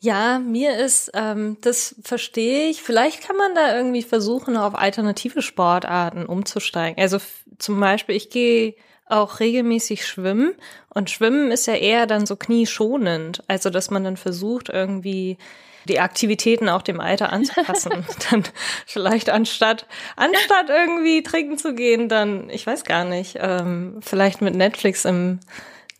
Ja, 0.00 0.40
mir 0.40 0.76
ist, 0.76 1.12
ähm, 1.14 1.58
das 1.60 1.94
verstehe 2.02 2.68
ich. 2.68 2.82
Vielleicht 2.82 3.22
kann 3.22 3.36
man 3.36 3.54
da 3.54 3.76
irgendwie 3.76 4.02
versuchen, 4.02 4.56
auf 4.56 4.74
alternative 4.74 5.40
Sportarten 5.40 6.26
umzusteigen. 6.26 7.00
Also 7.00 7.18
zum 7.58 7.78
Beispiel, 7.78 8.16
ich 8.16 8.28
gehe 8.30 8.74
auch 9.06 9.38
regelmäßig 9.38 10.04
schwimmen 10.04 10.56
und 10.88 11.10
Schwimmen 11.10 11.52
ist 11.52 11.66
ja 11.66 11.74
eher 11.74 12.06
dann 12.06 12.26
so 12.26 12.34
knieschonend. 12.34 13.44
Also, 13.46 13.70
dass 13.70 13.90
man 13.90 14.02
dann 14.02 14.16
versucht, 14.16 14.68
irgendwie 14.68 15.38
die 15.86 16.00
Aktivitäten 16.00 16.68
auch 16.68 16.82
dem 16.82 17.00
Alter 17.00 17.32
anzupassen. 17.32 18.06
dann 18.30 18.44
vielleicht 18.86 19.30
anstatt, 19.30 19.86
anstatt 20.16 20.68
irgendwie 20.68 21.22
trinken 21.22 21.58
zu 21.58 21.74
gehen, 21.74 22.08
dann, 22.08 22.50
ich 22.50 22.66
weiß 22.66 22.84
gar 22.84 23.04
nicht, 23.04 23.38
ähm, 23.40 24.00
vielleicht 24.02 24.42
mit 24.42 24.54
Netflix 24.54 25.04
im 25.04 25.40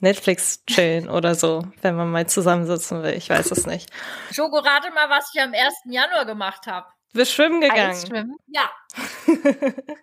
Netflix 0.00 0.64
chillen 0.66 1.08
oder 1.08 1.34
so, 1.34 1.62
wenn 1.80 1.96
man 1.96 2.10
mal 2.10 2.26
zusammensitzen 2.26 3.02
will. 3.02 3.14
Ich 3.14 3.30
weiß 3.30 3.50
es 3.50 3.66
nicht. 3.66 3.90
Schoko, 4.30 4.58
rate 4.58 4.90
mal, 4.90 5.08
was 5.08 5.30
ich 5.34 5.40
am 5.40 5.54
1. 5.54 5.74
Januar 5.86 6.26
gemacht 6.26 6.66
habe. 6.66 6.86
Bist 7.12 7.32
schwimmen 7.32 7.62
gegangen. 7.62 7.92
Eisschwimmen? 7.92 8.36
Ja. 8.48 8.70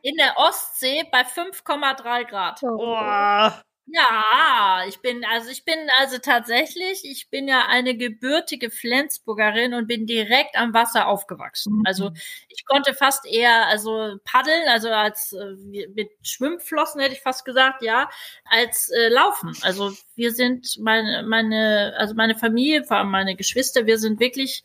In 0.02 0.16
der 0.18 0.34
Ostsee 0.38 1.04
bei 1.12 1.22
5,3 1.22 2.26
Grad. 2.26 2.60
Oh. 2.64 3.52
Ja, 3.88 4.86
ich 4.88 5.02
bin, 5.02 5.26
also 5.26 5.50
ich 5.50 5.66
bin 5.66 5.78
also 6.00 6.18
tatsächlich, 6.18 7.04
ich 7.04 7.30
bin 7.30 7.48
ja 7.50 7.68
eine 7.68 7.96
gebürtige 7.98 8.72
Flensburgerin 8.72 9.74
und 9.74 9.88
bin 9.88 10.08
direkt 10.08 10.56
am 10.56 10.74
Wasser 10.74 11.08
aufgewachsen. 11.08 11.80
Mhm. 11.80 11.84
Also 11.86 12.12
ich 12.48 12.66
konnte 12.66 12.94
fast 12.94 13.26
eher, 13.26 13.68
also 13.68 14.18
paddeln, 14.24 14.68
also 14.70 14.90
als 14.90 15.34
äh, 15.34 15.88
mit 15.96 16.10
Schwimmflossen 16.22 17.02
hätte 17.02 17.14
ich 17.14 17.22
fast 17.22 17.44
gesagt, 17.44 17.84
ja, 17.84 18.10
als 18.46 18.90
äh, 18.90 19.10
laufen. 19.10 19.52
Also 19.62 19.92
wir 20.16 20.32
sind 20.32 20.78
meine, 20.80 21.24
meine, 21.24 21.94
also 21.98 22.16
meine 22.16 22.36
Familie, 22.36 22.86
vor 22.86 22.98
allem 22.98 23.12
meine 23.12 23.36
Geschwister, 23.36 23.86
wir 23.86 24.00
sind 24.00 24.20
wirklich 24.20 24.64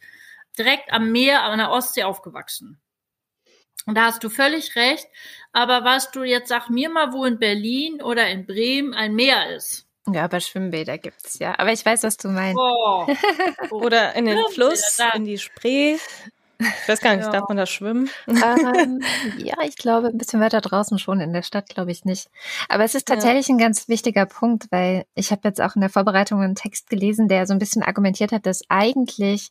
direkt 0.56 0.92
am 0.92 1.10
Meer, 1.10 1.42
an 1.42 1.58
der 1.58 1.70
Ostsee 1.70 2.04
aufgewachsen. 2.04 2.80
Und 3.88 3.94
da 3.94 4.04
hast 4.04 4.22
du 4.22 4.28
völlig 4.28 4.76
recht. 4.76 5.08
Aber 5.52 5.82
was 5.82 6.10
du 6.10 6.22
jetzt 6.22 6.48
sag 6.48 6.68
mir 6.68 6.90
mal, 6.90 7.14
wo 7.14 7.24
in 7.24 7.38
Berlin 7.38 8.02
oder 8.02 8.28
in 8.28 8.44
Bremen 8.44 8.92
ein 8.92 9.14
Meer 9.14 9.56
ist. 9.56 9.86
Ja, 10.12 10.24
aber 10.24 10.40
Schwimmbäder 10.40 10.98
gibt's 10.98 11.38
ja. 11.38 11.58
Aber 11.58 11.72
ich 11.72 11.84
weiß, 11.84 12.02
was 12.02 12.18
du 12.18 12.28
meinst. 12.28 12.58
Oh. 12.58 13.06
Oder 13.70 14.14
in 14.14 14.26
den 14.26 14.38
Fluss, 14.52 14.98
in 15.14 15.24
die 15.24 15.38
Spree. 15.38 15.96
Ich 16.58 16.88
weiß 16.88 17.00
gar 17.00 17.14
nicht, 17.14 17.24
ja. 17.24 17.30
darf 17.30 17.48
man 17.48 17.56
da 17.56 17.66
schwimmen? 17.66 18.10
Ähm, 18.26 19.02
ja, 19.38 19.56
ich 19.64 19.76
glaube, 19.76 20.08
ein 20.08 20.18
bisschen 20.18 20.40
weiter 20.40 20.60
draußen 20.60 20.98
schon, 20.98 21.20
in 21.20 21.32
der 21.32 21.42
Stadt 21.42 21.68
glaube 21.68 21.92
ich 21.92 22.04
nicht. 22.04 22.28
Aber 22.68 22.84
es 22.84 22.94
ist 22.94 23.06
tatsächlich 23.06 23.48
ja. 23.48 23.54
ein 23.54 23.58
ganz 23.58 23.88
wichtiger 23.88 24.26
Punkt, 24.26 24.66
weil 24.70 25.04
ich 25.14 25.30
habe 25.30 25.42
jetzt 25.44 25.60
auch 25.60 25.76
in 25.76 25.82
der 25.82 25.90
Vorbereitung 25.90 26.42
einen 26.42 26.56
Text 26.56 26.90
gelesen, 26.90 27.28
der 27.28 27.46
so 27.46 27.52
ein 27.52 27.58
bisschen 27.58 27.82
argumentiert 27.82 28.32
hat, 28.32 28.44
dass 28.44 28.62
eigentlich 28.68 29.50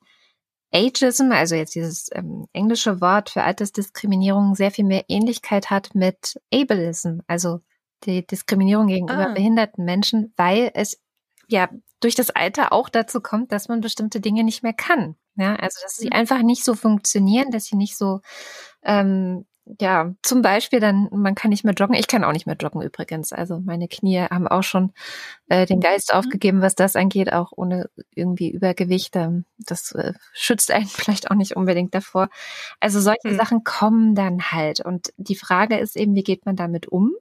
Ageism, 0.74 1.32
also 1.32 1.56
jetzt 1.56 1.76
dieses 1.76 2.10
ähm, 2.14 2.48
englische 2.54 3.00
Wort 3.00 3.30
für 3.30 3.44
Altersdiskriminierung, 3.44 4.56
sehr 4.56 4.72
viel 4.72 4.86
mehr 4.86 5.06
Ähnlichkeit 5.08 5.70
hat 5.70 5.96
mit 5.96 6.40
Ableism, 6.54 7.20
also 7.28 7.62
die 8.04 8.26
Diskriminierung 8.26 8.88
gegenüber 8.88 9.30
ah. 9.30 9.34
behinderten 9.34 9.86
Menschen, 9.86 10.34
weil 10.36 10.72
es 10.74 11.02
ja 11.48 11.70
durch 12.00 12.16
das 12.16 12.30
Alter 12.30 12.74
auch 12.74 12.90
dazu 12.90 13.22
kommt, 13.22 13.52
dass 13.52 13.70
man 13.70 13.82
bestimmte 13.82 14.20
Dinge 14.20 14.44
nicht 14.44 14.62
mehr 14.62 14.74
kann. 14.74 15.16
Ja, 15.36 15.56
also 15.56 15.80
dass 15.84 15.96
sie 15.96 16.08
mhm. 16.08 16.14
einfach 16.14 16.42
nicht 16.42 16.64
so 16.64 16.74
funktionieren, 16.74 17.52
dass 17.52 17.66
sie 17.66 17.76
nicht 17.76 17.98
so 17.98 18.22
ähm, 18.84 19.46
ja, 19.80 20.14
zum 20.22 20.42
Beispiel 20.42 20.80
dann, 20.80 21.10
man 21.12 21.36
kann 21.36 21.50
nicht 21.50 21.66
mehr 21.66 21.74
joggen. 21.74 21.96
Ich 21.96 22.08
kann 22.08 22.24
auch 22.24 22.32
nicht 22.32 22.46
mehr 22.46 22.56
joggen 22.56 22.82
übrigens. 22.82 23.34
Also 23.34 23.60
meine 23.60 23.88
Knie 23.88 24.22
haben 24.22 24.48
auch 24.48 24.64
schon 24.64 24.94
äh, 25.50 25.66
den 25.66 25.82
Geist 25.82 26.12
mhm. 26.14 26.20
aufgegeben, 26.20 26.62
was 26.62 26.76
das 26.76 26.96
angeht, 26.96 27.34
auch 27.34 27.52
ohne 27.56 27.90
irgendwie 28.16 28.50
Übergewicht. 28.50 29.16
Ähm, 29.16 29.46
das 29.58 29.92
äh, 29.92 30.14
schützt 30.34 30.72
einen 30.72 30.86
vielleicht 30.88 31.30
auch 31.30 31.36
nicht 31.36 31.56
unbedingt 31.56 31.94
davor. 31.94 32.30
Also 32.80 33.02
solche 33.02 33.30
mhm. 33.30 33.36
Sachen 33.36 33.64
kommen 33.64 34.16
dann 34.16 34.52
halt. 34.52 34.80
Und 34.80 35.14
die 35.18 35.36
Frage 35.36 35.78
ist 35.78 35.98
eben, 35.98 36.16
wie 36.16 36.24
geht 36.24 36.46
man 36.46 36.56
damit 36.56 36.88
um? 36.88 37.12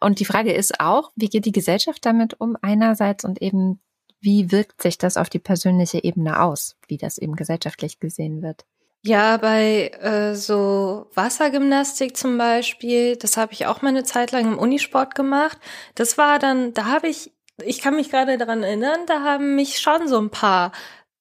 Und 0.00 0.20
die 0.20 0.24
Frage 0.24 0.52
ist 0.52 0.80
auch, 0.80 1.10
wie 1.16 1.28
geht 1.28 1.44
die 1.44 1.52
Gesellschaft 1.52 2.06
damit 2.06 2.40
um 2.40 2.56
einerseits 2.62 3.24
und 3.24 3.42
eben, 3.42 3.80
wie 4.20 4.52
wirkt 4.52 4.80
sich 4.80 4.96
das 4.96 5.16
auf 5.16 5.28
die 5.28 5.38
persönliche 5.38 6.02
Ebene 6.02 6.40
aus, 6.40 6.76
wie 6.86 6.98
das 6.98 7.18
eben 7.18 7.34
gesellschaftlich 7.36 7.98
gesehen 7.98 8.42
wird? 8.42 8.64
Ja, 9.04 9.36
bei 9.36 9.88
äh, 10.00 10.34
so 10.34 11.06
Wassergymnastik 11.14 12.16
zum 12.16 12.36
Beispiel, 12.36 13.16
das 13.16 13.36
habe 13.36 13.52
ich 13.52 13.66
auch 13.66 13.80
mal 13.80 13.90
eine 13.90 14.02
Zeit 14.04 14.32
lang 14.32 14.44
im 14.44 14.58
Unisport 14.58 15.14
gemacht. 15.14 15.58
Das 15.94 16.18
war 16.18 16.38
dann, 16.38 16.74
da 16.74 16.86
habe 16.86 17.08
ich, 17.08 17.32
ich 17.62 17.80
kann 17.80 17.94
mich 17.94 18.10
gerade 18.10 18.36
daran 18.38 18.62
erinnern, 18.64 19.00
da 19.06 19.22
haben 19.22 19.54
mich 19.54 19.78
schon 19.78 20.08
so 20.08 20.18
ein 20.20 20.30
paar 20.30 20.72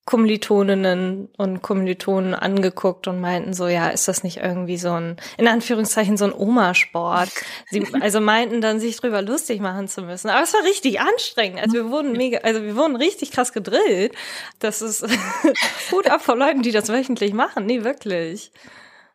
Kommilitoninnen 0.07 1.27
und 1.35 1.61
Kommilitonen 1.61 2.33
angeguckt 2.33 3.09
und 3.09 3.19
meinten 3.19 3.53
so, 3.53 3.67
ja, 3.67 3.89
ist 3.89 4.07
das 4.07 4.23
nicht 4.23 4.37
irgendwie 4.37 4.77
so 4.77 4.93
ein, 4.93 5.17
in 5.37 5.49
Anführungszeichen, 5.49 6.15
so 6.15 6.23
ein 6.23 6.33
Oma-Sport? 6.33 7.29
Sie 7.69 7.85
also 8.01 8.21
meinten 8.21 8.61
dann, 8.61 8.79
sich 8.79 8.95
drüber 8.95 9.21
lustig 9.21 9.59
machen 9.59 9.89
zu 9.89 10.03
müssen. 10.03 10.29
Aber 10.29 10.41
es 10.43 10.53
war 10.53 10.63
richtig 10.63 11.01
anstrengend. 11.01 11.59
Also 11.59 11.73
wir 11.73 11.91
wurden 11.91 12.13
mega, 12.13 12.37
also 12.39 12.63
wir 12.63 12.77
wurden 12.77 12.95
richtig 12.95 13.31
krass 13.31 13.51
gedrillt. 13.51 14.15
Das 14.59 14.81
ist 14.81 15.05
Hut 15.91 16.09
ab 16.09 16.21
vor 16.21 16.37
Leuten, 16.37 16.61
die 16.61 16.71
das 16.71 16.87
wöchentlich 16.87 17.33
machen. 17.33 17.65
Nee, 17.65 17.83
wirklich. 17.83 18.53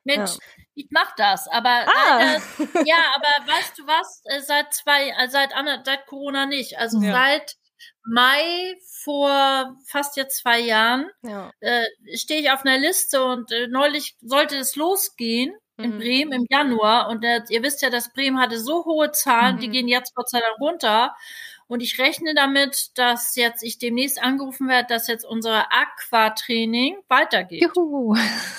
Mensch, 0.04 0.32
ja. 0.32 0.62
ich 0.74 0.88
mach 0.90 1.16
das, 1.16 1.48
aber 1.48 1.70
ah. 1.70 2.18
leider, 2.18 2.42
ja, 2.84 2.98
aber 3.16 3.50
weißt 3.50 3.78
du 3.78 3.86
was? 3.86 4.20
Äh, 4.26 4.42
seit 4.42 4.74
zwei, 4.74 5.08
äh, 5.08 5.30
seit, 5.30 5.52
seit 5.86 6.06
Corona 6.06 6.44
nicht. 6.44 6.76
Also 6.76 7.00
ja. 7.00 7.12
seit 7.12 7.56
Mai 8.04 8.74
vor 9.02 9.76
fast 9.86 10.16
jetzt 10.16 10.38
zwei 10.38 10.60
Jahren 10.60 11.08
ja. 11.22 11.52
äh, 11.60 11.84
stehe 12.14 12.40
ich 12.40 12.50
auf 12.50 12.64
einer 12.64 12.78
Liste 12.78 13.24
und 13.24 13.52
äh, 13.52 13.68
neulich 13.68 14.16
sollte 14.20 14.56
es 14.56 14.76
losgehen 14.76 15.54
in 15.76 15.94
mhm. 15.94 15.98
Bremen 15.98 16.32
im 16.32 16.46
Januar 16.50 17.08
und 17.08 17.24
äh, 17.24 17.42
ihr 17.48 17.62
wisst 17.62 17.82
ja, 17.82 17.90
dass 17.90 18.12
Bremen 18.12 18.40
hatte 18.40 18.58
so 18.58 18.84
hohe 18.84 19.12
Zahlen, 19.12 19.56
mhm. 19.56 19.60
die 19.60 19.68
gehen 19.70 19.88
jetzt 19.88 20.14
Gott 20.14 20.28
sei 20.28 20.40
Dank 20.40 20.60
runter 20.60 21.14
und 21.68 21.80
ich 21.80 21.98
rechne 21.98 22.34
damit, 22.34 22.98
dass 22.98 23.36
jetzt 23.36 23.62
ich 23.62 23.78
demnächst 23.78 24.22
angerufen 24.22 24.68
werde, 24.68 24.88
dass 24.88 25.06
jetzt 25.06 25.24
unser 25.24 25.68
Aquatraining 25.72 26.98
weitergeht. 27.08 27.62
Juhu. 27.62 28.16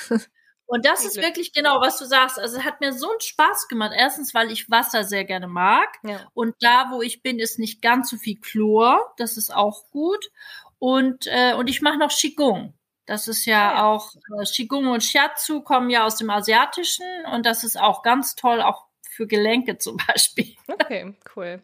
Und 0.74 0.88
das 0.88 1.06
ist 1.06 1.18
wirklich 1.18 1.54
genau, 1.54 1.82
was 1.82 2.00
du 2.00 2.06
sagst. 2.06 2.40
Also 2.40 2.58
es 2.58 2.64
hat 2.64 2.82
mir 2.82 2.94
so 2.94 3.08
einen 3.08 3.22
Spaß 3.22 3.68
gemacht. 3.68 3.92
Erstens, 3.96 4.34
weil 4.34 4.52
ich 4.52 4.72
Wasser 4.72 5.04
sehr 5.04 5.24
gerne 5.24 5.46
mag. 5.46 6.00
Ja. 6.02 6.26
Und 6.34 6.56
da, 6.62 6.88
wo 6.90 7.04
ich 7.04 7.22
bin, 7.22 7.38
ist 7.38 7.60
nicht 7.60 7.84
ganz 7.84 8.10
so 8.10 8.18
viel 8.18 8.40
Chlor. 8.40 9.14
Das 9.18 9.38
ist 9.38 9.54
auch 9.54 9.92
gut. 9.92 10.32
Und, 10.80 11.28
äh, 11.28 11.54
und 11.54 11.70
ich 11.70 11.84
mache 11.84 12.00
noch 12.00 12.10
Qigong. 12.10 12.74
Das 13.06 13.28
ist 13.28 13.46
ja, 13.46 13.74
ja. 13.74 13.86
auch, 13.86 14.16
äh, 14.16 14.46
Qigong 14.46 14.88
und 14.88 15.04
Shiatsu 15.04 15.62
kommen 15.62 15.92
ja 15.92 16.06
aus 16.06 16.16
dem 16.16 16.32
Asiatischen. 16.32 17.06
Und 17.32 17.46
das 17.46 17.64
ist 17.64 17.80
auch 17.80 18.02
ganz 18.02 18.34
toll, 18.34 18.60
auch 18.60 18.88
für 19.12 19.28
Gelenke 19.28 19.78
zum 19.78 19.98
Beispiel. 20.08 20.56
Okay, 20.68 21.14
cool. 21.36 21.62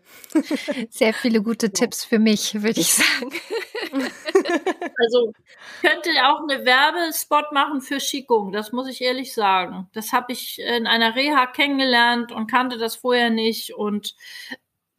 Sehr 0.91 1.15
viele 1.15 1.41
gute 1.41 1.71
Tipps 1.71 2.05
für 2.05 2.19
mich, 2.19 2.61
würde 2.61 2.79
ich 2.79 2.93
sagen. 2.93 3.31
also 4.97 5.33
könnte 5.81 6.09
auch 6.27 6.41
eine 6.41 6.65
Werbespot 6.65 7.51
machen 7.51 7.81
für 7.81 7.97
Qigong, 7.97 8.51
das 8.51 8.71
muss 8.71 8.87
ich 8.87 9.01
ehrlich 9.01 9.33
sagen. 9.33 9.89
Das 9.93 10.13
habe 10.13 10.33
ich 10.33 10.59
in 10.59 10.87
einer 10.87 11.15
Reha 11.15 11.47
kennengelernt 11.47 12.31
und 12.31 12.49
kannte 12.49 12.77
das 12.77 12.95
vorher 12.95 13.29
nicht 13.29 13.73
und 13.73 14.15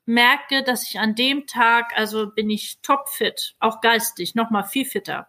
merke, 0.07 0.63
dass 0.63 0.89
ich 0.89 0.99
an 0.99 1.15
dem 1.15 1.47
Tag, 1.47 1.93
also 1.97 2.31
bin 2.31 2.51
ich 2.51 2.81
topfit, 2.83 3.55
auch 3.61 3.81
geistig, 3.81 4.35
noch 4.35 4.51
mal 4.51 4.65
viel 4.65 4.85
fitter. 4.85 5.29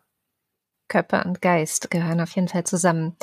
Körper 0.88 1.26
und 1.26 1.42
Geist 1.42 1.90
gehören 1.90 2.20
auf 2.20 2.36
jeden 2.36 2.50
Fall 2.50 2.66
zusammen. 2.66 3.16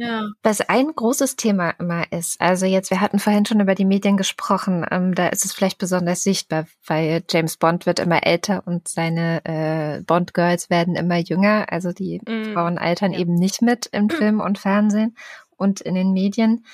Ja. 0.00 0.30
Was 0.42 0.62
ein 0.62 0.94
großes 0.94 1.36
Thema 1.36 1.74
immer 1.78 2.10
ist, 2.10 2.40
also 2.40 2.64
jetzt, 2.64 2.90
wir 2.90 3.02
hatten 3.02 3.18
vorhin 3.18 3.44
schon 3.44 3.60
über 3.60 3.74
die 3.74 3.84
Medien 3.84 4.16
gesprochen, 4.16 4.86
ähm, 4.90 5.14
da 5.14 5.28
ist 5.28 5.44
es 5.44 5.52
vielleicht 5.52 5.76
besonders 5.76 6.22
sichtbar, 6.22 6.64
weil 6.86 7.22
James 7.28 7.58
Bond 7.58 7.84
wird 7.84 7.98
immer 7.98 8.24
älter 8.24 8.62
und 8.66 8.88
seine 8.88 9.44
äh, 9.44 10.02
Bond-Girls 10.02 10.70
werden 10.70 10.96
immer 10.96 11.18
jünger, 11.18 11.66
also 11.70 11.92
die 11.92 12.18
mm. 12.26 12.54
Frauen 12.54 12.78
altern 12.78 13.12
ja. 13.12 13.18
eben 13.18 13.34
nicht 13.34 13.60
mit 13.60 13.90
im 13.92 14.08
Film 14.10 14.40
und 14.40 14.58
Fernsehen 14.58 15.14
und 15.58 15.82
in 15.82 15.94
den 15.94 16.12
Medien. 16.12 16.64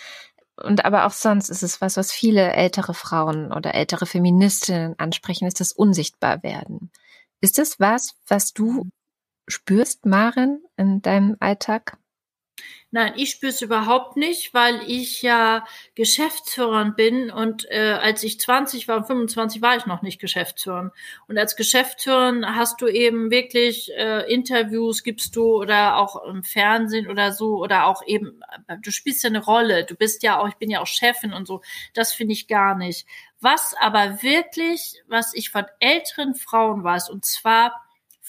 Und 0.62 0.84
aber 0.84 1.04
auch 1.04 1.10
sonst 1.10 1.48
ist 1.48 1.64
es 1.64 1.80
was, 1.80 1.96
was 1.96 2.12
viele 2.12 2.52
ältere 2.52 2.94
Frauen 2.94 3.52
oder 3.52 3.74
ältere 3.74 4.06
Feministinnen 4.06 4.96
ansprechen, 5.00 5.48
ist 5.48 5.58
das 5.58 5.72
unsichtbar 5.72 6.44
werden. 6.44 6.92
Ist 7.40 7.58
das 7.58 7.80
was, 7.80 8.14
was 8.28 8.52
du 8.52 8.86
spürst, 9.48 10.06
Maren, 10.06 10.62
in 10.76 11.02
deinem 11.02 11.36
Alltag? 11.40 11.98
Nein, 12.96 13.12
ich 13.16 13.32
spüre 13.32 13.50
es 13.50 13.60
überhaupt 13.60 14.16
nicht, 14.16 14.54
weil 14.54 14.80
ich 14.86 15.20
ja 15.20 15.66
Geschäftsführerin 15.96 16.94
bin 16.94 17.30
und 17.30 17.70
äh, 17.70 17.92
als 18.00 18.22
ich 18.22 18.40
20 18.40 18.88
war 18.88 18.96
und 18.96 19.06
25 19.06 19.60
war 19.60 19.76
ich 19.76 19.84
noch 19.84 20.00
nicht 20.00 20.18
Geschäftsführerin. 20.18 20.92
Und 21.28 21.36
als 21.36 21.56
Geschäftsführerin 21.56 22.56
hast 22.56 22.80
du 22.80 22.86
eben 22.86 23.30
wirklich 23.30 23.92
äh, 23.94 24.22
Interviews, 24.32 25.02
gibst 25.02 25.36
du 25.36 25.60
oder 25.60 25.98
auch 25.98 26.24
im 26.24 26.42
Fernsehen 26.42 27.06
oder 27.06 27.32
so 27.32 27.58
oder 27.58 27.84
auch 27.84 28.00
eben, 28.06 28.40
du 28.80 28.90
spielst 28.90 29.22
ja 29.24 29.28
eine 29.28 29.44
Rolle. 29.44 29.84
Du 29.84 29.94
bist 29.94 30.22
ja 30.22 30.40
auch, 30.40 30.48
ich 30.48 30.56
bin 30.56 30.70
ja 30.70 30.80
auch 30.80 30.86
Chefin 30.86 31.34
und 31.34 31.46
so. 31.46 31.60
Das 31.92 32.14
finde 32.14 32.32
ich 32.32 32.48
gar 32.48 32.78
nicht. 32.78 33.06
Was 33.42 33.74
aber 33.78 34.22
wirklich, 34.22 35.02
was 35.06 35.34
ich 35.34 35.50
von 35.50 35.66
älteren 35.80 36.34
Frauen 36.34 36.82
weiß, 36.82 37.10
und 37.10 37.26
zwar 37.26 37.74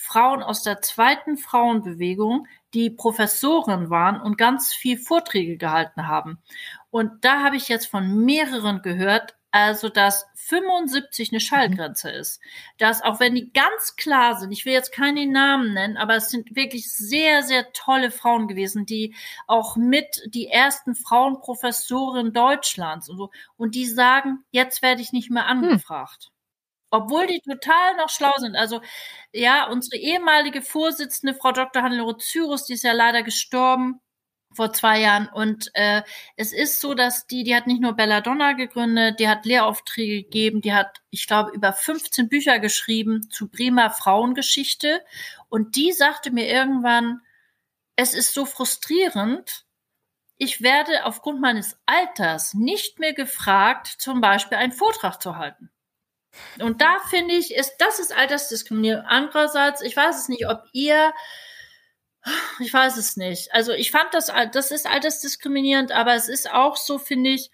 Frauen 0.08 0.42
aus 0.42 0.64
der 0.64 0.82
zweiten 0.82 1.38
Frauenbewegung, 1.38 2.48
die 2.74 2.90
Professoren 2.90 3.90
waren 3.90 4.22
und 4.22 4.38
ganz 4.38 4.74
viel 4.74 4.98
Vorträge 4.98 5.58
gehalten 5.58 6.08
haben. 6.08 6.40
Und 6.90 7.26
da 7.26 7.44
habe 7.44 7.58
ich 7.58 7.68
jetzt 7.68 7.88
von 7.88 8.24
mehreren 8.24 8.82
gehört, 8.82 9.36
also 9.52 9.90
dass 9.90 10.28
75 10.36 11.32
eine 11.32 11.40
Schallgrenze 11.40 12.10
ist. 12.10 12.40
Dass 12.78 13.02
auch 13.02 13.20
wenn 13.20 13.36
die 13.36 13.52
ganz 13.52 13.96
klar 13.96 14.38
sind, 14.38 14.52
ich 14.52 14.66
will 14.66 14.74
jetzt 14.74 14.94
keine 14.94 15.26
Namen 15.26 15.74
nennen, 15.74 15.98
aber 15.98 16.16
es 16.16 16.30
sind 16.30 16.56
wirklich 16.56 16.92
sehr, 16.92 17.44
sehr 17.44 17.72
tolle 17.74 18.12
Frauen 18.12 18.48
gewesen, 18.48 18.86
die 18.86 19.16
auch 19.46 19.76
mit 19.76 20.22
die 20.28 20.48
ersten 20.48 20.96
Frauenprofessoren 20.96 22.34
Deutschlands 22.34 23.10
und 23.10 23.18
so. 23.18 23.30
Und 23.58 23.76
die 23.76 23.86
sagen, 23.86 24.46
jetzt 24.52 24.82
werde 24.82 25.02
ich 25.02 25.12
nicht 25.12 25.32
mehr 25.32 25.50
hm. 25.50 25.64
angefragt. 25.64 26.30
Hm. 26.30 26.37
Obwohl 26.90 27.28
die 27.28 27.42
total 27.42 27.96
noch 27.98 28.10
schlau 28.10 28.34
sind. 28.38 28.56
Also 28.56 28.82
ja, 29.34 29.68
unsere 29.70 29.98
ehemalige 29.98 30.62
Vorsitzende, 30.62 31.34
Frau 31.34 31.52
Dr. 31.52 31.84
Hannelore 31.84 32.18
Cyrus, 32.18 32.66
die 32.66 32.74
ist 32.74 32.84
ja 32.84 32.94
leider 32.94 33.24
gestorben 33.24 34.00
vor 34.54 34.74
zwei 34.74 35.02
Jahren. 35.02 35.28
Und 35.28 35.70
äh, 35.74 36.02
es 36.36 36.54
ist 36.54 36.82
so, 36.82 36.94
dass 36.94 37.28
die, 37.28 37.44
die 37.44 37.56
hat 37.56 37.68
nicht 37.68 37.82
nur 37.82 37.94
Belladonna 37.94 38.54
gegründet, 38.54 39.20
die 39.20 39.28
hat 39.30 39.46
Lehraufträge 39.46 40.24
gegeben, 40.24 40.62
die 40.62 40.74
hat, 40.74 41.02
ich 41.10 41.28
glaube, 41.28 41.52
über 41.52 41.74
15 41.74 42.30
Bücher 42.30 42.60
geschrieben 42.60 43.30
zu 43.30 43.50
Bremer 43.50 43.92
Frauengeschichte. 43.92 45.04
Und 45.50 45.76
die 45.76 45.92
sagte 45.92 46.32
mir 46.32 46.48
irgendwann, 46.48 47.22
es 47.96 48.14
ist 48.14 48.34
so 48.34 48.46
frustrierend, 48.46 49.66
ich 50.38 50.62
werde 50.62 51.06
aufgrund 51.06 51.42
meines 51.42 51.80
Alters 51.86 52.54
nicht 52.54 53.00
mehr 53.00 53.14
gefragt, 53.14 53.88
zum 53.88 54.22
Beispiel 54.22 54.58
einen 54.58 54.72
Vortrag 54.72 55.22
zu 55.22 55.38
halten. 55.38 55.72
Und 56.60 56.82
da 56.82 57.00
finde 57.10 57.36
ich, 57.36 57.54
ist, 57.54 57.76
das 57.80 58.00
ist 58.00 58.16
Altersdiskriminierung. 58.16 59.04
Andererseits, 59.06 59.82
ich 59.82 59.96
weiß 59.96 60.20
es 60.20 60.30
nicht, 60.30 60.48
ob 60.48 60.64
ihr, 60.72 61.14
ich 62.60 62.74
weiß 62.74 62.98
es 62.98 63.18
nicht. 63.18 63.54
Also 63.54 63.74
ich 63.74 63.92
fand 63.92 64.14
das, 64.14 64.32
das 64.52 64.72
ist 64.72 64.88
altersdiskriminierend, 64.88 65.92
aber 65.92 66.16
es 66.16 66.30
ist 66.30 66.52
auch 66.52 66.78
so, 66.78 66.98
finde 66.98 67.32
ich, 67.32 67.52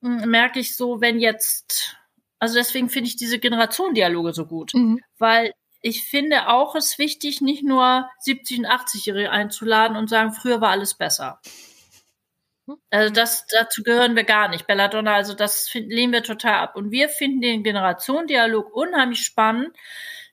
hm, 0.00 0.28
merke 0.28 0.60
ich 0.60 0.76
so, 0.76 1.00
wenn 1.00 1.18
jetzt, 1.18 1.96
also 2.38 2.54
deswegen 2.54 2.90
finde 2.90 3.08
ich 3.08 3.16
diese 3.16 3.38
Generationendialoge 3.38 4.32
so 4.32 4.46
gut, 4.46 4.74
mhm. 4.74 5.00
weil 5.18 5.52
ich 5.80 6.04
finde 6.04 6.48
auch 6.48 6.74
es 6.74 6.98
wichtig, 6.98 7.40
nicht 7.40 7.64
nur 7.64 8.08
70 8.20 8.60
und 8.60 8.66
80-Jährige 8.66 9.30
einzuladen 9.30 9.96
und 9.96 10.08
sagen, 10.08 10.32
früher 10.32 10.60
war 10.60 10.70
alles 10.70 10.94
besser. 10.94 11.40
Also 12.90 13.12
das, 13.12 13.46
dazu 13.46 13.82
gehören 13.82 14.14
wir 14.16 14.24
gar 14.24 14.48
nicht. 14.48 14.66
Belladonna, 14.66 15.14
also 15.14 15.34
das 15.34 15.68
find, 15.68 15.92
lehnen 15.92 16.12
wir 16.12 16.22
total 16.22 16.54
ab. 16.54 16.76
Und 16.76 16.90
wir 16.90 17.08
finden 17.08 17.40
den 17.40 17.62
Generationendialog 17.64 18.72
unheimlich 18.74 19.24
spannend, 19.24 19.76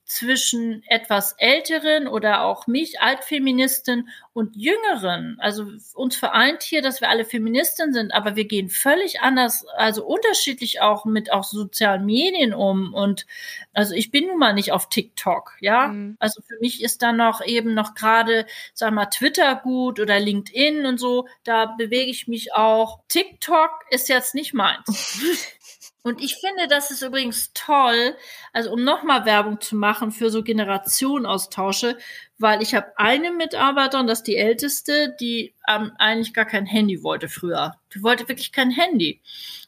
zwischen 0.09 0.81
etwas 0.87 1.35
älteren 1.37 2.07
oder 2.07 2.41
auch 2.41 2.65
mich, 2.65 2.99
Altfeministin 2.99 4.09
und 4.33 4.55
Jüngeren. 4.55 5.37
Also 5.39 5.67
uns 5.93 6.15
vereint 6.15 6.63
hier, 6.63 6.81
dass 6.81 6.99
wir 6.99 7.09
alle 7.09 7.25
Feministin 7.25 7.93
sind, 7.93 8.11
aber 8.11 8.35
wir 8.35 8.45
gehen 8.45 8.69
völlig 8.69 9.21
anders, 9.21 9.67
also 9.67 10.03
unterschiedlich 10.03 10.81
auch 10.81 11.05
mit 11.05 11.31
auch 11.31 11.43
sozialen 11.43 12.07
Medien 12.07 12.55
um. 12.55 12.95
Und 12.95 13.27
also 13.71 13.93
ich 13.93 14.09
bin 14.09 14.25
nun 14.25 14.39
mal 14.39 14.53
nicht 14.53 14.71
auf 14.71 14.89
TikTok, 14.89 15.55
ja. 15.59 15.89
Mhm. 15.89 16.17
Also 16.19 16.41
für 16.41 16.57
mich 16.59 16.81
ist 16.81 17.03
da 17.03 17.11
noch 17.11 17.45
eben 17.45 17.75
noch 17.75 17.93
gerade, 17.93 18.47
sag 18.73 18.91
mal, 18.91 19.05
Twitter 19.05 19.57
gut 19.57 19.99
oder 19.99 20.19
LinkedIn 20.19 20.87
und 20.87 20.99
so. 20.99 21.27
Da 21.43 21.67
bewege 21.67 22.09
ich 22.09 22.27
mich 22.27 22.55
auch. 22.55 23.01
TikTok 23.09 23.85
ist 23.91 24.09
jetzt 24.09 24.33
nicht 24.33 24.55
meins. 24.55 25.21
Und 26.01 26.21
ich 26.21 26.35
finde, 26.35 26.67
das 26.69 26.91
ist 26.91 27.01
übrigens 27.01 27.51
toll, 27.53 28.15
also 28.53 28.71
um 28.71 28.83
nochmal 28.83 29.25
Werbung 29.25 29.59
zu 29.59 29.75
machen 29.75 30.11
für 30.11 30.29
so 30.29 30.43
Generationenaustausche, 30.43 31.97
weil 32.37 32.61
ich 32.61 32.73
habe 32.73 32.97
eine 32.97 33.31
Mitarbeiterin, 33.31 34.07
das 34.07 34.19
ist 34.19 34.27
die 34.27 34.37
älteste, 34.37 35.13
die 35.19 35.53
ähm, 35.67 35.91
eigentlich 35.97 36.33
gar 36.33 36.45
kein 36.45 36.65
Handy 36.65 37.03
wollte 37.03 37.27
früher. 37.27 37.75
Die 37.93 38.01
wollte 38.01 38.29
wirklich 38.29 38.53
kein 38.53 38.71
Handy. 38.71 39.21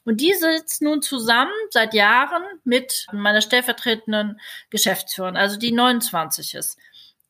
Und 0.06 0.22
die 0.22 0.34
sitzt 0.34 0.82
nun 0.82 1.02
zusammen 1.02 1.52
seit 1.70 1.94
Jahren 1.94 2.44
mit 2.64 3.08
meiner 3.12 3.42
stellvertretenden 3.42 4.40
Geschäftsführerin, 4.70 5.36
also 5.36 5.58
die 5.58 5.74
29 5.74 6.56
ist. 6.56 6.80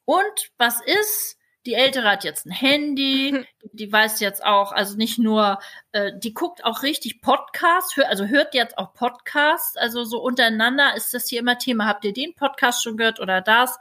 Und 0.06 0.52
was 0.58 0.80
ist? 0.82 1.38
Die 1.66 1.76
Ältere 1.76 2.10
hat 2.10 2.24
jetzt 2.24 2.46
ein 2.46 2.52
Handy, 2.52 3.46
die 3.72 3.92
weiß 3.92 4.20
jetzt 4.20 4.44
auch, 4.44 4.72
also 4.72 4.98
nicht 4.98 5.20
nur, 5.20 5.60
äh, 5.92 6.12
die 6.18 6.34
guckt 6.34 6.64
auch 6.64 6.84
richtig 6.84 7.22
Podcasts, 7.22 7.96
hör, 7.96 8.10
also 8.10 8.26
hört 8.26 8.54
jetzt 8.54 8.78
auch 8.78 8.94
Podcasts, 8.94 9.78
also 9.78 10.04
so 10.04 10.22
untereinander 10.22 10.96
ist 10.96 11.14
das 11.14 11.28
hier 11.28 11.40
immer 11.40 11.58
Thema. 11.58 11.86
Habt 11.86 12.06
ihr 12.06 12.14
den 12.14 12.34
Podcast 12.36 12.84
schon 12.84 12.98
gehört 12.98 13.20
oder 13.20 13.42
das? 13.42 13.78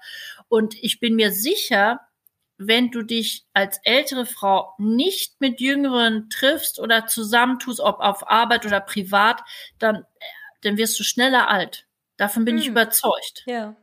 Und 0.48 0.74
ich 0.82 1.00
bin 1.00 1.14
mir 1.14 1.32
sicher, 1.32 2.00
wenn 2.58 2.90
du 2.90 3.02
dich 3.02 3.46
als 3.54 3.78
ältere 3.84 4.26
Frau 4.26 4.74
nicht 4.76 5.40
mit 5.40 5.60
Jüngeren 5.60 6.28
triffst 6.28 6.78
oder 6.78 7.06
zusammentust, 7.06 7.80
ob 7.80 8.00
auf 8.00 8.28
Arbeit 8.28 8.66
oder 8.66 8.80
privat, 8.80 9.40
dann, 9.78 10.04
dann 10.60 10.76
wirst 10.76 10.98
du 11.00 11.02
schneller 11.02 11.48
alt. 11.48 11.86
Davon 12.18 12.44
bin 12.44 12.56
hm. 12.56 12.62
ich 12.62 12.68
überzeugt. 12.68 13.44
Ja. 13.46 13.76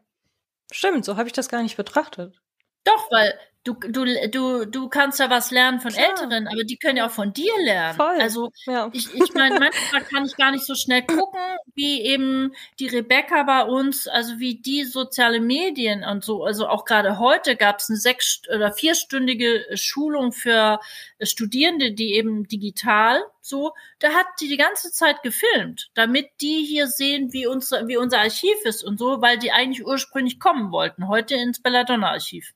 Stimmt, 0.72 1.06
so 1.06 1.18
habe 1.18 1.28
ich 1.28 1.34
das 1.34 1.50
gar 1.50 1.64
nicht 1.64 1.76
betrachtet. 1.76 2.40
Doch, 2.84 3.12
weil 3.12 3.40
du, 3.68 3.74
du, 3.74 4.30
du, 4.30 4.66
du 4.66 4.90
kannst 4.90 5.20
ja 5.20 5.30
was 5.30 5.52
lernen 5.52 5.80
von 5.80 5.92
Klar. 5.92 6.10
Älteren, 6.10 6.48
aber 6.48 6.64
die 6.64 6.78
können 6.78 6.98
ja 6.98 7.08
auch 7.08 7.12
von 7.12 7.34
dir 7.34 7.52
lernen. 7.64 7.96
Voll. 7.98 8.20
Also 8.22 8.52
ja. 8.66 8.90
ich, 8.94 9.14
ich 9.14 9.34
meine, 9.34 9.60
manchmal 9.60 10.04
kann 10.04 10.26
ich 10.26 10.38
gar 10.38 10.52
nicht 10.52 10.66
so 10.66 10.76
schnell 10.76 11.04
gucken, 11.04 11.40
wie 11.76 12.02
eben 12.02 12.54
die 12.80 12.88
Rebecca 12.88 13.44
bei 13.44 13.64
uns, 13.64 14.08
also 14.08 14.40
wie 14.40 14.56
die 14.62 14.86
soziale 14.86 15.42
Medien 15.42 16.04
und 16.04 16.24
so. 16.24 16.44
Also 16.44 16.68
auch 16.68 16.86
gerade 16.86 17.20
heute 17.20 17.56
gab 17.56 17.80
es 17.80 17.90
eine 17.90 17.98
sechs- 17.98 18.42
oder 18.54 18.72
vierstündige 18.72 19.66
Schulung 19.74 20.32
für 20.32 20.80
Studierende, 21.22 21.92
die 21.92 22.14
eben 22.14 22.48
digital 22.48 23.22
so, 23.48 23.74
da 24.00 24.10
hat 24.10 24.26
die 24.42 24.50
die 24.50 24.58
ganze 24.58 24.92
Zeit 24.92 25.24
gefilmt, 25.24 25.90
damit 25.94 26.28
die 26.42 26.66
hier 26.66 26.88
sehen, 26.88 27.32
wie 27.32 27.48
unser, 27.48 27.88
wie 27.88 27.96
unser 27.96 28.20
Archiv 28.20 28.58
ist 28.66 28.84
und 28.84 29.00
so, 29.00 29.22
weil 29.22 29.38
die 29.38 29.54
eigentlich 29.54 29.86
ursprünglich 29.86 30.38
kommen 30.40 30.72
wollten, 30.72 31.08
heute 31.08 31.36
ins 31.36 31.62
Belladonna-Archiv. 31.62 32.54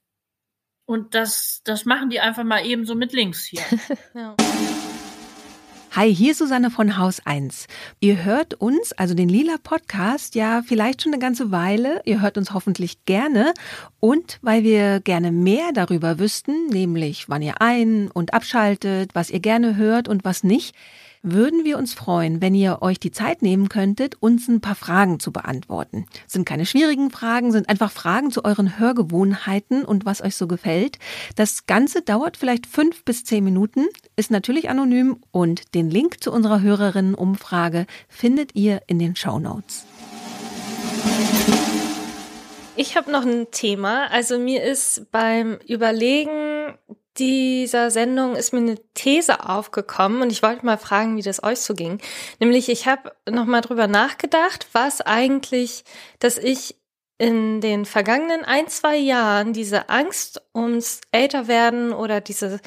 Und 0.86 1.16
das, 1.16 1.62
das 1.64 1.86
machen 1.86 2.10
die 2.10 2.20
einfach 2.20 2.44
mal 2.44 2.66
eben 2.66 2.86
so 2.86 2.96
mit 2.96 3.14
links 3.14 3.46
hier. 3.46 3.62
ja. 4.14 4.36
Hi, 5.94 6.16
hier 6.16 6.34
Susanne 6.34 6.72
von 6.72 6.98
Haus 6.98 7.20
1. 7.26 7.68
Ihr 8.00 8.24
hört 8.24 8.54
uns, 8.54 8.94
also 8.94 9.14
den 9.14 9.28
Lila 9.28 9.58
Podcast, 9.62 10.36
ja 10.36 10.62
vielleicht 10.66 11.02
schon 11.02 11.12
eine 11.12 11.22
ganze 11.22 11.52
Weile. 11.52 12.02
Ihr 12.06 12.22
hört 12.22 12.38
uns 12.38 12.54
hoffentlich 12.54 13.04
gerne. 13.04 13.54
Und 14.00 14.40
weil 14.42 14.64
wir 14.64 15.02
gerne 15.02 15.34
mehr 15.34 15.74
darüber 15.74 16.18
wüssten, 16.18 16.68
nämlich 16.68 17.28
wann 17.28 17.42
ihr 17.42 17.62
ein- 17.62 18.10
und 18.10 18.34
abschaltet, 18.34 19.14
was 19.16 19.30
ihr 19.30 19.42
gerne 19.42 19.76
hört 19.76 20.08
und 20.08 20.24
was 20.24 20.46
nicht, 20.46 20.76
würden 21.24 21.64
wir 21.64 21.78
uns 21.78 21.94
freuen, 21.94 22.42
wenn 22.42 22.56
ihr 22.56 22.82
euch 22.82 23.00
die 23.00 23.12
Zeit 23.12 23.42
nehmen 23.42 23.70
könntet, 23.70 24.16
uns 24.20 24.48
ein 24.48 24.62
paar 24.62 24.76
Fragen 24.76 25.20
zu 25.20 25.32
beantworten. 25.32 26.06
Sind 26.28 26.46
keine 26.46 26.66
schwierigen 26.66 27.12
Fragen, 27.12 27.52
sind 27.52 27.70
einfach 27.70 27.92
Fragen 27.92 28.32
zu 28.32 28.44
euren 28.44 28.80
Hörgewohnheiten 28.80 29.86
und 29.86 30.06
was 30.06 30.22
euch 30.22 30.36
so 30.36 30.48
gefällt. 30.48 31.00
Das 31.36 31.66
Ganze 31.68 32.02
dauert 32.02 32.38
vielleicht 32.38 32.66
fünf 32.66 33.04
bis 33.04 33.24
zehn 33.24 33.44
Minuten, 33.44 33.86
ist 34.16 34.32
natürlich 34.32 34.70
anonym 34.70 35.18
und 35.32 35.76
den 35.76 35.90
Link 35.90 36.24
zu 36.24 36.32
unserer 36.32 36.62
Hörerinnenumfrage 36.62 37.86
findet 38.08 38.56
ihr 38.56 38.82
in 38.88 39.00
den 39.00 39.16
Show 39.16 39.40
Notes. 39.40 39.86
Ich 42.76 42.96
habe 42.96 43.12
noch 43.12 43.26
ein 43.26 43.52
Thema. 43.52 44.08
Also 44.12 44.40
mir 44.40 44.64
ist 44.64 45.12
beim 45.12 45.60
Überlegen 45.68 46.78
dieser 47.18 47.92
Sendung 47.92 48.38
ist 48.38 48.54
mir 48.54 48.60
eine 48.60 48.78
These 48.94 49.50
aufgekommen 49.50 50.22
und 50.22 50.32
ich 50.32 50.42
wollte 50.42 50.66
mal 50.66 50.78
fragen, 50.78 51.18
wie 51.18 51.22
das 51.22 51.44
euch 51.44 51.60
so 51.60 51.74
ging. 51.74 52.00
Nämlich, 52.40 52.70
ich 52.70 52.88
habe 52.88 53.12
noch 53.30 53.46
mal 53.46 53.60
drüber 53.60 53.88
nachgedacht, 53.88 54.68
was 54.72 55.02
eigentlich, 55.02 55.84
dass 56.20 56.38
ich 56.38 56.78
in 57.18 57.60
den 57.60 57.86
vergangenen 57.86 58.46
ein, 58.46 58.68
zwei 58.68 58.96
Jahren 58.96 59.52
diese 59.54 59.90
Angst 59.90 60.42
ums 60.56 61.02
Älterwerden 61.12 61.92
oder 61.92 62.22
diese 62.22 62.60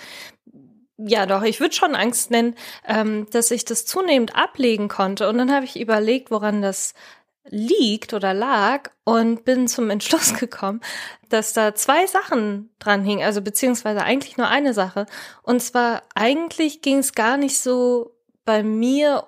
ja 0.97 1.27
doch, 1.27 1.43
ich 1.43 1.59
würde 1.59 1.75
schon 1.75 1.97
Angst 1.97 2.31
nennen, 2.31 2.55
ähm, 2.87 3.27
dass 3.31 3.51
ich 3.51 3.65
das 3.65 3.85
zunehmend 3.85 4.37
ablegen 4.37 4.89
konnte. 4.89 5.29
Und 5.29 5.39
dann 5.39 5.53
habe 5.53 5.65
ich 5.65 5.81
überlegt, 5.81 6.31
woran 6.31 6.63
das 6.63 6.95
liegt 7.49 8.15
oder 8.15 8.35
lag 8.35 8.91
und 9.05 9.45
bin 9.45 9.69
zum 9.69 9.91
Entschluss 9.91 10.35
gekommen, 10.39 10.81
dass 11.29 11.53
da 11.53 11.75
zwei 11.75 12.07
Sachen 12.07 12.71
dran 12.79 13.05
hingen, 13.05 13.25
also 13.25 13.43
beziehungsweise 13.43 14.03
eigentlich 14.03 14.37
nur 14.37 14.49
eine 14.49 14.75
Sache. 14.75 15.07
Und 15.43 15.63
zwar 15.63 16.03
eigentlich 16.15 16.83
ging 16.83 16.99
es 16.99 17.15
gar 17.15 17.37
nicht 17.37 17.59
so 17.59 18.15
bei 18.45 18.63
mir 18.63 19.27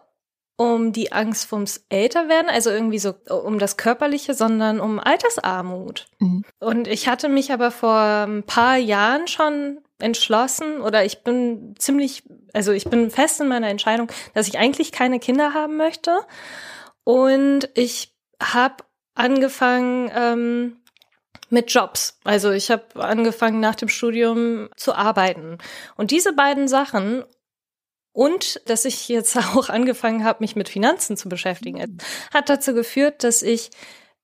um 0.57 0.93
die 0.93 1.13
Angst 1.13 1.47
vors 1.47 1.85
Älterwerden, 1.91 2.49
also 2.49 2.71
irgendwie 2.71 2.99
so 2.99 3.15
um 3.29 3.59
das 3.59 3.77
Körperliche, 3.77 4.33
sondern 4.33 4.81
um 4.81 4.99
Altersarmut. 4.99 6.07
Mhm. 6.19 6.45
Und 6.61 6.89
ich 6.89 7.09
hatte 7.09 7.29
mich 7.29 7.53
aber 7.53 7.71
vor 7.71 8.25
ein 8.27 8.43
paar 8.43 8.77
Jahren 8.77 9.29
schon 9.29 9.81
entschlossen 9.99 10.81
oder 10.81 11.05
ich 11.05 11.23
bin 11.23 11.75
ziemlich, 11.79 12.23
also 12.55 12.73
ich 12.73 12.85
bin 12.85 13.11
fest 13.11 13.41
in 13.41 13.49
meiner 13.49 13.69
Entscheidung, 13.69 14.09
dass 14.35 14.49
ich 14.49 14.59
eigentlich 14.59 14.93
keine 14.93 15.21
Kinder 15.21 15.53
haben 15.53 15.77
möchte. 15.77 16.19
Und 17.07 17.69
ich 17.75 18.13
habe 18.43 18.83
angefangen 19.15 20.11
ähm, 20.13 20.77
mit 21.51 21.73
Jobs. 21.73 22.19
Also 22.25 22.51
ich 22.51 22.73
habe 22.73 22.85
angefangen 22.97 23.61
nach 23.61 23.77
dem 23.77 23.89
Studium 23.89 24.69
zu 24.75 24.93
arbeiten. 24.93 25.59
Und 25.97 26.11
diese 26.11 26.33
beiden 26.33 26.67
Sachen 26.67 27.23
und 28.13 28.61
dass 28.69 28.85
ich 28.85 29.09
jetzt 29.09 29.37
auch 29.55 29.69
angefangen 29.69 30.25
habe, 30.25 30.39
mich 30.41 30.57
mit 30.57 30.69
Finanzen 30.69 31.17
zu 31.17 31.29
beschäftigen, 31.29 31.99
hat 32.35 32.49
dazu 32.49 32.75
geführt, 32.75 33.23
dass 33.23 33.43
ich 33.43 33.71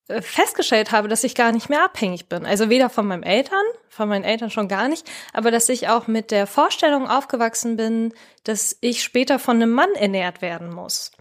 äh, 0.09 0.21
festgestellt 0.21 0.91
habe, 0.91 1.07
dass 1.07 1.23
ich 1.23 1.37
gar 1.37 1.53
nicht 1.53 1.69
mehr 1.69 1.85
abhängig 1.85 2.29
bin. 2.29 2.45
Also 2.45 2.69
weder 2.69 2.91
von 2.91 3.07
meinen 3.07 3.23
Eltern, 3.23 3.63
von 3.91 4.09
meinen 4.09 4.25
Eltern 4.25 4.51
schon 4.51 4.67
gar 4.67 4.89
nicht, 4.89 5.09
aber 5.33 5.53
dass 5.53 5.69
ich 5.69 5.87
auch 5.87 6.09
mit 6.09 6.33
der 6.33 6.49
Vorstellung 6.49 7.09
aufgewachsen 7.09 7.77
bin, 7.77 8.13
dass 8.43 8.77
ich 8.81 9.05
später 9.05 9.39
von 9.39 9.63
einem 9.63 9.71
Mann 9.71 9.93
ernährt 9.95 10.43
werden 10.43 10.75
muss. 10.75 11.13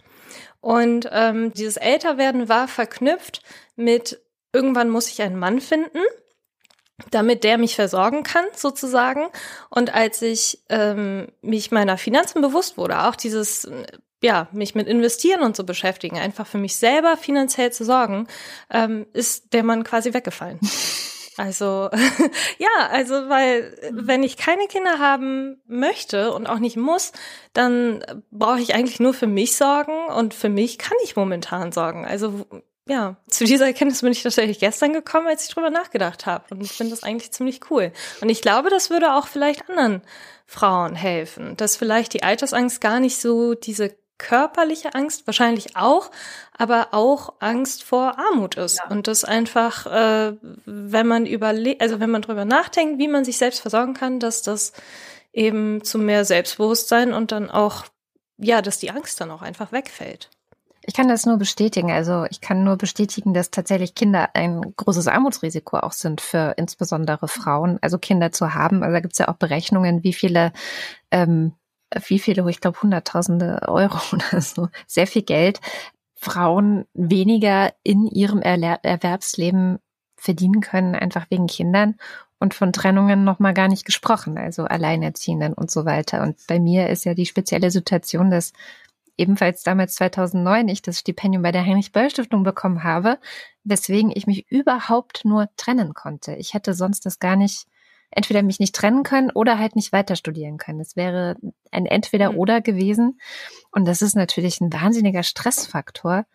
Und 0.62 1.08
ähm, 1.10 1.52
dieses 1.52 1.76
Älterwerden 1.76 2.48
war 2.48 2.68
verknüpft 2.68 3.42
mit 3.74 4.22
irgendwann 4.52 4.90
muss 4.90 5.08
ich 5.08 5.20
einen 5.20 5.38
Mann 5.38 5.60
finden, 5.60 5.98
damit 7.10 7.42
der 7.42 7.58
mich 7.58 7.74
versorgen 7.74 8.22
kann, 8.22 8.44
sozusagen. 8.54 9.26
Und 9.70 9.92
als 9.92 10.22
ich 10.22 10.62
ähm, 10.68 11.26
mich 11.42 11.72
meiner 11.72 11.98
Finanzen 11.98 12.42
bewusst 12.42 12.78
wurde, 12.78 13.02
auch 13.02 13.16
dieses, 13.16 13.68
ja, 14.22 14.46
mich 14.52 14.76
mit 14.76 14.86
Investieren 14.86 15.42
und 15.42 15.56
so 15.56 15.64
beschäftigen, 15.64 16.16
einfach 16.16 16.46
für 16.46 16.58
mich 16.58 16.76
selber 16.76 17.16
finanziell 17.16 17.72
zu 17.72 17.84
sorgen, 17.84 18.28
ähm, 18.70 19.06
ist 19.12 19.52
der 19.52 19.64
Mann 19.64 19.82
quasi 19.82 20.14
weggefallen. 20.14 20.60
Also 21.42 21.90
ja, 22.58 22.88
also 22.90 23.28
weil 23.28 23.76
wenn 23.90 24.22
ich 24.22 24.36
keine 24.36 24.68
Kinder 24.68 25.00
haben 25.00 25.60
möchte 25.66 26.32
und 26.32 26.46
auch 26.46 26.60
nicht 26.60 26.76
muss, 26.76 27.10
dann 27.52 28.04
brauche 28.30 28.60
ich 28.60 28.76
eigentlich 28.76 29.00
nur 29.00 29.12
für 29.12 29.26
mich 29.26 29.56
sorgen 29.56 30.06
und 30.16 30.34
für 30.34 30.48
mich 30.48 30.78
kann 30.78 30.96
ich 31.02 31.16
momentan 31.16 31.72
sorgen. 31.72 32.06
Also 32.06 32.46
ja, 32.86 33.16
zu 33.26 33.44
dieser 33.44 33.66
Erkenntnis 33.66 34.02
bin 34.02 34.12
ich 34.12 34.22
tatsächlich 34.22 34.60
gestern 34.60 34.92
gekommen, 34.92 35.26
als 35.26 35.44
ich 35.44 35.52
drüber 35.52 35.70
nachgedacht 35.70 36.26
habe 36.26 36.44
und 36.50 36.60
ich 36.62 36.70
finde 36.70 36.92
das 36.92 37.02
eigentlich 37.02 37.32
ziemlich 37.32 37.70
cool. 37.70 37.90
Und 38.20 38.28
ich 38.28 38.40
glaube, 38.40 38.70
das 38.70 38.90
würde 38.90 39.14
auch 39.14 39.26
vielleicht 39.26 39.68
anderen 39.68 40.02
Frauen 40.46 40.94
helfen, 40.94 41.56
dass 41.56 41.76
vielleicht 41.76 42.12
die 42.12 42.22
Altersangst 42.22 42.80
gar 42.80 43.00
nicht 43.00 43.20
so 43.20 43.54
diese 43.54 43.96
körperliche 44.22 44.94
Angst, 44.94 45.26
wahrscheinlich 45.26 45.76
auch, 45.76 46.10
aber 46.56 46.88
auch 46.92 47.34
Angst 47.40 47.82
vor 47.82 48.18
Armut 48.18 48.56
ist. 48.56 48.78
Ja. 48.78 48.88
Und 48.88 49.08
das 49.08 49.24
einfach, 49.24 49.86
äh, 49.86 50.36
wenn 50.64 51.06
man 51.06 51.26
überlegt, 51.26 51.82
also 51.82 52.00
wenn 52.00 52.10
man 52.10 52.22
drüber 52.22 52.44
nachdenkt, 52.44 52.98
wie 52.98 53.08
man 53.08 53.24
sich 53.24 53.36
selbst 53.36 53.60
versorgen 53.60 53.94
kann, 53.94 54.20
dass 54.20 54.42
das 54.42 54.72
eben 55.32 55.82
zu 55.82 55.98
mehr 55.98 56.24
Selbstbewusstsein 56.24 57.12
und 57.12 57.32
dann 57.32 57.50
auch, 57.50 57.84
ja, 58.38 58.62
dass 58.62 58.78
die 58.78 58.90
Angst 58.90 59.20
dann 59.20 59.30
auch 59.30 59.42
einfach 59.42 59.72
wegfällt. 59.72 60.30
Ich 60.84 60.94
kann 60.94 61.08
das 61.08 61.26
nur 61.26 61.36
bestätigen. 61.36 61.90
Also 61.90 62.24
ich 62.30 62.40
kann 62.40 62.64
nur 62.64 62.76
bestätigen, 62.76 63.34
dass 63.34 63.50
tatsächlich 63.50 63.94
Kinder 63.94 64.30
ein 64.34 64.60
großes 64.76 65.06
Armutsrisiko 65.06 65.78
auch 65.78 65.92
sind 65.92 66.20
für 66.20 66.54
insbesondere 66.56 67.28
Frauen, 67.28 67.78
also 67.82 67.98
Kinder 67.98 68.32
zu 68.32 68.54
haben. 68.54 68.82
Also 68.82 68.92
da 68.94 69.00
gibt 69.00 69.12
es 69.14 69.18
ja 69.18 69.28
auch 69.28 69.36
Berechnungen, 69.36 70.02
wie 70.02 70.12
viele 70.12 70.52
ähm, 71.10 71.52
wie 72.06 72.18
viele, 72.18 72.48
ich 72.50 72.60
glaube 72.60 72.82
Hunderttausende 72.82 73.60
Euro 73.68 73.98
oder 74.12 74.40
so, 74.40 74.68
sehr 74.86 75.06
viel 75.06 75.22
Geld, 75.22 75.60
Frauen 76.14 76.86
weniger 76.94 77.72
in 77.82 78.06
ihrem 78.06 78.40
Erwerbsleben 78.42 79.78
verdienen 80.16 80.60
können, 80.60 80.94
einfach 80.94 81.26
wegen 81.30 81.48
Kindern 81.48 81.96
und 82.38 82.54
von 82.54 82.72
Trennungen 82.72 83.24
noch 83.24 83.40
mal 83.40 83.54
gar 83.54 83.68
nicht 83.68 83.84
gesprochen, 83.84 84.38
also 84.38 84.64
Alleinerziehenden 84.64 85.52
und 85.52 85.70
so 85.70 85.84
weiter. 85.84 86.22
Und 86.22 86.38
bei 86.46 86.60
mir 86.60 86.88
ist 86.88 87.04
ja 87.04 87.14
die 87.14 87.26
spezielle 87.26 87.70
Situation, 87.72 88.30
dass 88.30 88.52
ebenfalls 89.16 89.62
damals 89.62 89.94
2009 89.94 90.68
ich 90.68 90.82
das 90.82 91.00
Stipendium 91.00 91.42
bei 91.42 91.52
der 91.52 91.64
Heinrich-Böll-Stiftung 91.64 92.42
bekommen 92.42 92.82
habe, 92.82 93.18
weswegen 93.64 94.12
ich 94.14 94.26
mich 94.26 94.50
überhaupt 94.50 95.24
nur 95.24 95.48
trennen 95.56 95.94
konnte. 95.94 96.34
Ich 96.34 96.54
hätte 96.54 96.74
sonst 96.74 97.06
das 97.06 97.18
gar 97.18 97.36
nicht 97.36 97.66
entweder 98.12 98.42
mich 98.42 98.60
nicht 98.60 98.74
trennen 98.74 99.02
können 99.02 99.30
oder 99.30 99.58
halt 99.58 99.76
nicht 99.76 99.92
weiter 99.92 100.16
studieren 100.16 100.58
können. 100.58 100.80
Es 100.80 100.96
wäre 100.96 101.36
ein 101.70 101.86
Entweder-Oder 101.86 102.58
mhm. 102.58 102.62
gewesen. 102.62 103.20
Und 103.70 103.86
das 103.86 104.02
ist 104.02 104.16
natürlich 104.16 104.60
ein 104.60 104.72
wahnsinniger 104.72 105.22
Stressfaktor, 105.22 106.26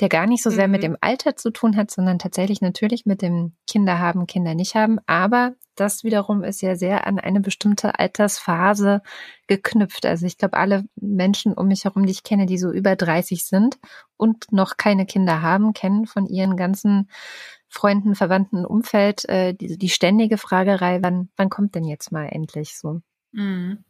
der 0.00 0.08
gar 0.08 0.26
nicht 0.26 0.42
so 0.42 0.50
sehr 0.50 0.66
mhm. 0.66 0.72
mit 0.72 0.82
dem 0.82 0.96
Alter 1.00 1.36
zu 1.36 1.50
tun 1.50 1.76
hat, 1.76 1.90
sondern 1.90 2.18
tatsächlich 2.18 2.60
natürlich 2.60 3.06
mit 3.06 3.22
dem 3.22 3.52
Kinder 3.66 3.98
haben, 3.98 4.26
Kinder 4.26 4.54
nicht 4.54 4.74
haben. 4.74 4.98
Aber 5.06 5.54
das 5.76 6.04
wiederum 6.04 6.42
ist 6.42 6.62
ja 6.62 6.76
sehr 6.76 7.06
an 7.06 7.18
eine 7.18 7.40
bestimmte 7.40 7.98
Altersphase 7.98 9.02
geknüpft. 9.46 10.06
Also 10.06 10.26
ich 10.26 10.38
glaube, 10.38 10.56
alle 10.56 10.84
Menschen 10.96 11.52
um 11.52 11.68
mich 11.68 11.84
herum, 11.84 12.06
die 12.06 12.12
ich 12.12 12.22
kenne, 12.22 12.46
die 12.46 12.58
so 12.58 12.70
über 12.70 12.96
30 12.96 13.44
sind 13.44 13.78
und 14.16 14.52
noch 14.52 14.76
keine 14.76 15.06
Kinder 15.06 15.42
haben, 15.42 15.72
kennen 15.72 16.06
von 16.06 16.26
ihren 16.26 16.56
ganzen 16.56 17.08
Freunden, 17.74 18.14
Verwandten, 18.14 18.64
Umfeld 18.64 19.28
äh, 19.28 19.52
die, 19.52 19.76
die 19.76 19.88
ständige 19.88 20.38
Fragerei, 20.38 21.00
wann, 21.02 21.28
wann 21.36 21.50
kommt 21.50 21.74
denn 21.74 21.84
jetzt 21.84 22.12
mal 22.12 22.26
endlich 22.26 22.78
so? 22.78 23.00
Mhm. 23.32 23.84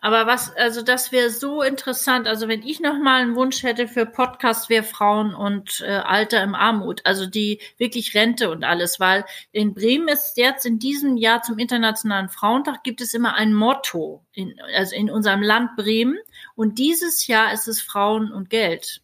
Aber 0.00 0.26
was, 0.26 0.56
also 0.56 0.80
das 0.80 1.12
wäre 1.12 1.28
so 1.28 1.60
interessant. 1.60 2.26
Also 2.26 2.48
wenn 2.48 2.62
ich 2.62 2.80
noch 2.80 2.98
mal 2.98 3.20
einen 3.20 3.34
Wunsch 3.36 3.62
hätte 3.62 3.86
für 3.86 4.06
Podcast, 4.06 4.70
wäre 4.70 4.82
Frauen 4.82 5.34
und 5.34 5.82
äh, 5.86 5.90
Alter 5.90 6.42
im 6.42 6.54
Armut. 6.54 7.02
Also 7.04 7.26
die 7.26 7.60
wirklich 7.76 8.14
Rente 8.14 8.50
und 8.50 8.64
alles, 8.64 8.98
weil 8.98 9.24
in 9.52 9.74
Bremen 9.74 10.08
ist 10.08 10.38
jetzt 10.38 10.64
in 10.64 10.78
diesem 10.78 11.16
Jahr 11.18 11.42
zum 11.42 11.58
Internationalen 11.58 12.30
Frauentag 12.30 12.82
gibt 12.82 13.02
es 13.02 13.12
immer 13.12 13.34
ein 13.34 13.52
Motto, 13.52 14.24
in, 14.32 14.54
also 14.74 14.96
in 14.96 15.10
unserem 15.10 15.42
Land 15.42 15.76
Bremen. 15.76 16.16
Und 16.54 16.78
dieses 16.78 17.26
Jahr 17.26 17.52
ist 17.52 17.68
es 17.68 17.82
Frauen 17.82 18.32
und 18.32 18.48
Geld. 18.48 19.02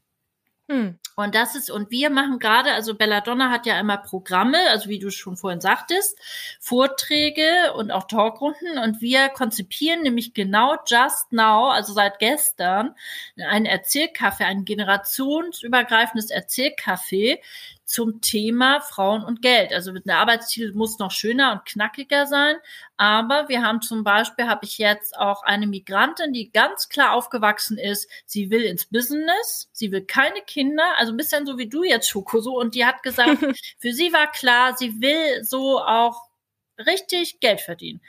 Hm. 0.69 0.99
Und 1.15 1.35
das 1.35 1.55
ist, 1.55 1.71
und 1.71 1.93
wir 1.93 2.11
machen 2.11 2.41
gerade, 2.41 2.73
also 2.73 2.95
Belladonna 2.95 3.51
hat 3.51 3.67
ja 3.67 3.79
immer 3.79 3.97
Programme, 3.99 4.59
also 4.71 4.89
wie 4.89 4.99
du 4.99 5.11
schon 5.11 5.37
vorhin 5.37 5.61
sagtest, 5.61 6.19
Vorträge 6.61 7.73
und 7.75 7.93
auch 7.93 8.09
Talkrunden. 8.09 8.77
Und 8.79 9.01
wir 9.01 9.29
konzipieren 9.29 10.03
nämlich 10.03 10.35
genau 10.35 10.75
just 10.87 11.33
now, 11.33 11.71
also 11.71 11.93
seit 11.93 12.19
gestern, 12.19 12.95
ein 13.37 13.65
Erzählcafé, 13.65 14.45
ein 14.45 14.65
generationsübergreifendes 14.65 16.31
Erzählcafé, 16.31 17.39
zum 17.87 18.21
Thema 18.21 18.81
Frauen 18.81 19.25
und 19.25 19.41
Geld. 19.41 19.73
Also 19.73 19.93
der 19.93 20.19
Arbeitstitel 20.19 20.73
muss 20.75 20.99
noch 20.99 21.13
schöner 21.13 21.53
und 21.53 21.65
knackiger 21.65 22.27
sein. 22.27 22.57
Aber 22.97 23.49
wir 23.49 23.63
haben 23.63 23.81
zum 23.81 24.03
Beispiel, 24.03 24.49
habe 24.49 24.65
ich 24.65 24.77
jetzt 24.79 25.17
auch 25.17 25.45
eine 25.45 25.69
Migrantin, 25.69 26.33
die 26.33 26.51
ganz 26.51 26.89
klar 26.89 27.13
aufgewachsen 27.13 27.79
ist. 27.79 28.11
Sie 28.27 28.51
will 28.51 28.63
ins 28.63 28.87
Business, 28.87 29.71
sie 29.73 29.93
will 29.93 30.05
keine 30.05 30.41
Kinder, 30.43 30.85
also 30.99 31.13
ein 31.13 31.17
bisschen 31.17 31.47
so 31.47 31.59
wie 31.59 31.69
du 31.69 31.85
jetzt, 31.85 32.09
Schoko, 32.09 32.41
so. 32.41 32.59
Und 32.59 32.75
die 32.75 32.85
hat 32.85 33.05
gesagt, 33.05 33.39
für 33.79 33.93
sie 33.93 34.13
war 34.13 34.31
klar, 34.33 34.77
sie 34.77 35.01
will 35.01 35.45
so 35.45 35.81
auch 35.81 36.29
richtig 36.85 37.39
Geld 37.39 37.61
verdienen. 37.61 38.01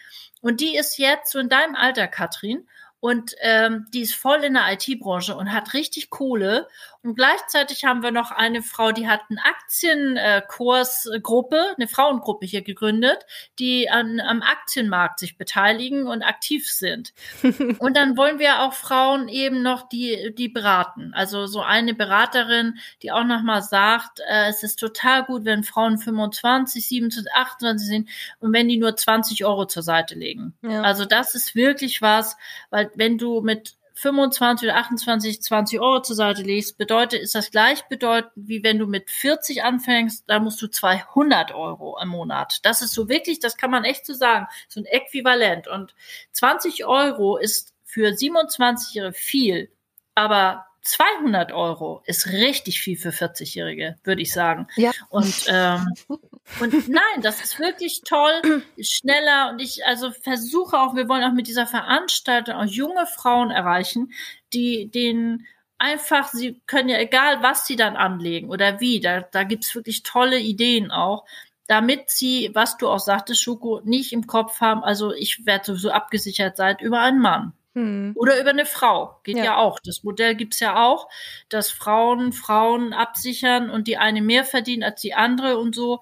Und 0.41 0.59
die 0.59 0.75
ist 0.75 0.97
jetzt 0.97 1.31
so 1.31 1.39
in 1.39 1.49
deinem 1.49 1.75
Alter, 1.75 2.07
Katrin, 2.07 2.67
und 2.99 3.35
ähm, 3.41 3.85
die 3.93 4.01
ist 4.01 4.15
voll 4.15 4.43
in 4.43 4.55
der 4.55 4.73
IT-Branche 4.73 5.35
und 5.35 5.53
hat 5.53 5.73
richtig 5.73 6.09
Kohle. 6.09 6.67
Und 7.07 7.15
gleichzeitig 7.15 7.85
haben 7.85 8.03
wir 8.03 8.11
noch 8.11 8.31
eine 8.31 8.61
Frau, 8.61 8.91
die 8.91 9.07
hat 9.07 9.21
eine 9.29 9.39
Aktienkursgruppe, 9.45 11.75
eine 11.77 11.87
Frauengruppe 11.87 12.45
hier 12.45 12.63
gegründet, 12.63 13.25
die 13.59 13.89
an, 13.89 14.19
am 14.19 14.41
Aktienmarkt 14.41 15.19
sich 15.19 15.37
beteiligen 15.37 16.05
und 16.05 16.21
aktiv 16.21 16.69
sind. 16.69 17.13
und 17.79 17.95
dann 17.95 18.17
wollen 18.17 18.39
wir 18.39 18.61
auch 18.61 18.73
Frauen 18.73 19.29
eben 19.29 19.61
noch 19.61 19.87
die, 19.87 20.35
die 20.37 20.49
beraten. 20.49 21.13
Also 21.13 21.45
so 21.45 21.61
eine 21.61 21.93
Beraterin, 21.93 22.77
die 23.01 23.13
auch 23.13 23.23
nochmal 23.23 23.61
sagt, 23.61 24.19
äh, 24.27 24.49
es 24.49 24.63
ist 24.63 24.75
total 24.75 25.23
gut, 25.23 25.45
wenn 25.45 25.63
Frauen 25.63 25.99
25, 25.99 26.89
27, 26.89 27.33
28 27.33 27.87
sind 27.87 28.09
und 28.39 28.51
wenn 28.51 28.67
die 28.67 28.75
nur 28.75 28.97
20 28.97 29.45
Euro 29.45 29.65
zur 29.65 29.83
Seite 29.83 30.15
legen. 30.15 30.55
Ja. 30.61 30.81
Also 30.81 31.05
das 31.05 31.35
ist 31.35 31.55
wirklich 31.55 32.01
was, 32.01 32.35
weil 32.69 32.91
wenn 32.95 33.17
du 33.17 33.39
mit 33.39 33.76
25 33.97 34.69
oder 34.69 34.77
28, 34.77 35.41
20 35.41 35.79
Euro 35.79 36.01
zur 36.01 36.15
Seite 36.15 36.43
legst, 36.43 36.77
bedeutet, 36.77 37.21
ist 37.21 37.33
das 37.33 37.49
gleichbedeutend, 37.49 38.31
wie 38.35 38.63
wenn 38.63 38.77
du 38.77 38.85
mit 38.85 39.09
40 39.09 39.63
anfängst, 39.63 40.25
da 40.27 40.39
musst 40.39 40.61
du 40.61 40.67
200 40.67 41.51
Euro 41.53 41.97
im 42.01 42.09
Monat. 42.09 42.59
Das 42.63 42.83
ist 42.83 42.93
so 42.93 43.09
wirklich, 43.09 43.39
das 43.39 43.57
kann 43.57 43.71
man 43.71 43.85
echt 43.85 44.05
so 44.05 44.13
sagen, 44.13 44.47
so 44.67 44.79
ein 44.79 44.85
Äquivalent. 44.85 45.67
Und 45.67 45.95
20 46.33 46.85
Euro 46.85 47.37
ist 47.37 47.73
für 47.83 48.09
27-Jährige 48.09 49.13
viel, 49.13 49.71
aber 50.13 50.66
200 50.87 51.51
Euro 51.51 52.01
ist 52.05 52.27
richtig 52.27 52.79
viel 52.79 52.97
für 52.97 53.09
40-Jährige, 53.09 53.97
würde 54.03 54.21
ich 54.21 54.31
sagen. 54.31 54.67
Ja. 54.75 54.91
Und, 55.09 55.45
ähm, 55.49 55.85
und 56.59 56.87
nein, 56.87 57.21
das 57.21 57.43
ist 57.43 57.59
wirklich 57.59 58.01
toll, 58.05 58.63
schneller. 58.79 59.51
Und 59.51 59.61
ich 59.61 59.85
also 59.85 60.11
versuche 60.11 60.79
auch, 60.79 60.95
wir 60.95 61.09
wollen 61.09 61.23
auch 61.23 61.33
mit 61.33 61.47
dieser 61.47 61.67
Veranstaltung 61.67 62.55
auch 62.55 62.65
junge 62.65 63.05
Frauen 63.05 63.51
erreichen, 63.51 64.13
die 64.53 64.89
den 64.89 65.45
einfach, 65.77 66.29
sie 66.29 66.61
können 66.65 66.89
ja 66.89 66.99
egal, 66.99 67.43
was 67.43 67.67
sie 67.67 67.75
dann 67.75 67.97
anlegen 67.97 68.49
oder 68.49 68.79
wie, 68.79 68.99
da, 68.99 69.21
da 69.21 69.43
gibt's 69.43 69.75
wirklich 69.75 70.03
tolle 70.03 70.39
Ideen 70.39 70.89
auch, 70.89 71.25
damit 71.67 72.09
sie, 72.09 72.49
was 72.53 72.77
du 72.77 72.87
auch 72.87 72.99
sagtest, 72.99 73.41
Schoko, 73.41 73.81
nicht 73.83 74.13
im 74.13 74.25
Kopf 74.25 74.61
haben, 74.61 74.83
also 74.83 75.13
ich 75.13 75.45
werde 75.45 75.65
sowieso 75.65 75.91
abgesichert 75.91 76.55
sein 76.55 76.77
über 76.79 77.01
einen 77.01 77.19
Mann. 77.19 77.53
Hm. 77.77 78.13
Oder 78.15 78.41
über 78.41 78.49
eine 78.49 78.65
Frau. 78.65 79.19
Geht 79.23 79.37
ja. 79.37 79.43
ja, 79.43 79.57
auch. 79.57 79.79
Das 79.79 80.03
Modell 80.03 80.33
gibt's 80.33 80.59
ja 80.59 80.83
auch, 80.83 81.07
dass 81.47 81.69
Frauen 81.69 82.33
Frauen 82.33 82.91
absichern 82.91 83.69
und 83.69 83.87
die 83.87 83.97
eine 83.97 84.23
mehr 84.23 84.45
verdienen 84.45 84.81
als 84.81 84.99
die 85.01 85.13
andere 85.13 85.59
und 85.59 85.75
so. 85.75 85.99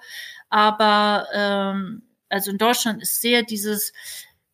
Aber 0.50 1.28
ähm, 1.34 2.04
also 2.30 2.52
in 2.52 2.58
Deutschland 2.58 3.02
ist 3.02 3.20
sehr 3.20 3.44
dieses, 3.44 3.92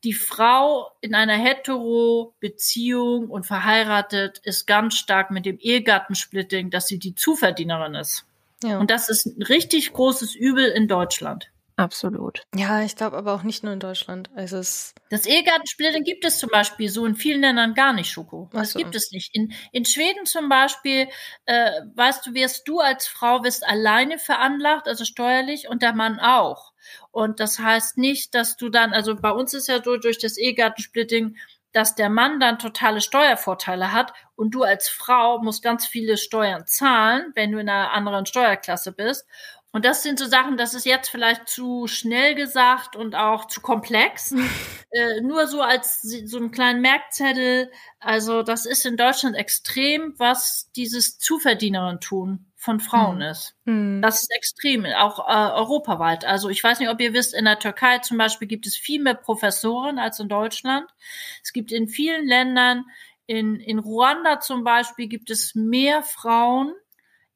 die 0.04 0.14
Frau 0.14 0.90
in 1.00 1.14
einer 1.14 1.36
hetero-Beziehung 1.36 3.30
und 3.30 3.46
verheiratet 3.46 4.40
ist 4.40 4.66
ganz 4.66 4.96
stark 4.96 5.30
mit 5.30 5.46
dem 5.46 5.60
Ehegattensplitting, 5.60 6.72
dass 6.72 6.88
sie 6.88 6.98
die 6.98 7.14
Zuverdienerin 7.14 7.94
ist. 7.94 8.26
Ja. 8.64 8.80
Und 8.80 8.90
das 8.90 9.10
ist 9.10 9.28
ein 9.28 9.44
richtig 9.44 9.94
großes 9.94 10.34
Übel 10.34 10.66
in 10.66 10.88
Deutschland. 10.88 11.52
Absolut. 11.82 12.44
Ja, 12.56 12.84
ich 12.84 12.96
glaube 12.96 13.18
aber 13.18 13.34
auch 13.34 13.42
nicht 13.42 13.64
nur 13.64 13.74
in 13.74 13.80
Deutschland. 13.80 14.30
Also 14.36 14.58
es 14.58 14.94
das 15.10 15.26
Ehegattensplitting 15.26 16.04
gibt 16.04 16.24
es 16.24 16.38
zum 16.38 16.50
Beispiel 16.50 16.90
so 16.90 17.08
in 17.08 17.16
vielen 17.16 17.42
Ländern 17.42 17.74
gar 17.74 17.92
nicht, 17.92 18.12
Schoko. 18.12 18.50
Das 18.54 18.74
so. 18.74 18.80
gibt 18.80 18.96
es 18.96 19.12
nicht. 19.12 19.36
In, 19.36 19.52
in 19.72 19.84
Schweden 19.84 20.28
zum 20.28 20.48
Beispiel, 20.48 21.08
äh, 21.46 21.72
weißt 21.96 22.28
du, 22.28 22.34
wirst 22.36 22.68
du 22.68 22.80
als 22.80 23.08
Frau 23.08 23.44
wirst 23.44 23.68
alleine 23.68 24.20
veranlagt, 24.20 24.88
also 24.88 25.06
steuerlich, 25.06 25.70
und 25.70 25.82
der 25.82 25.94
Mann 25.94 26.20
auch. 26.20 26.72
Und 27.10 27.40
das 27.40 27.58
heißt 27.58 27.98
nicht, 27.98 28.36
dass 28.36 28.58
du 28.58 28.70
dann, 28.70 28.94
also 28.94 29.16
bei 29.16 29.32
uns 29.32 29.56
ist 29.56 29.68
ja 29.68 29.82
so 29.84 29.98
durch 29.98 30.20
das 30.20 30.38
Ehegattensplitting, 30.38 31.36
dass 31.72 31.96
der 31.96 32.10
Mann 32.10 32.40
dann 32.40 32.60
totale 32.60 33.02
Steuervorteile 33.02 33.92
hat 33.92 34.14
und 34.36 34.52
du 34.52 34.64
als 34.64 34.90
Frau 34.90 35.40
musst 35.40 35.64
ganz 35.64 35.86
viele 35.86 36.18
Steuern 36.18 36.66
zahlen, 36.66 37.32
wenn 37.36 37.52
du 37.52 37.60
in 37.60 37.70
einer 37.70 37.92
anderen 37.92 38.26
Steuerklasse 38.26 38.92
bist. 38.92 39.26
Und 39.74 39.86
das 39.86 40.04
sind 40.04 40.20
so 40.20 40.26
Sachen, 40.26 40.58
das 40.58 40.74
ist 40.74 40.86
jetzt 40.86 41.10
vielleicht 41.10 41.48
zu 41.48 41.88
schnell 41.88 42.36
gesagt 42.36 42.98
und 42.98 43.16
auch 43.16 43.46
zu 43.46 43.62
komplex. 43.62 44.32
äh, 44.92 45.22
nur 45.22 45.48
so 45.48 45.62
als 45.62 46.02
so 46.02 46.38
einen 46.38 46.52
kleinen 46.52 46.82
Merkzettel. 46.82 47.72
Also 48.00 48.44
das 48.44 48.66
ist 48.66 48.86
in 48.86 48.98
Deutschland 48.98 49.38
extrem, 49.38 50.14
was 50.18 50.70
dieses 50.76 51.20
Zuverdienerin 51.20 52.02
tun 52.02 52.52
von 52.58 52.82
Frauen 52.82 53.18
mhm. 53.18 53.22
ist. 53.22 53.56
Mhm. 53.64 54.02
Das 54.02 54.22
ist 54.22 54.32
extrem, 54.36 54.86
auch 54.86 55.20
äh, 55.20 55.54
europaweit. 55.54 56.26
Also 56.26 56.50
ich 56.50 56.62
weiß 56.62 56.80
nicht, 56.80 56.90
ob 56.90 57.00
ihr 57.00 57.14
wisst, 57.14 57.34
in 57.34 57.46
der 57.46 57.58
Türkei 57.58 58.00
zum 58.00 58.18
Beispiel 58.18 58.50
gibt 58.50 58.68
es 58.68 58.76
viel 58.76 59.02
mehr 59.02 59.16
Professoren 59.16 60.00
als 60.00 60.20
in 60.20 60.28
Deutschland. 60.28 60.86
Es 61.42 61.54
gibt 61.54 61.72
in 61.72 61.88
vielen 61.88 62.28
Ländern, 62.28 62.86
in, 63.26 63.60
in 63.60 63.80
Ruanda 63.80 64.40
zum 64.40 64.64
Beispiel, 64.64 65.08
gibt 65.08 65.30
es 65.30 65.56
mehr 65.56 66.04
Frauen 66.04 66.74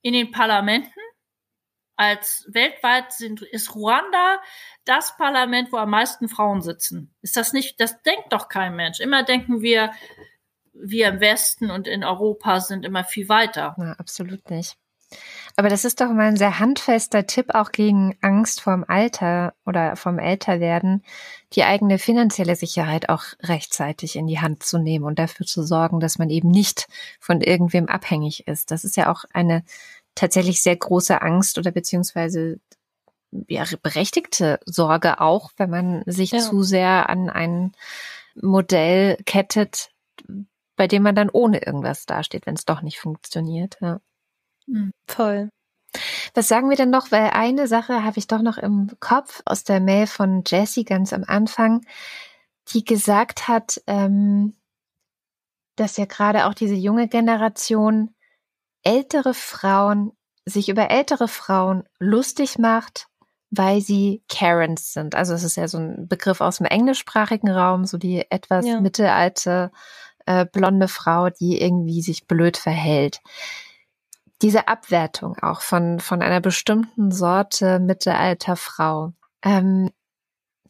in 0.01 0.13
den 0.13 0.31
Parlamenten 0.31 0.99
als 1.95 2.45
weltweit 2.49 3.13
sind, 3.13 3.41
ist 3.41 3.73
Ruanda 3.73 4.39
das 4.83 5.15
Parlament, 5.17 5.71
wo 5.71 5.77
am 5.77 5.89
meisten 5.89 6.27
Frauen 6.27 6.61
sitzen. 6.61 7.13
Ist 7.21 7.37
das 7.37 7.53
nicht, 7.53 7.79
das 7.79 8.01
denkt 8.03 8.31
doch 8.33 8.49
kein 8.49 8.75
Mensch. 8.75 8.99
Immer 8.99 9.23
denken 9.23 9.61
wir, 9.61 9.91
wir 10.73 11.07
im 11.07 11.21
Westen 11.21 11.71
und 11.71 11.87
in 11.87 12.03
Europa 12.03 12.59
sind 12.59 12.85
immer 12.85 13.03
viel 13.03 13.29
weiter. 13.29 13.75
Ja, 13.77 13.93
absolut 13.93 14.49
nicht. 14.49 14.77
Aber 15.57 15.69
das 15.69 15.85
ist 15.85 16.01
doch 16.01 16.09
mal 16.09 16.27
ein 16.27 16.37
sehr 16.37 16.59
handfester 16.59 17.25
Tipp 17.27 17.55
auch 17.55 17.71
gegen 17.71 18.17
Angst 18.21 18.59
vorm 18.59 18.83
Alter 18.87 19.53
oder 19.65 19.95
vom 19.95 20.19
Älterwerden, 20.19 21.03
die 21.53 21.63
eigene 21.63 21.97
finanzielle 21.97 22.55
Sicherheit 22.55 23.07
auch 23.07 23.23
rechtzeitig 23.41 24.17
in 24.17 24.27
die 24.27 24.39
Hand 24.39 24.63
zu 24.63 24.77
nehmen 24.77 25.05
und 25.05 25.17
dafür 25.17 25.45
zu 25.45 25.63
sorgen, 25.63 25.99
dass 25.99 26.17
man 26.17 26.29
eben 26.29 26.49
nicht 26.49 26.87
von 27.19 27.39
irgendwem 27.39 27.87
abhängig 27.87 28.47
ist. 28.47 28.71
Das 28.71 28.83
ist 28.83 28.97
ja 28.97 29.09
auch 29.11 29.23
eine 29.33 29.63
tatsächlich 30.13 30.61
sehr 30.61 30.75
große 30.75 31.21
Angst 31.21 31.57
oder 31.57 31.71
beziehungsweise 31.71 32.59
ja, 33.47 33.65
berechtigte 33.81 34.59
Sorge 34.65 35.19
auch, 35.21 35.51
wenn 35.57 35.69
man 35.69 36.03
sich 36.05 36.31
ja. 36.31 36.39
zu 36.39 36.63
sehr 36.63 37.09
an 37.09 37.29
ein 37.29 37.71
Modell 38.35 39.17
kettet, 39.25 39.91
bei 40.75 40.87
dem 40.87 41.03
man 41.03 41.15
dann 41.15 41.29
ohne 41.29 41.65
irgendwas 41.65 42.05
dasteht, 42.05 42.45
wenn 42.45 42.55
es 42.55 42.65
doch 42.65 42.81
nicht 42.81 42.99
funktioniert. 42.99 43.77
Ja. 43.81 43.99
Hm, 44.67 44.91
voll. 45.07 45.49
Was 46.33 46.47
sagen 46.47 46.69
wir 46.69 46.77
denn 46.77 46.89
noch? 46.89 47.11
Weil 47.11 47.29
eine 47.29 47.67
Sache 47.67 48.03
habe 48.03 48.19
ich 48.19 48.27
doch 48.27 48.41
noch 48.41 48.57
im 48.57 48.91
Kopf 48.99 49.41
aus 49.45 49.63
der 49.63 49.79
Mail 49.79 50.07
von 50.07 50.43
Jessie 50.45 50.83
ganz 50.83 51.13
am 51.13 51.23
Anfang, 51.25 51.85
die 52.69 52.83
gesagt 52.83 53.47
hat, 53.47 53.81
ähm, 53.87 54.55
dass 55.75 55.97
ja 55.97 56.05
gerade 56.05 56.45
auch 56.45 56.53
diese 56.53 56.75
junge 56.75 57.07
Generation 57.07 58.13
ältere 58.83 59.33
Frauen 59.33 60.11
sich 60.45 60.69
über 60.69 60.89
ältere 60.89 61.27
Frauen 61.27 61.83
lustig 61.99 62.57
macht, 62.59 63.07
weil 63.49 63.81
sie 63.81 64.21
Karens 64.29 64.93
sind. 64.93 65.15
Also 65.15 65.33
es 65.33 65.43
ist 65.43 65.57
ja 65.57 65.67
so 65.67 65.79
ein 65.79 66.07
Begriff 66.07 66.41
aus 66.41 66.57
dem 66.57 66.67
englischsprachigen 66.67 67.49
Raum, 67.49 67.85
so 67.85 67.97
die 67.97 68.29
etwas 68.29 68.65
ja. 68.65 68.79
mittelalte 68.79 69.71
äh, 70.25 70.45
blonde 70.45 70.87
Frau, 70.87 71.29
die 71.29 71.61
irgendwie 71.61 72.01
sich 72.01 72.27
blöd 72.27 72.57
verhält. 72.57 73.21
Diese 74.41 74.67
Abwertung 74.67 75.37
auch 75.39 75.61
von, 75.61 75.99
von 75.99 76.21
einer 76.21 76.41
bestimmten 76.41 77.11
Sorte 77.11 77.79
mittelalter 77.79 78.55
Frau. 78.55 79.13
Ähm, 79.43 79.91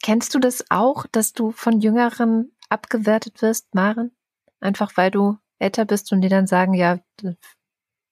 kennst 0.04 0.36
du 0.36 0.40
das 0.40 0.66
auch, 0.70 1.06
dass 1.12 1.34
du 1.34 1.52
von 1.52 1.80
Jüngeren 1.80 2.52
abgewertet 2.70 3.42
wirst, 3.42 3.74
Maren? 3.74 4.16
Einfach 4.60 4.92
weil 4.96 5.12
du 5.12 5.38
älter 5.60 5.86
bist 5.86 6.12
und 6.12 6.22
die 6.22 6.30
dann 6.30 6.48
sagen, 6.48 6.74
ja, 6.74 7.00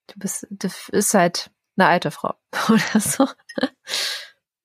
Du 0.07 0.19
bist, 0.19 0.47
du 0.49 0.69
bist 0.91 1.13
halt 1.13 1.49
eine 1.77 1.87
alte 1.87 2.11
Frau 2.11 2.35
oder 2.69 2.99
so. 2.99 3.27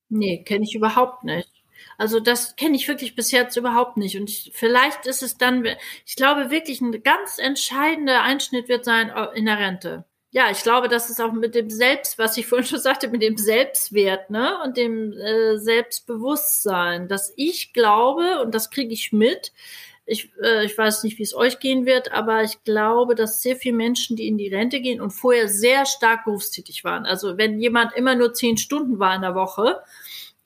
Nee, 0.08 0.42
kenne 0.44 0.64
ich 0.64 0.74
überhaupt 0.74 1.24
nicht. 1.24 1.50
Also 1.96 2.20
das 2.20 2.56
kenne 2.56 2.76
ich 2.76 2.88
wirklich 2.88 3.14
bis 3.14 3.30
jetzt 3.30 3.56
überhaupt 3.56 3.96
nicht. 3.96 4.16
Und 4.18 4.30
ich, 4.30 4.52
vielleicht 4.54 5.06
ist 5.06 5.22
es 5.22 5.36
dann, 5.36 5.64
ich 6.06 6.16
glaube 6.16 6.50
wirklich, 6.50 6.80
ein 6.80 7.02
ganz 7.02 7.38
entscheidender 7.38 8.22
Einschnitt 8.22 8.68
wird 8.68 8.84
sein 8.84 9.10
äh, 9.10 9.26
in 9.36 9.46
der 9.46 9.58
Rente. 9.58 10.04
Ja, 10.30 10.50
ich 10.50 10.62
glaube, 10.62 10.88
dass 10.88 11.08
es 11.08 11.20
auch 11.20 11.32
mit 11.32 11.54
dem 11.54 11.70
Selbst, 11.70 12.18
was 12.18 12.36
ich 12.36 12.46
vorhin 12.46 12.66
schon 12.66 12.78
sagte, 12.78 13.08
mit 13.08 13.22
dem 13.22 13.38
Selbstwert, 13.38 14.28
ne, 14.28 14.58
und 14.62 14.76
dem 14.76 15.12
äh, 15.14 15.56
Selbstbewusstsein, 15.56 17.08
dass 17.08 17.32
ich 17.36 17.72
glaube, 17.72 18.42
und 18.42 18.54
das 18.54 18.70
kriege 18.70 18.92
ich 18.92 19.10
mit, 19.10 19.52
ich, 20.04 20.30
äh, 20.42 20.66
ich 20.66 20.76
weiß 20.76 21.02
nicht, 21.04 21.18
wie 21.18 21.22
es 21.22 21.34
euch 21.34 21.60
gehen 21.60 21.86
wird, 21.86 22.12
aber 22.12 22.42
ich 22.42 22.62
glaube, 22.64 23.14
dass 23.14 23.40
sehr 23.42 23.56
viele 23.56 23.76
Menschen, 23.76 24.16
die 24.16 24.28
in 24.28 24.36
die 24.36 24.54
Rente 24.54 24.80
gehen 24.80 25.00
und 25.00 25.12
vorher 25.12 25.48
sehr 25.48 25.86
stark 25.86 26.24
berufstätig 26.26 26.84
waren, 26.84 27.06
also 27.06 27.38
wenn 27.38 27.58
jemand 27.58 27.94
immer 27.94 28.14
nur 28.14 28.34
zehn 28.34 28.58
Stunden 28.58 28.98
war 28.98 29.14
in 29.14 29.22
der 29.22 29.34
Woche, 29.34 29.80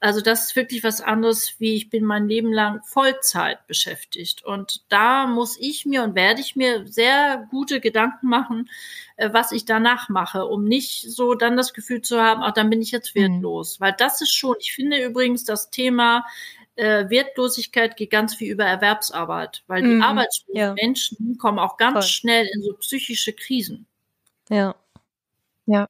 also 0.03 0.21
das 0.21 0.47
ist 0.47 0.57
wirklich 0.57 0.83
was 0.83 1.01
anderes, 1.01 1.61
wie 1.61 1.77
ich 1.77 1.89
bin 1.89 2.05
mein 2.05 2.27
Leben 2.27 2.53
lang 2.53 2.83
Vollzeit 2.83 3.69
beschäftigt. 3.69 4.45
Und 4.45 4.83
da 4.89 5.29
muss 5.29 5.57
ich 5.61 5.87
mir 5.87 6.03
und 6.03 6.17
werde 6.17 6.41
ich 6.41 6.57
mir 6.57 6.89
sehr 6.89 7.47
gute 7.51 7.79
Gedanken 7.79 8.29
machen, 8.29 8.69
äh, 9.17 9.33
was 9.33 9.53
ich 9.53 9.65
danach 9.65 10.09
mache, 10.09 10.45
um 10.47 10.65
nicht 10.65 11.03
so 11.09 11.35
dann 11.35 11.57
das 11.57 11.73
Gefühl 11.73 12.03
zu 12.03 12.21
haben, 12.21 12.43
ach, 12.43 12.53
dann 12.53 12.69
bin 12.69 12.83
ich 12.83 12.91
jetzt 12.91 13.15
mhm. 13.15 13.21
wertlos. 13.21 13.79
Mhm. 13.79 13.85
Weil 13.85 13.95
das 13.97 14.21
ist 14.21 14.35
schon, 14.35 14.57
ich 14.59 14.73
finde 14.73 15.01
übrigens 15.05 15.45
das 15.45 15.71
Thema 15.71 16.27
äh, 16.75 17.09
Wertlosigkeit 17.09 17.97
geht 17.97 18.11
ganz 18.11 18.35
viel 18.35 18.51
über 18.51 18.65
Erwerbsarbeit, 18.65 19.63
weil 19.69 19.83
die 19.83 19.89
Mhm, 19.89 20.03
arbeitslosen 20.03 20.57
ja. 20.57 20.75
Menschen 20.75 21.39
kommen 21.39 21.61
auch 21.61 21.77
ganz 21.77 21.93
Voll. 21.93 22.03
schnell 22.03 22.51
in 22.53 22.63
so 22.63 22.73
psychische 22.75 23.35
Krisen. 23.35 23.87
Ja. 25.67 25.87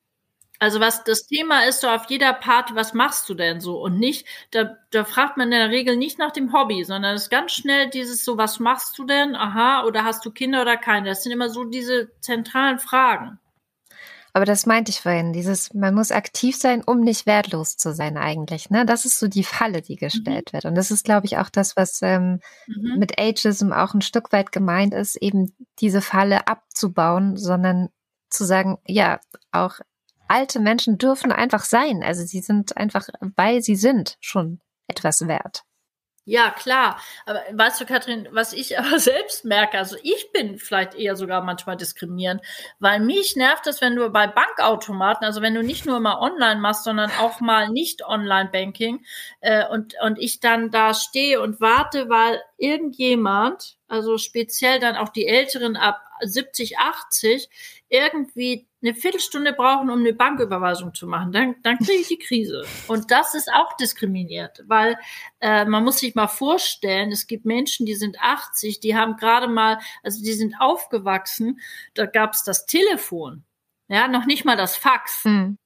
Also 0.63 0.79
was 0.79 1.03
das 1.03 1.27
Thema 1.27 1.65
ist 1.67 1.81
so 1.81 1.89
auf 1.89 2.05
jeder 2.09 2.33
Party, 2.33 2.77
was 2.77 2.95
machst 2.95 3.29
du 3.29 3.35
denn 3.35 3.61
so? 3.61 3.83
Und 3.83 3.99
nicht, 3.99 4.29
da, 4.53 4.77
da 4.93 5.05
fragt 5.05 5.37
man 5.37 5.51
in 5.51 5.59
der 5.59 5.71
Regel 5.71 5.97
nicht 5.97 6.21
nach 6.21 6.31
dem 6.31 6.53
Hobby, 6.53 6.85
sondern 6.85 7.17
es 7.17 7.25
ist 7.25 7.31
ganz 7.31 7.51
schnell 7.51 7.91
dieses 7.91 8.25
so, 8.25 8.39
was 8.39 8.61
machst 8.61 8.97
du 8.97 9.05
denn? 9.05 9.35
Aha, 9.35 9.85
oder 9.85 10.05
hast 10.05 10.25
du 10.25 10.31
Kinder 10.31 10.63
oder 10.63 10.77
keine? 10.77 11.09
Das 11.09 11.25
sind 11.25 11.33
immer 11.33 11.51
so 11.51 11.65
diese 11.65 12.13
zentralen 12.21 12.79
Fragen. 12.79 13.41
Aber 14.35 14.45
das 14.45 14.65
meinte 14.65 14.93
ich 14.93 15.01
vorhin, 15.01 15.33
dieses, 15.33 15.75
man 15.75 15.95
muss 15.95 16.13
aktiv 16.13 16.57
sein, 16.57 16.83
um 16.85 17.01
nicht 17.01 17.27
wertlos 17.27 17.77
zu 17.77 17.93
sein 17.93 18.17
eigentlich. 18.17 18.71
Ne? 18.71 18.87
Das 18.87 19.05
ist 19.05 19.19
so 19.19 19.27
die 19.27 19.43
Falle, 19.45 19.83
die 19.83 19.97
gestellt 19.97 20.53
wird. 20.53 20.65
Und 20.65 20.77
das 20.77 20.93
ist, 20.93 21.05
glaube 21.05 21.27
ich, 21.27 21.39
auch 21.39 21.51
das, 21.51 21.77
was 21.77 22.01
ähm, 22.03 22.41
Mhm. 22.69 22.99
mit 22.99 23.19
Ageism 23.19 23.73
auch 23.73 23.95
ein 23.95 24.01
Stück 24.01 24.33
weit 24.33 24.53
gemeint 24.53 24.95
ist, 24.95 25.17
eben 25.17 25.53
diese 25.81 26.01
Falle 26.01 26.47
abzubauen, 26.47 27.37
sondern 27.37 27.89
zu 28.31 28.45
sagen, 28.45 28.79
ja, 28.87 29.19
auch 29.51 29.81
alte 30.33 30.61
Menschen 30.61 30.99
dürfen 30.99 31.31
einfach 31.31 31.65
sein. 31.65 32.03
Also 32.03 32.25
sie 32.25 32.41
sind 32.41 32.77
einfach, 32.77 33.09
weil 33.37 33.63
sie 33.63 33.77
sind, 33.77 34.17
schon 34.21 34.61
etwas 34.89 35.29
wert. 35.29 35.65
Ja, 36.25 36.51
klar. 36.51 37.01
Aber 37.27 37.43
weißt 37.51 37.81
du, 37.81 37.85
Kathrin, 37.85 38.29
was 38.31 38.53
ich 38.53 38.79
aber 38.79 39.01
selbst 39.01 39.45
merke, 39.45 39.79
also 39.79 39.97
ich 40.05 40.31
bin 40.33 40.57
vielleicht 40.57 40.95
eher 40.95 41.17
sogar 41.17 41.43
manchmal 41.43 41.77
diskriminierend, 41.77 42.43
weil 42.79 43.01
mich 43.01 43.35
nervt 43.35 43.67
es, 43.67 43.81
wenn 43.81 43.97
du 43.97 44.09
bei 44.11 44.29
Bankautomaten, 44.29 45.27
also 45.27 45.43
wenn 45.43 45.55
du 45.55 45.63
nicht 45.63 45.85
nur 45.85 45.99
mal 45.99 46.19
online 46.21 46.61
machst, 46.61 46.85
sondern 46.85 47.11
auch 47.19 47.41
mal 47.41 47.69
nicht 47.71 48.07
Online-Banking 48.07 49.05
äh, 49.41 49.67
und, 49.67 49.95
und 50.01 50.19
ich 50.19 50.39
dann 50.39 50.71
da 50.71 50.95
stehe 50.95 51.41
und 51.41 51.61
warte, 51.61 52.09
weil 52.09 52.41
irgendjemand, 52.57 53.79
also 53.89 54.17
speziell 54.17 54.79
dann 54.79 54.97
auch 54.97 55.09
die 55.09 55.27
Älteren 55.27 55.77
ab 55.77 56.01
70, 56.21 56.79
80, 56.79 57.51
irgendwie 57.93 58.67
eine 58.83 58.95
Viertelstunde 58.95 59.53
brauchen, 59.53 59.91
um 59.91 59.99
eine 59.99 60.15
Banküberweisung 60.15 60.95
zu 60.95 61.07
machen, 61.07 61.31
dann, 61.31 61.57
dann 61.63 61.77
kriege 61.77 62.01
ich 62.01 62.09
die 62.09 62.19
Krise. 62.19 62.65
Und 62.89 63.11
das 63.11 63.35
ist 63.35 63.53
auch 63.53 63.77
diskriminiert, 63.77 64.65
weil 64.67 64.97
äh, 65.41 65.67
man 65.67 65.85
muss 65.85 65.99
sich 65.99 66.15
mal 66.15 66.27
vorstellen, 66.27 67.13
es 67.13 67.27
gibt 67.27 67.45
Menschen, 67.45 67.85
die 67.85 67.95
sind 67.95 68.19
80, 68.19 68.81
die 68.81 68.97
haben 68.97 69.17
gerade 69.17 69.47
mal, 69.47 69.79
also 70.03 70.25
die 70.25 70.33
sind 70.33 70.55
aufgewachsen, 70.59 71.61
da 71.93 72.07
gab 72.07 72.33
es 72.33 72.45
das 72.45 72.65
Telefon, 72.65 73.45
ja, 73.89 74.09
noch 74.09 74.25
nicht 74.25 74.47
mal 74.47 74.57
das 74.57 74.75
Fax. 74.75 75.25
Hm. 75.25 75.59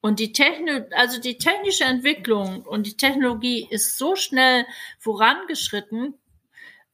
Und 0.00 0.18
die 0.18 0.32
Techno, 0.32 0.86
also 0.96 1.20
die 1.20 1.38
technische 1.38 1.84
Entwicklung 1.84 2.62
und 2.62 2.86
die 2.86 2.96
Technologie 2.96 3.68
ist 3.70 3.96
so 3.96 4.16
schnell 4.16 4.66
vorangeschritten, 4.98 6.14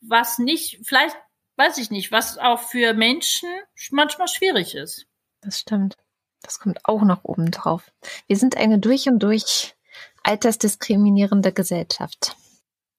was 0.02 0.38
nicht, 0.38 0.80
vielleicht 0.84 1.16
weiß 1.56 1.78
ich 1.78 1.90
nicht, 1.90 2.12
was 2.12 2.38
auch 2.38 2.60
für 2.60 2.94
Menschen 2.94 3.48
manchmal 3.90 4.28
schwierig 4.28 4.74
ist. 4.74 5.06
Das 5.40 5.60
stimmt. 5.60 5.96
Das 6.42 6.58
kommt 6.58 6.80
auch 6.84 7.02
noch 7.02 7.24
oben 7.24 7.50
drauf. 7.50 7.90
Wir 8.26 8.36
sind 8.36 8.56
eine 8.56 8.78
durch 8.78 9.08
und 9.08 9.22
durch 9.22 9.74
altersdiskriminierende 10.22 11.52
Gesellschaft. 11.52 12.36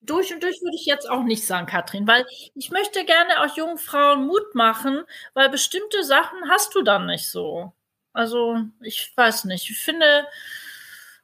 Durch 0.00 0.32
und 0.32 0.42
durch 0.42 0.60
würde 0.62 0.76
ich 0.76 0.86
jetzt 0.86 1.08
auch 1.08 1.24
nicht 1.24 1.46
sagen, 1.46 1.66
Katrin, 1.66 2.06
weil 2.06 2.24
ich 2.54 2.70
möchte 2.70 3.04
gerne 3.04 3.40
auch 3.42 3.56
jungen 3.56 3.78
Frauen 3.78 4.26
Mut 4.26 4.54
machen, 4.54 5.02
weil 5.34 5.48
bestimmte 5.48 6.04
Sachen 6.04 6.48
hast 6.48 6.74
du 6.74 6.82
dann 6.82 7.06
nicht 7.06 7.28
so. 7.28 7.72
Also, 8.12 8.58
ich 8.80 9.12
weiß 9.16 9.44
nicht. 9.44 9.68
Ich 9.68 9.78
finde, 9.78 10.26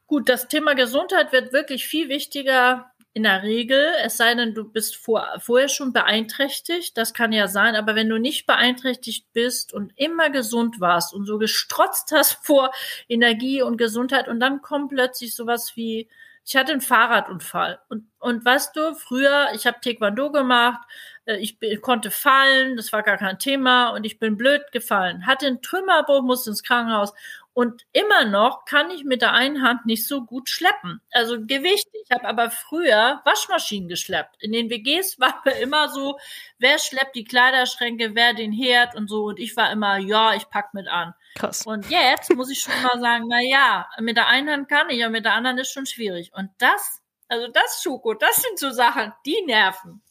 gut, 0.05 0.29
das 0.29 0.47
Thema 0.47 0.75
Gesundheit 0.75 1.31
wird 1.31 1.53
wirklich 1.53 1.87
viel 1.87 2.09
wichtiger 2.09 2.92
in 3.13 3.23
der 3.23 3.43
Regel, 3.43 3.93
es 4.03 4.17
sei 4.17 4.33
denn, 4.33 4.55
du 4.55 4.63
bist 4.63 4.95
vor, 4.95 5.27
vorher 5.39 5.69
schon 5.69 5.93
beeinträchtigt, 5.93 6.97
das 6.97 7.13
kann 7.13 7.31
ja 7.31 7.47
sein, 7.47 7.75
aber 7.75 7.93
wenn 7.95 8.09
du 8.09 8.17
nicht 8.17 8.47
beeinträchtigt 8.47 9.31
bist 9.33 9.71
und 9.71 9.93
immer 9.97 10.31
gesund 10.31 10.79
warst 10.79 11.13
und 11.13 11.25
so 11.25 11.37
gestrotzt 11.37 12.11
hast 12.11 12.33
vor 12.45 12.71
Energie 13.07 13.61
und 13.61 13.77
Gesundheit 13.77 14.27
und 14.27 14.39
dann 14.39 14.61
kommt 14.61 14.89
plötzlich 14.89 15.35
sowas 15.35 15.73
wie, 15.75 16.09
ich 16.43 16.55
hatte 16.55 16.71
einen 16.71 16.81
Fahrradunfall 16.81 17.79
und, 17.87 18.09
und 18.19 18.43
weißt 18.43 18.75
du, 18.75 18.95
früher, 18.95 19.49
ich 19.53 19.67
habe 19.67 19.79
Taekwondo 19.79 20.31
gemacht, 20.31 20.81
äh, 21.25 21.37
ich 21.37 21.59
konnte 21.81 22.09
fallen, 22.09 22.75
das 22.77 22.91
war 22.91 23.03
gar 23.03 23.17
kein 23.17 23.37
Thema 23.37 23.89
und 23.89 24.05
ich 24.05 24.17
bin 24.17 24.37
blöd 24.37 24.63
gefallen, 24.71 25.27
hatte 25.27 25.45
einen 25.45 25.61
Trümmerbruch, 25.61 26.23
musste 26.23 26.49
ins 26.49 26.63
Krankenhaus 26.63 27.13
und 27.53 27.85
immer 27.91 28.25
noch 28.25 28.65
kann 28.65 28.89
ich 28.89 29.03
mit 29.03 29.21
der 29.21 29.33
einen 29.33 29.61
Hand 29.61 29.85
nicht 29.85 30.07
so 30.07 30.25
gut 30.25 30.49
schleppen. 30.49 31.01
Also 31.11 31.37
Gewicht. 31.39 31.87
Ich 32.03 32.11
habe 32.11 32.27
aber 32.27 32.49
früher 32.49 33.21
Waschmaschinen 33.25 33.87
geschleppt. 33.87 34.41
In 34.41 34.51
den 34.51 34.71
WGs 34.71 35.19
war 35.19 35.43
immer 35.61 35.89
so, 35.89 36.17
wer 36.57 36.79
schleppt 36.79 37.15
die 37.15 37.23
Kleiderschränke, 37.23 38.15
wer 38.15 38.33
den 38.33 38.51
Herd 38.51 38.95
und 38.95 39.07
so. 39.07 39.25
Und 39.25 39.39
ich 39.39 39.55
war 39.55 39.71
immer, 39.71 39.97
ja, 39.97 40.33
ich 40.33 40.49
pack 40.49 40.73
mit 40.73 40.87
an. 40.87 41.13
Krass. 41.35 41.65
Und 41.65 41.89
jetzt 41.89 42.33
muss 42.35 42.49
ich 42.49 42.59
schon 42.59 42.81
mal 42.81 42.99
sagen, 42.99 43.25
na 43.27 43.39
ja, 43.41 43.87
mit 43.99 44.17
der 44.17 44.27
einen 44.27 44.49
Hand 44.49 44.69
kann 44.69 44.89
ich, 44.89 45.03
aber 45.03 45.11
mit 45.11 45.25
der 45.25 45.33
anderen 45.33 45.59
ist 45.59 45.71
schon 45.71 45.85
schwierig. 45.85 46.31
Und 46.33 46.49
das, 46.57 47.01
also 47.27 47.47
das 47.49 47.81
Schoko, 47.83 48.15
das 48.15 48.35
sind 48.37 48.57
so 48.57 48.71
Sachen, 48.71 49.13
die 49.25 49.41
nerven. 49.45 50.01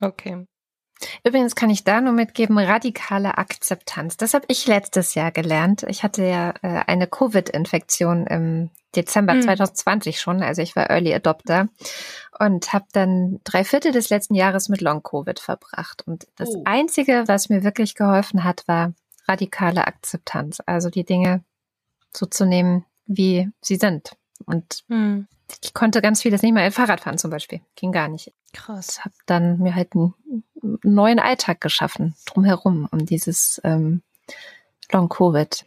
Okay. 0.00 0.46
Übrigens 1.24 1.54
kann 1.54 1.70
ich 1.70 1.84
da 1.84 2.00
nur 2.00 2.12
mitgeben, 2.12 2.58
radikale 2.58 3.38
Akzeptanz. 3.38 4.16
Das 4.16 4.34
habe 4.34 4.44
ich 4.48 4.66
letztes 4.66 5.14
Jahr 5.14 5.30
gelernt. 5.32 5.84
Ich 5.88 6.02
hatte 6.02 6.24
ja 6.24 6.50
äh, 6.62 6.84
eine 6.86 7.06
Covid-Infektion 7.06 8.26
im 8.26 8.70
Dezember 8.96 9.32
Hm. 9.34 9.42
2020 9.42 10.20
schon, 10.20 10.42
also 10.42 10.62
ich 10.62 10.76
war 10.76 10.88
Early 10.90 11.12
Adopter 11.14 11.68
und 12.38 12.72
habe 12.72 12.86
dann 12.92 13.40
drei 13.44 13.64
Viertel 13.64 13.90
des 13.92 14.08
letzten 14.10 14.34
Jahres 14.34 14.68
mit 14.68 14.80
Long-Covid 14.80 15.40
verbracht. 15.40 16.02
Und 16.06 16.26
das 16.36 16.50
Oh. 16.50 16.62
Einzige, 16.64 17.24
was 17.26 17.48
mir 17.48 17.64
wirklich 17.64 17.94
geholfen 17.96 18.44
hat, 18.44 18.62
war 18.68 18.92
radikale 19.26 19.86
Akzeptanz. 19.86 20.58
Also 20.66 20.90
die 20.90 21.04
Dinge 21.04 21.42
so 22.16 22.26
zu 22.26 22.44
nehmen, 22.46 22.84
wie 23.06 23.50
sie 23.60 23.76
sind. 23.76 24.12
Und 24.46 24.84
Hm. 24.88 25.26
ich 25.62 25.74
konnte 25.74 26.00
ganz 26.00 26.22
vieles 26.22 26.42
nicht 26.42 26.52
mehr 26.54 26.70
Fahrrad 26.70 27.00
fahren 27.00 27.18
zum 27.18 27.30
Beispiel. 27.30 27.60
Ging 27.74 27.90
gar 27.92 28.08
nicht 28.08 28.32
Krass. 28.52 29.04
habe 29.04 29.14
dann 29.26 29.58
mir 29.58 29.74
halt 29.74 29.94
einen 30.64 30.78
neuen 30.82 31.18
Alltag 31.18 31.60
geschaffen 31.60 32.14
drumherum 32.26 32.88
um 32.90 33.06
dieses 33.06 33.60
ähm, 33.64 34.02
Long 34.90 35.08
Covid. 35.08 35.64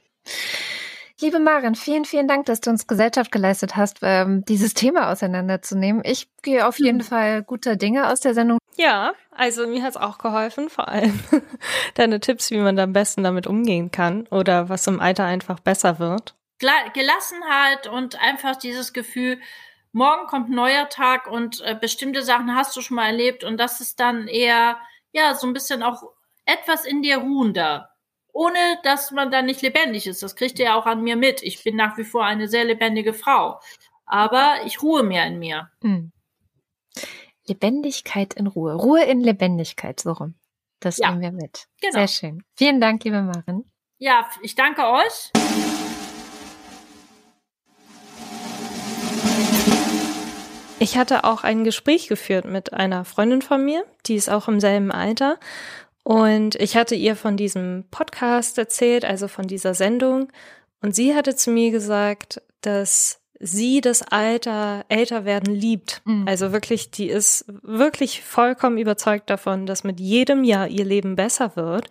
Liebe 1.19 1.39
Maren, 1.39 1.73
vielen, 1.73 2.05
vielen 2.05 2.27
Dank, 2.27 2.45
dass 2.45 2.61
du 2.61 2.69
uns 2.69 2.85
Gesellschaft 2.85 3.31
geleistet 3.31 3.75
hast, 3.75 3.99
ähm, 4.03 4.45
dieses 4.45 4.75
Thema 4.75 5.11
auseinanderzunehmen. 5.11 6.03
Ich 6.05 6.27
gehe 6.43 6.67
auf 6.67 6.77
jeden 6.77 7.01
Fall 7.01 7.41
guter 7.41 7.75
Dinge 7.75 8.11
aus 8.11 8.19
der 8.19 8.35
Sendung. 8.35 8.59
Ja, 8.75 9.13
also 9.31 9.65
mir 9.65 9.81
hat's 9.81 9.97
auch 9.97 10.19
geholfen, 10.19 10.69
vor 10.69 10.89
allem 10.89 11.19
deine 11.95 12.19
Tipps, 12.19 12.51
wie 12.51 12.59
man 12.59 12.75
da 12.75 12.83
am 12.83 12.93
besten 12.93 13.23
damit 13.23 13.47
umgehen 13.47 13.89
kann 13.89 14.27
oder 14.27 14.69
was 14.69 14.85
im 14.85 14.99
Alter 14.99 15.25
einfach 15.25 15.59
besser 15.59 15.97
wird. 15.97 16.35
Gelassenheit 16.59 17.87
und 17.87 18.21
einfach 18.21 18.55
dieses 18.55 18.93
Gefühl, 18.93 19.39
morgen 19.97 20.27
kommt 20.27 20.49
ein 20.49 20.55
neuer 20.55 20.87
Tag 20.89 21.27
und 21.27 21.61
äh, 21.61 21.75
bestimmte 21.79 22.21
Sachen 22.23 22.55
hast 22.55 22.75
du 22.77 22.81
schon 22.81 22.95
mal 22.95 23.07
erlebt 23.07 23.43
und 23.43 23.57
das 23.57 23.81
ist 23.81 23.99
dann 23.99 24.27
eher, 24.27 24.77
ja, 25.11 25.33
so 25.33 25.47
ein 25.47 25.53
bisschen 25.53 25.83
auch 25.83 26.03
etwas 26.45 26.85
in 26.85 27.01
dir 27.01 27.17
ruhender. 27.17 27.89
Ohne, 28.31 28.59
dass 28.83 29.09
man 29.11 29.31
dann 29.31 29.47
nicht 29.47 29.63
lebendig 29.63 30.05
ist. 30.05 30.21
Das 30.21 30.35
kriegt 30.35 30.59
ihr 30.59 30.65
ja 30.65 30.75
auch 30.75 30.85
an 30.85 31.01
mir 31.01 31.15
mit. 31.15 31.41
Ich 31.41 31.63
bin 31.63 31.75
nach 31.75 31.97
wie 31.97 32.03
vor 32.03 32.23
eine 32.23 32.47
sehr 32.47 32.65
lebendige 32.65 33.13
Frau. 33.13 33.59
Aber 34.05 34.57
ich 34.65 34.83
ruhe 34.83 35.01
mehr 35.01 35.25
in 35.25 35.39
mir. 35.39 35.71
Hm. 35.81 36.11
Lebendigkeit 37.47 38.35
in 38.35 38.45
Ruhe. 38.45 38.75
Ruhe 38.75 39.03
in 39.03 39.21
Lebendigkeit, 39.21 39.99
so 39.99 40.11
rum. 40.11 40.35
Das 40.79 40.97
Ja. 40.97 41.09
nehmen 41.09 41.21
wir 41.21 41.31
mit. 41.31 41.65
Genau. 41.81 41.93
Sehr 41.93 42.07
schön. 42.07 42.43
Vielen 42.55 42.79
Dank, 42.79 43.03
liebe 43.03 43.21
Maren. 43.23 43.71
Ja, 43.97 44.29
ich 44.43 44.53
danke 44.53 44.85
euch. 44.85 45.31
Ich 50.79 50.95
hatte 50.95 51.23
auch 51.23 51.43
ein 51.43 51.63
Gespräch 51.63 52.07
geführt 52.07 52.45
mit 52.45 52.71
einer 52.71 53.03
Freundin 53.03 53.41
von 53.41 53.65
mir, 53.65 53.83
die 54.05 54.15
ist 54.15 54.29
auch 54.29 54.47
im 54.47 54.59
selben 54.59 54.91
Alter. 54.91 55.39
Und 56.03 56.55
ich 56.55 56.77
hatte 56.77 56.93
ihr 56.93 57.15
von 57.15 57.35
diesem 57.35 57.85
Podcast 57.89 58.57
erzählt, 58.57 59.03
also 59.03 59.27
von 59.27 59.47
dieser 59.47 59.73
Sendung. 59.73 60.31
Und 60.81 60.95
sie 60.95 61.15
hatte 61.15 61.35
zu 61.35 61.49
mir 61.49 61.71
gesagt, 61.71 62.41
dass 62.61 63.19
sie 63.39 63.81
das 63.81 64.03
Alter, 64.03 64.85
älter 64.87 65.25
werden 65.25 65.53
liebt. 65.53 66.01
Mhm. 66.05 66.27
Also 66.27 66.51
wirklich, 66.53 66.91
die 66.91 67.09
ist 67.09 67.45
wirklich 67.63 68.23
vollkommen 68.23 68.77
überzeugt 68.77 69.29
davon, 69.29 69.65
dass 69.65 69.83
mit 69.83 69.99
jedem 69.99 70.43
Jahr 70.43 70.67
ihr 70.67 70.85
Leben 70.85 71.15
besser 71.15 71.55
wird. 71.55 71.89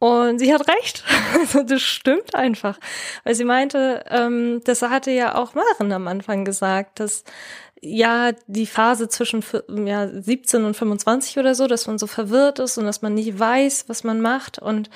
Und 0.00 0.38
sie 0.38 0.52
hat 0.52 0.68
recht. 0.68 1.04
Also 1.38 1.62
das 1.62 1.82
stimmt 1.82 2.34
einfach. 2.34 2.78
Weil 3.22 3.34
sie 3.34 3.44
meinte, 3.44 4.04
ähm, 4.08 4.60
das 4.64 4.82
hatte 4.82 5.10
ja 5.10 5.36
auch 5.36 5.54
Maren 5.54 5.92
am 5.92 6.08
Anfang 6.08 6.44
gesagt, 6.44 7.00
dass 7.00 7.22
ja 7.80 8.32
die 8.46 8.66
Phase 8.66 9.08
zwischen 9.08 9.44
ja, 9.86 10.08
17 10.08 10.64
und 10.64 10.74
25 10.74 11.38
oder 11.38 11.54
so, 11.54 11.66
dass 11.66 11.86
man 11.86 11.98
so 11.98 12.06
verwirrt 12.06 12.58
ist 12.58 12.78
und 12.78 12.84
dass 12.84 13.02
man 13.02 13.14
nicht 13.14 13.38
weiß, 13.38 13.84
was 13.88 14.04
man 14.04 14.20
macht. 14.20 14.58
Und 14.58 14.90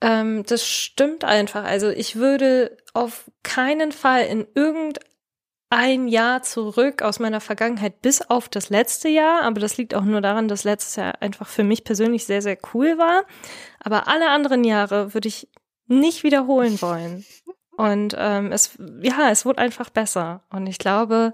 ähm, 0.00 0.44
das 0.46 0.66
stimmt 0.66 1.24
einfach. 1.24 1.64
Also 1.64 1.88
ich 1.88 2.16
würde 2.16 2.76
auf 2.94 3.30
keinen 3.42 3.92
Fall 3.92 4.26
in 4.26 4.46
irgendeiner 4.54 5.06
ein 5.68 6.06
Jahr 6.06 6.42
zurück 6.42 7.02
aus 7.02 7.18
meiner 7.18 7.40
Vergangenheit 7.40 8.00
bis 8.00 8.22
auf 8.22 8.48
das 8.48 8.70
letzte 8.70 9.08
Jahr, 9.08 9.42
aber 9.42 9.60
das 9.60 9.76
liegt 9.76 9.94
auch 9.94 10.04
nur 10.04 10.20
daran, 10.20 10.48
dass 10.48 10.64
letztes 10.64 10.96
Jahr 10.96 11.20
einfach 11.20 11.48
für 11.48 11.64
mich 11.64 11.82
persönlich 11.82 12.24
sehr, 12.24 12.40
sehr 12.40 12.56
cool 12.72 12.98
war. 12.98 13.24
Aber 13.80 14.06
alle 14.06 14.30
anderen 14.30 14.62
Jahre 14.62 15.12
würde 15.12 15.28
ich 15.28 15.48
nicht 15.88 16.22
wiederholen 16.22 16.80
wollen. 16.80 17.24
Und 17.76 18.14
ähm, 18.16 18.52
es, 18.52 18.78
ja, 19.02 19.30
es 19.30 19.44
wurde 19.44 19.58
einfach 19.58 19.90
besser. 19.90 20.44
Und 20.50 20.66
ich 20.66 20.78
glaube, 20.78 21.32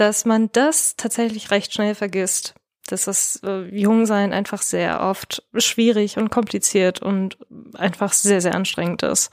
dass 0.00 0.24
man 0.24 0.50
das 0.52 0.96
tatsächlich 0.96 1.50
recht 1.50 1.74
schnell 1.74 1.94
vergisst. 1.94 2.54
Dass 2.88 3.04
das 3.04 3.40
äh, 3.44 3.64
Jungsein 3.64 4.32
einfach 4.32 4.62
sehr 4.62 5.02
oft 5.02 5.42
schwierig 5.54 6.16
und 6.16 6.30
kompliziert 6.30 7.02
und 7.02 7.36
einfach 7.74 8.12
sehr, 8.12 8.40
sehr 8.40 8.54
anstrengend 8.54 9.02
ist. 9.02 9.30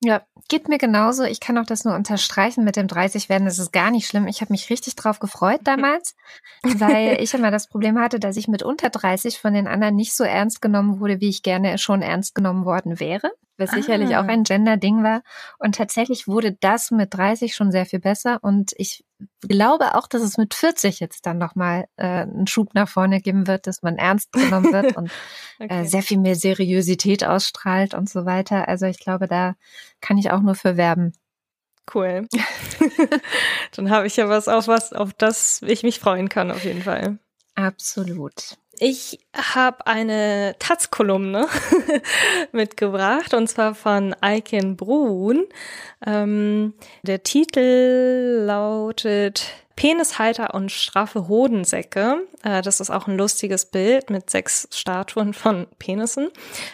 Ja, 0.00 0.22
geht 0.48 0.68
mir 0.68 0.78
genauso. 0.78 1.24
Ich 1.24 1.40
kann 1.40 1.58
auch 1.58 1.66
das 1.66 1.84
nur 1.84 1.94
unterstreichen 1.94 2.64
mit 2.64 2.76
dem 2.76 2.86
30 2.86 3.28
werden. 3.28 3.44
Das 3.44 3.58
ist 3.58 3.72
gar 3.72 3.90
nicht 3.90 4.06
schlimm. 4.06 4.26
Ich 4.26 4.40
habe 4.40 4.52
mich 4.52 4.70
richtig 4.70 4.96
drauf 4.96 5.18
gefreut 5.18 5.60
damals, 5.64 6.14
weil 6.62 7.20
ich 7.20 7.34
immer 7.34 7.50
das 7.50 7.68
Problem 7.68 7.98
hatte, 7.98 8.18
dass 8.18 8.36
ich 8.36 8.48
mit 8.48 8.62
unter 8.62 8.90
30 8.90 9.38
von 9.38 9.52
den 9.52 9.66
anderen 9.66 9.96
nicht 9.96 10.14
so 10.14 10.24
ernst 10.24 10.62
genommen 10.62 11.00
wurde, 11.00 11.20
wie 11.20 11.28
ich 11.28 11.42
gerne 11.42 11.76
schon 11.78 12.00
ernst 12.00 12.34
genommen 12.34 12.64
worden 12.64 13.00
wäre 13.00 13.30
was 13.56 13.70
ah. 13.70 13.74
sicherlich 13.76 14.16
auch 14.16 14.24
ein 14.24 14.44
Gender-Ding 14.44 15.02
war. 15.02 15.22
Und 15.58 15.76
tatsächlich 15.76 16.26
wurde 16.26 16.52
das 16.52 16.90
mit 16.90 17.14
30 17.14 17.54
schon 17.54 17.70
sehr 17.70 17.86
viel 17.86 18.00
besser. 18.00 18.38
Und 18.42 18.72
ich 18.76 19.04
glaube 19.40 19.94
auch, 19.94 20.06
dass 20.06 20.22
es 20.22 20.36
mit 20.36 20.54
40 20.54 21.00
jetzt 21.00 21.26
dann 21.26 21.38
nochmal 21.38 21.86
äh, 21.96 22.22
einen 22.22 22.46
Schub 22.46 22.74
nach 22.74 22.88
vorne 22.88 23.20
geben 23.20 23.46
wird, 23.46 23.66
dass 23.66 23.82
man 23.82 23.96
ernst 23.96 24.32
genommen 24.32 24.72
wird 24.72 24.96
und 24.96 25.06
äh, 25.58 25.64
okay. 25.64 25.80
äh, 25.82 25.84
sehr 25.84 26.02
viel 26.02 26.18
mehr 26.18 26.36
Seriosität 26.36 27.24
ausstrahlt 27.24 27.94
und 27.94 28.08
so 28.08 28.24
weiter. 28.24 28.68
Also 28.68 28.86
ich 28.86 28.98
glaube, 28.98 29.28
da 29.28 29.54
kann 30.00 30.18
ich 30.18 30.30
auch 30.30 30.40
nur 30.40 30.54
für 30.54 30.76
werben. 30.76 31.12
Cool. 31.92 32.26
dann 33.76 33.90
habe 33.90 34.06
ich 34.06 34.16
ja 34.16 34.28
was 34.28 34.48
auf 34.48 34.68
was, 34.68 34.92
auf 34.92 35.12
das 35.12 35.60
ich 35.62 35.82
mich 35.82 36.00
freuen 36.00 36.28
kann, 36.28 36.50
auf 36.50 36.64
jeden 36.64 36.82
Fall. 36.82 37.18
Absolut. 37.54 38.56
Ich 38.78 39.20
habe 39.34 39.86
eine 39.86 40.56
Taz-Kolumne 40.58 41.46
mitgebracht 42.52 43.34
und 43.34 43.48
zwar 43.48 43.74
von 43.74 44.14
Aiken 44.20 44.76
Brun. 44.76 45.44
Ähm, 46.04 46.74
der 47.02 47.22
Titel 47.22 48.44
lautet 48.46 49.46
Penishalter 49.76 50.54
und 50.54 50.70
straffe 50.70 51.26
Hodensäcke. 51.26 52.26
Äh, 52.42 52.62
das 52.62 52.80
ist 52.80 52.90
auch 52.90 53.08
ein 53.08 53.16
lustiges 53.16 53.66
Bild 53.66 54.08
mit 54.08 54.30
sechs 54.30 54.68
Statuen 54.72 55.34
von 55.34 55.66
Penissen. 55.78 56.28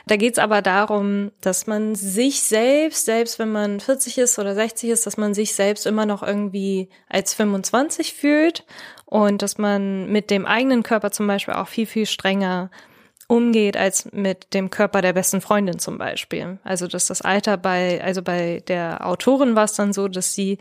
Da 0.06 0.16
geht 0.16 0.34
es 0.34 0.38
aber 0.38 0.60
darum, 0.60 1.30
dass 1.40 1.66
man 1.66 1.94
sich 1.94 2.42
selbst, 2.42 3.06
selbst 3.06 3.38
wenn 3.38 3.52
man 3.52 3.80
40 3.80 4.18
ist 4.18 4.38
oder 4.38 4.54
60 4.54 4.90
ist, 4.90 5.06
dass 5.06 5.16
man 5.16 5.32
sich 5.32 5.54
selbst 5.54 5.86
immer 5.86 6.04
noch 6.04 6.22
irgendwie 6.22 6.88
als 7.08 7.34
25 7.34 8.12
fühlt 8.14 8.64
und 9.10 9.42
dass 9.42 9.58
man 9.58 10.10
mit 10.10 10.30
dem 10.30 10.46
eigenen 10.46 10.82
Körper 10.82 11.10
zum 11.10 11.26
Beispiel 11.26 11.54
auch 11.54 11.68
viel, 11.68 11.86
viel 11.86 12.06
strenger 12.06 12.70
umgeht 13.26 13.76
als 13.76 14.10
mit 14.12 14.54
dem 14.54 14.70
Körper 14.70 15.02
der 15.02 15.12
besten 15.12 15.40
Freundin 15.40 15.78
zum 15.78 15.98
Beispiel. 15.98 16.58
Also 16.64 16.86
dass 16.86 17.06
das 17.06 17.20
Alter 17.20 17.56
bei, 17.56 18.02
also 18.02 18.22
bei 18.22 18.62
der 18.66 19.06
Autorin 19.06 19.54
war 19.54 19.64
es 19.64 19.74
dann 19.74 19.92
so, 19.92 20.08
dass 20.08 20.34
sie 20.34 20.58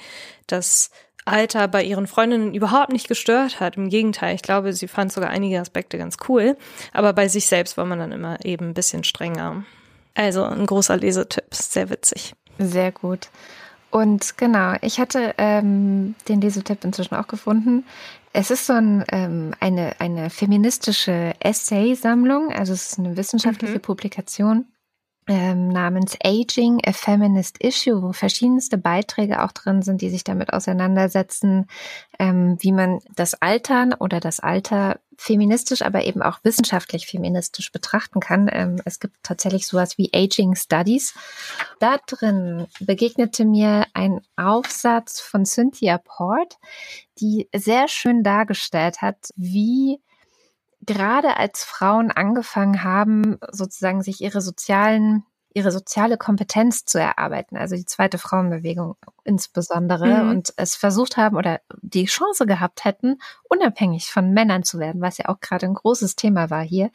das 0.47 0.89
Alter 1.25 1.67
bei 1.67 1.83
ihren 1.83 2.07
Freundinnen 2.07 2.53
überhaupt 2.55 2.91
nicht 2.91 3.07
gestört 3.07 3.59
hat. 3.59 3.77
Im 3.77 3.89
Gegenteil, 3.89 4.33
ich 4.35 4.41
glaube, 4.41 4.73
sie 4.73 4.87
fand 4.87 5.11
sogar 5.11 5.29
einige 5.29 5.59
Aspekte 5.59 5.97
ganz 5.99 6.17
cool. 6.27 6.57
Aber 6.91 7.13
bei 7.13 7.27
sich 7.27 7.45
selbst 7.45 7.77
war 7.77 7.85
man 7.85 7.99
dann 7.99 8.11
immer 8.11 8.43
eben 8.43 8.69
ein 8.69 8.73
bisschen 8.73 9.03
strenger. 9.03 9.63
Also 10.15 10.43
ein 10.43 10.65
großer 10.65 10.97
Lesetipp, 10.97 11.53
sehr 11.53 11.89
witzig. 11.91 12.33
Sehr 12.57 12.91
gut. 12.91 13.29
Und 13.91 14.37
genau, 14.37 14.75
ich 14.81 14.99
hatte 14.99 15.33
ähm, 15.37 16.15
den 16.27 16.41
Lesetipp 16.41 16.83
inzwischen 16.83 17.15
auch 17.15 17.27
gefunden. 17.27 17.85
Es 18.33 18.51
ist 18.51 18.67
so 18.67 18.73
ein, 18.73 19.03
ähm, 19.11 19.53
eine, 19.59 19.99
eine 19.99 20.29
feministische 20.29 21.33
Essay-Sammlung, 21.39 22.51
also 22.51 22.73
es 22.73 22.91
ist 22.91 22.99
eine 22.99 23.17
wissenschaftliche 23.17 23.75
mhm. 23.75 23.81
Publikation 23.81 24.65
ähm, 25.29 25.67
namens 25.67 26.17
Aging, 26.23 26.81
a 26.83 26.91
Feminist 26.91 27.63
Issue, 27.63 28.01
wo 28.01 28.13
verschiedenste 28.13 28.79
Beiträge 28.79 29.43
auch 29.43 29.51
drin 29.51 29.83
sind, 29.83 30.01
die 30.01 30.09
sich 30.09 30.23
damit 30.23 30.51
auseinandersetzen, 30.51 31.67
ähm, 32.17 32.57
wie 32.59 32.71
man 32.71 32.99
das 33.15 33.39
Altern 33.39 33.93
oder 33.93 34.19
das 34.19 34.39
Alter 34.39 34.99
feministisch, 35.17 35.83
aber 35.83 36.03
eben 36.05 36.23
auch 36.23 36.39
wissenschaftlich 36.43 37.05
feministisch 37.05 37.71
betrachten 37.71 38.21
kann. 38.21 38.49
Ähm, 38.51 38.81
es 38.85 38.99
gibt 38.99 39.17
tatsächlich 39.21 39.67
sowas 39.67 39.99
wie 39.99 40.09
Aging 40.13 40.55
Studies. 40.55 41.13
Da 41.79 41.97
drin 42.07 42.65
begegnete 42.79 43.45
mir 43.45 43.85
ein 43.93 44.21
Aufsatz 44.35 45.21
von 45.21 45.45
Cynthia 45.45 45.99
Port, 45.99 46.57
die 47.19 47.47
sehr 47.53 47.87
schön 47.87 48.23
dargestellt 48.23 49.03
hat, 49.03 49.29
wie 49.35 49.99
gerade 50.81 51.37
als 51.37 51.63
Frauen 51.63 52.11
angefangen 52.11 52.83
haben, 52.83 53.37
sozusagen 53.51 54.01
sich 54.01 54.21
ihre 54.21 54.41
sozialen 54.41 55.25
ihre 55.59 55.71
soziale 55.71 56.17
Kompetenz 56.17 56.85
zu 56.85 56.99
erarbeiten, 56.99 57.57
also 57.57 57.75
die 57.75 57.85
zweite 57.85 58.17
Frauenbewegung 58.17 58.95
insbesondere, 59.25 60.23
mhm. 60.23 60.29
und 60.29 60.53
es 60.55 60.75
versucht 60.75 61.17
haben 61.17 61.35
oder 61.35 61.59
die 61.81 62.05
Chance 62.05 62.45
gehabt 62.45 62.85
hätten, 62.85 63.19
unabhängig 63.49 64.09
von 64.09 64.31
Männern 64.31 64.63
zu 64.63 64.79
werden, 64.79 65.01
was 65.01 65.17
ja 65.17 65.27
auch 65.27 65.41
gerade 65.41 65.65
ein 65.65 65.73
großes 65.73 66.15
Thema 66.15 66.49
war 66.49 66.63
hier. 66.63 66.91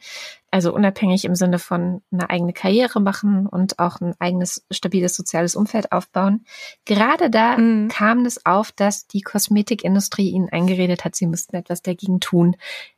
Also 0.49 0.73
unabhängig 0.73 1.25
im 1.25 1.35
Sinne 1.35 1.59
von 1.59 2.01
eine 2.11 2.29
eigene 2.29 2.53
Karriere 2.53 2.99
machen 2.99 3.45
und 3.45 3.77
auch 3.77 4.01
ein 4.01 4.15
eigenes 4.19 4.65
stabiles 4.71 5.15
soziales 5.15 5.55
Umfeld 5.55 5.91
aufbauen. 5.91 6.45
Gerade 6.85 7.29
da 7.29 7.57
mhm. 7.57 7.89
kam 7.89 8.25
es 8.25 8.45
auf, 8.45 8.71
dass 8.71 9.05
die 9.05 9.21
Kosmetikindustrie 9.21 10.29
ihnen 10.29 10.49
eingeredet 10.49 11.05
hat, 11.05 11.15
sie 11.15 11.27
müssten 11.27 11.55
etwas 11.55 11.83
dagegen 11.83 12.19
tun, 12.19 12.55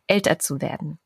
älter 0.08 0.40
zu 0.40 0.62
werden. 0.62 1.00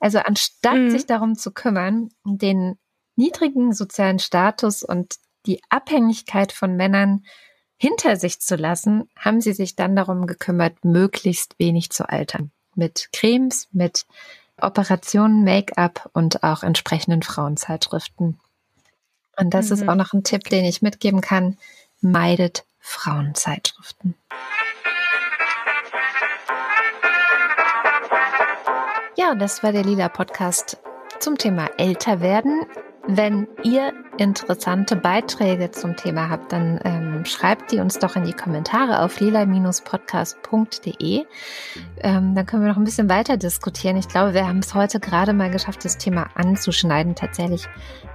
Also 0.00 0.18
anstatt 0.18 0.78
mhm. 0.78 0.90
sich 0.90 1.06
darum 1.06 1.34
zu 1.34 1.52
kümmern, 1.52 2.08
den 2.24 2.78
niedrigen 3.16 3.72
sozialen 3.72 4.18
Status 4.18 4.82
und 4.82 5.16
die 5.46 5.62
Abhängigkeit 5.68 6.52
von 6.52 6.76
Männern 6.76 7.24
hinter 7.78 8.16
sich 8.16 8.40
zu 8.40 8.56
lassen, 8.56 9.08
haben 9.18 9.40
sie 9.40 9.52
sich 9.52 9.76
dann 9.76 9.96
darum 9.96 10.26
gekümmert, 10.26 10.84
möglichst 10.84 11.58
wenig 11.58 11.90
zu 11.90 12.08
altern. 12.08 12.50
Mit 12.74 13.10
Cremes, 13.12 13.68
mit 13.72 14.06
Operationen, 14.60 15.44
Make-up 15.44 16.08
und 16.12 16.42
auch 16.42 16.62
entsprechenden 16.62 17.22
Frauenzeitschriften. 17.22 18.40
Und 19.38 19.52
das 19.52 19.66
mhm. 19.66 19.72
ist 19.72 19.88
auch 19.88 19.94
noch 19.94 20.12
ein 20.12 20.24
Tipp, 20.24 20.44
den 20.44 20.64
ich 20.64 20.80
mitgeben 20.80 21.20
kann. 21.20 21.58
Meidet 22.00 22.64
Frauenzeitschriften. 22.78 24.14
Ja, 29.16 29.34
das 29.34 29.62
war 29.62 29.72
der 29.72 29.84
Lila 29.84 30.08
Podcast 30.08 30.78
zum 31.20 31.36
Thema 31.36 31.68
älter 31.78 32.20
werden. 32.20 32.66
Wenn 33.08 33.46
ihr 33.62 33.92
interessante 34.18 34.96
Beiträge 34.96 35.70
zum 35.70 35.94
Thema 35.94 36.28
habt, 36.28 36.50
dann 36.52 36.80
ähm, 36.84 37.24
schreibt 37.24 37.70
die 37.70 37.78
uns 37.78 38.00
doch 38.00 38.16
in 38.16 38.24
die 38.24 38.32
Kommentare 38.32 39.00
auf 39.02 39.20
lila-podcast.de. 39.20 41.24
Ähm, 42.00 42.34
dann 42.34 42.46
können 42.46 42.64
wir 42.64 42.70
noch 42.70 42.78
ein 42.78 42.84
bisschen 42.84 43.08
weiter 43.08 43.36
diskutieren. 43.36 43.96
Ich 43.96 44.08
glaube, 44.08 44.34
wir 44.34 44.48
haben 44.48 44.58
es 44.58 44.74
heute 44.74 44.98
gerade 44.98 45.34
mal 45.34 45.50
geschafft, 45.50 45.84
das 45.84 45.98
Thema 45.98 46.30
anzuschneiden. 46.34 47.14
Tatsächlich 47.14 47.68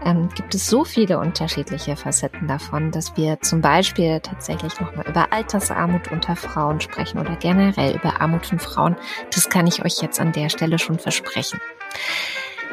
ähm, 0.04 0.28
gibt 0.36 0.54
es 0.56 0.68
so 0.68 0.84
viele 0.84 1.20
unterschiedliche 1.20 1.96
Facetten 1.96 2.50
davon, 2.50 2.92
dass 2.92 3.16
wir 3.16 3.40
zum 3.40 3.62
Beispiel 3.62 4.20
tatsächlich 4.20 4.78
nochmal 4.82 5.08
über 5.08 5.32
Altersarmut 5.32 6.12
unter 6.12 6.36
Frauen 6.36 6.82
sprechen 6.82 7.18
oder 7.20 7.38
generell 7.38 7.96
über 7.96 8.20
Armut 8.20 8.46
von 8.46 8.60
Frauen. 8.60 8.98
Das 9.34 9.50
kann 9.50 9.68
ich 9.68 9.86
euch 9.86 10.02
jetzt 10.02 10.20
an 10.20 10.34
der 10.34 10.50
Stelle 10.50 10.80
schon 10.80 11.00
versprechen. 11.00 11.62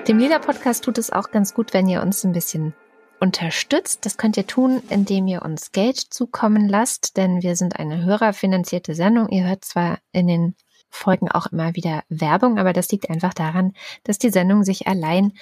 Dem 0.07 0.19
Lila 0.19 0.39
Podcast 0.39 0.85
tut 0.85 0.99
es 0.99 1.11
auch 1.11 1.31
ganz 1.31 1.55
gut, 1.55 1.75
wenn 1.75 1.89
ihr 1.89 2.03
uns 2.03 2.25
ein 2.25 2.33
bisschen 2.33 2.75
unterstützt. 3.21 4.07
Das 4.07 4.17
könnt 4.17 4.37
ihr 4.37 4.47
tun, 4.47 4.83
indem 4.89 5.27
ihr 5.27 5.43
uns 5.43 5.73
Geld 5.73 5.99
zukommen 5.99 6.69
lasst, 6.69 7.17
denn 7.17 7.43
wir 7.43 7.57
sind 7.57 7.79
eine 7.79 8.05
hörerfinanzierte 8.05 8.95
Sendung. 8.95 9.29
Ihr 9.29 9.47
hört 9.47 9.65
zwar 9.65 9.99
in 10.13 10.27
den 10.29 10.55
Folgen 10.91 11.31
auch 11.31 11.47
immer 11.47 11.75
wieder 11.75 12.03
Werbung, 12.09 12.59
aber 12.59 12.73
das 12.73 12.91
liegt 12.91 13.11
einfach 13.11 13.35
daran, 13.35 13.73
dass 14.05 14.19
die 14.19 14.31
Sendung 14.31 14.65
sich 14.65 14.87
allein 14.87 15.33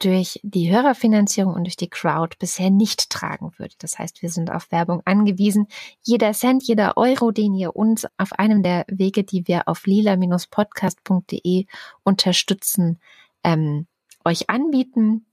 durch 0.00 0.40
die 0.42 0.72
Hörerfinanzierung 0.72 1.54
und 1.54 1.64
durch 1.64 1.76
die 1.76 1.90
Crowd 1.90 2.36
bisher 2.38 2.70
nicht 2.70 3.10
tragen 3.10 3.52
würde. 3.58 3.74
Das 3.78 3.98
heißt, 3.98 4.22
wir 4.22 4.30
sind 4.30 4.50
auf 4.50 4.72
Werbung 4.72 5.02
angewiesen. 5.04 5.68
Jeder 6.02 6.32
Cent, 6.32 6.62
jeder 6.62 6.96
Euro, 6.96 7.30
den 7.32 7.54
ihr 7.54 7.76
uns 7.76 8.06
auf 8.16 8.32
einem 8.32 8.62
der 8.62 8.86
Wege, 8.88 9.24
die 9.24 9.46
wir 9.46 9.68
auf 9.68 9.86
lila-podcast.de 9.86 11.66
unterstützen, 12.02 12.98
ähm, 13.44 13.86
euch 14.24 14.50
anbieten, 14.50 15.26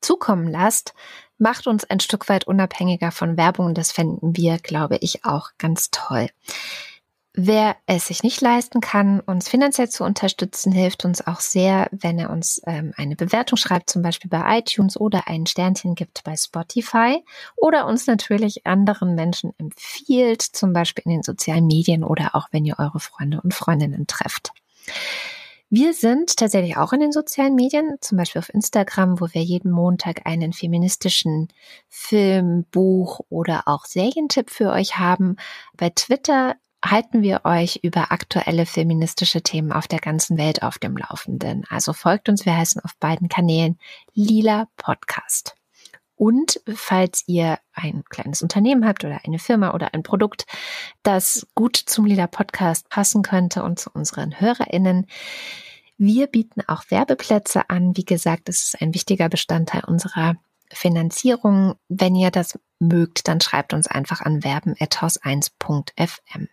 zukommen 0.00 0.48
lasst, 0.48 0.94
macht 1.38 1.66
uns 1.66 1.84
ein 1.84 2.00
Stück 2.00 2.28
weit 2.28 2.46
unabhängiger 2.46 3.10
von 3.10 3.36
Werbung. 3.36 3.74
Das 3.74 3.92
fänden 3.92 4.36
wir, 4.36 4.58
glaube 4.58 4.98
ich, 5.00 5.24
auch 5.24 5.50
ganz 5.58 5.90
toll. 5.90 6.28
Wer 7.38 7.76
es 7.84 8.06
sich 8.06 8.22
nicht 8.22 8.40
leisten 8.40 8.80
kann, 8.80 9.20
uns 9.20 9.46
finanziell 9.46 9.90
zu 9.90 10.04
unterstützen, 10.04 10.72
hilft 10.72 11.04
uns 11.04 11.26
auch 11.26 11.40
sehr, 11.40 11.86
wenn 11.92 12.18
er 12.18 12.30
uns 12.30 12.62
ähm, 12.66 12.94
eine 12.96 13.14
Bewertung 13.14 13.58
schreibt, 13.58 13.90
zum 13.90 14.00
Beispiel 14.00 14.30
bei 14.30 14.58
iTunes 14.58 14.98
oder 14.98 15.28
ein 15.28 15.44
Sternchen 15.44 15.94
gibt 15.94 16.24
bei 16.24 16.34
Spotify 16.34 17.22
oder 17.54 17.84
uns 17.84 18.06
natürlich 18.06 18.66
anderen 18.66 19.14
Menschen 19.14 19.52
empfiehlt, 19.58 20.40
zum 20.40 20.72
Beispiel 20.72 21.04
in 21.04 21.10
den 21.10 21.22
sozialen 21.22 21.66
Medien 21.66 22.04
oder 22.04 22.34
auch 22.34 22.48
wenn 22.52 22.64
ihr 22.64 22.78
eure 22.78 23.00
Freunde 23.00 23.38
und 23.42 23.52
Freundinnen 23.52 24.06
trefft. 24.06 24.52
Wir 25.68 25.94
sind 25.94 26.36
tatsächlich 26.36 26.76
auch 26.76 26.92
in 26.92 27.00
den 27.00 27.10
sozialen 27.10 27.56
Medien, 27.56 27.96
zum 28.00 28.18
Beispiel 28.18 28.38
auf 28.38 28.54
Instagram, 28.54 29.20
wo 29.20 29.26
wir 29.32 29.42
jeden 29.42 29.72
Montag 29.72 30.24
einen 30.24 30.52
feministischen 30.52 31.48
Film, 31.88 32.64
Buch 32.70 33.20
oder 33.30 33.64
auch 33.66 33.84
Serientipp 33.84 34.50
für 34.50 34.70
euch 34.70 34.98
haben. 34.98 35.36
Bei 35.76 35.90
Twitter 35.90 36.54
halten 36.84 37.22
wir 37.22 37.40
euch 37.44 37.80
über 37.82 38.12
aktuelle 38.12 38.64
feministische 38.64 39.42
Themen 39.42 39.72
auf 39.72 39.88
der 39.88 39.98
ganzen 39.98 40.38
Welt 40.38 40.62
auf 40.62 40.78
dem 40.78 40.96
Laufenden. 40.96 41.64
Also 41.68 41.92
folgt 41.92 42.28
uns, 42.28 42.46
wir 42.46 42.56
heißen 42.56 42.80
auf 42.84 42.96
beiden 43.00 43.28
Kanälen 43.28 43.76
Lila 44.14 44.68
Podcast. 44.76 45.55
Und 46.16 46.60
falls 46.74 47.24
ihr 47.26 47.58
ein 47.72 48.04
kleines 48.08 48.42
Unternehmen 48.42 48.86
habt 48.86 49.04
oder 49.04 49.20
eine 49.24 49.38
Firma 49.38 49.74
oder 49.74 49.94
ein 49.94 50.02
Produkt, 50.02 50.46
das 51.02 51.46
gut 51.54 51.76
zum 51.76 52.06
Lila 52.06 52.26
Podcast 52.26 52.88
passen 52.88 53.22
könnte 53.22 53.62
und 53.62 53.78
zu 53.78 53.90
unseren 53.92 54.40
HörerInnen, 54.40 55.06
wir 55.98 56.26
bieten 56.26 56.62
auch 56.66 56.90
Werbeplätze 56.90 57.70
an. 57.70 57.96
Wie 57.96 58.04
gesagt, 58.04 58.48
es 58.48 58.64
ist 58.64 58.82
ein 58.82 58.94
wichtiger 58.94 59.28
Bestandteil 59.28 59.82
unserer 59.86 60.36
Finanzierung. 60.72 61.74
Wenn 61.88 62.14
ihr 62.14 62.30
das 62.30 62.58
mögt, 62.78 63.28
dann 63.28 63.40
schreibt 63.40 63.72
uns 63.72 63.86
einfach 63.86 64.20
an 64.20 64.44
werben.haus1.fm. 64.44 66.48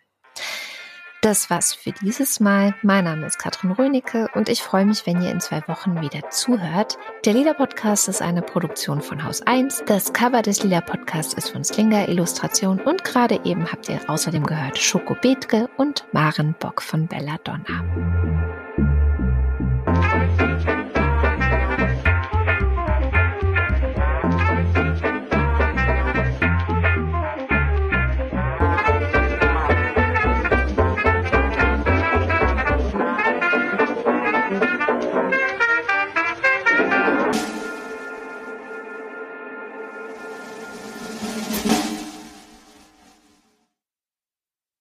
Das 1.24 1.50
war's 1.50 1.74
für 1.74 1.94
dieses 1.94 2.42
Mal. 2.42 2.76
Mein 2.82 3.06
Name 3.06 3.26
ist 3.26 3.40
Katrin 3.40 3.72
Rönicke 3.72 4.28
und 4.36 4.50
ich 4.50 4.62
freue 4.62 4.86
mich, 4.86 5.08
wenn 5.08 5.22
ihr 5.22 5.32
in 5.32 5.40
zwei 5.40 5.66
Wochen 5.70 6.02
wieder 6.02 6.30
zuhört. 6.32 6.98
Der 7.24 7.32
Lila 7.32 7.54
Podcast 7.54 8.10
ist 8.10 8.22
eine 8.22 8.42
Produktion 8.42 9.02
von 9.02 9.24
Haus 9.24 9.42
1. 9.42 9.84
Das 9.86 10.12
Cover 10.12 10.42
des 10.42 10.64
Lila 10.64 10.82
Podcasts 10.82 11.34
ist 11.34 11.52
von 11.52 11.64
Slinger 11.64 12.10
Illustration 12.10 12.82
und 12.82 13.06
gerade 13.06 13.40
eben 13.46 13.72
habt 13.72 13.88
ihr 13.88 14.02
außerdem 14.06 14.46
gehört 14.46 14.78
Schoko 14.78 15.16
Bethke 15.16 15.70
und 15.78 16.06
Maren 16.12 16.56
Bock 16.60 16.82
von 16.82 17.08
Bella 17.08 17.38
Donna. 17.46 19.03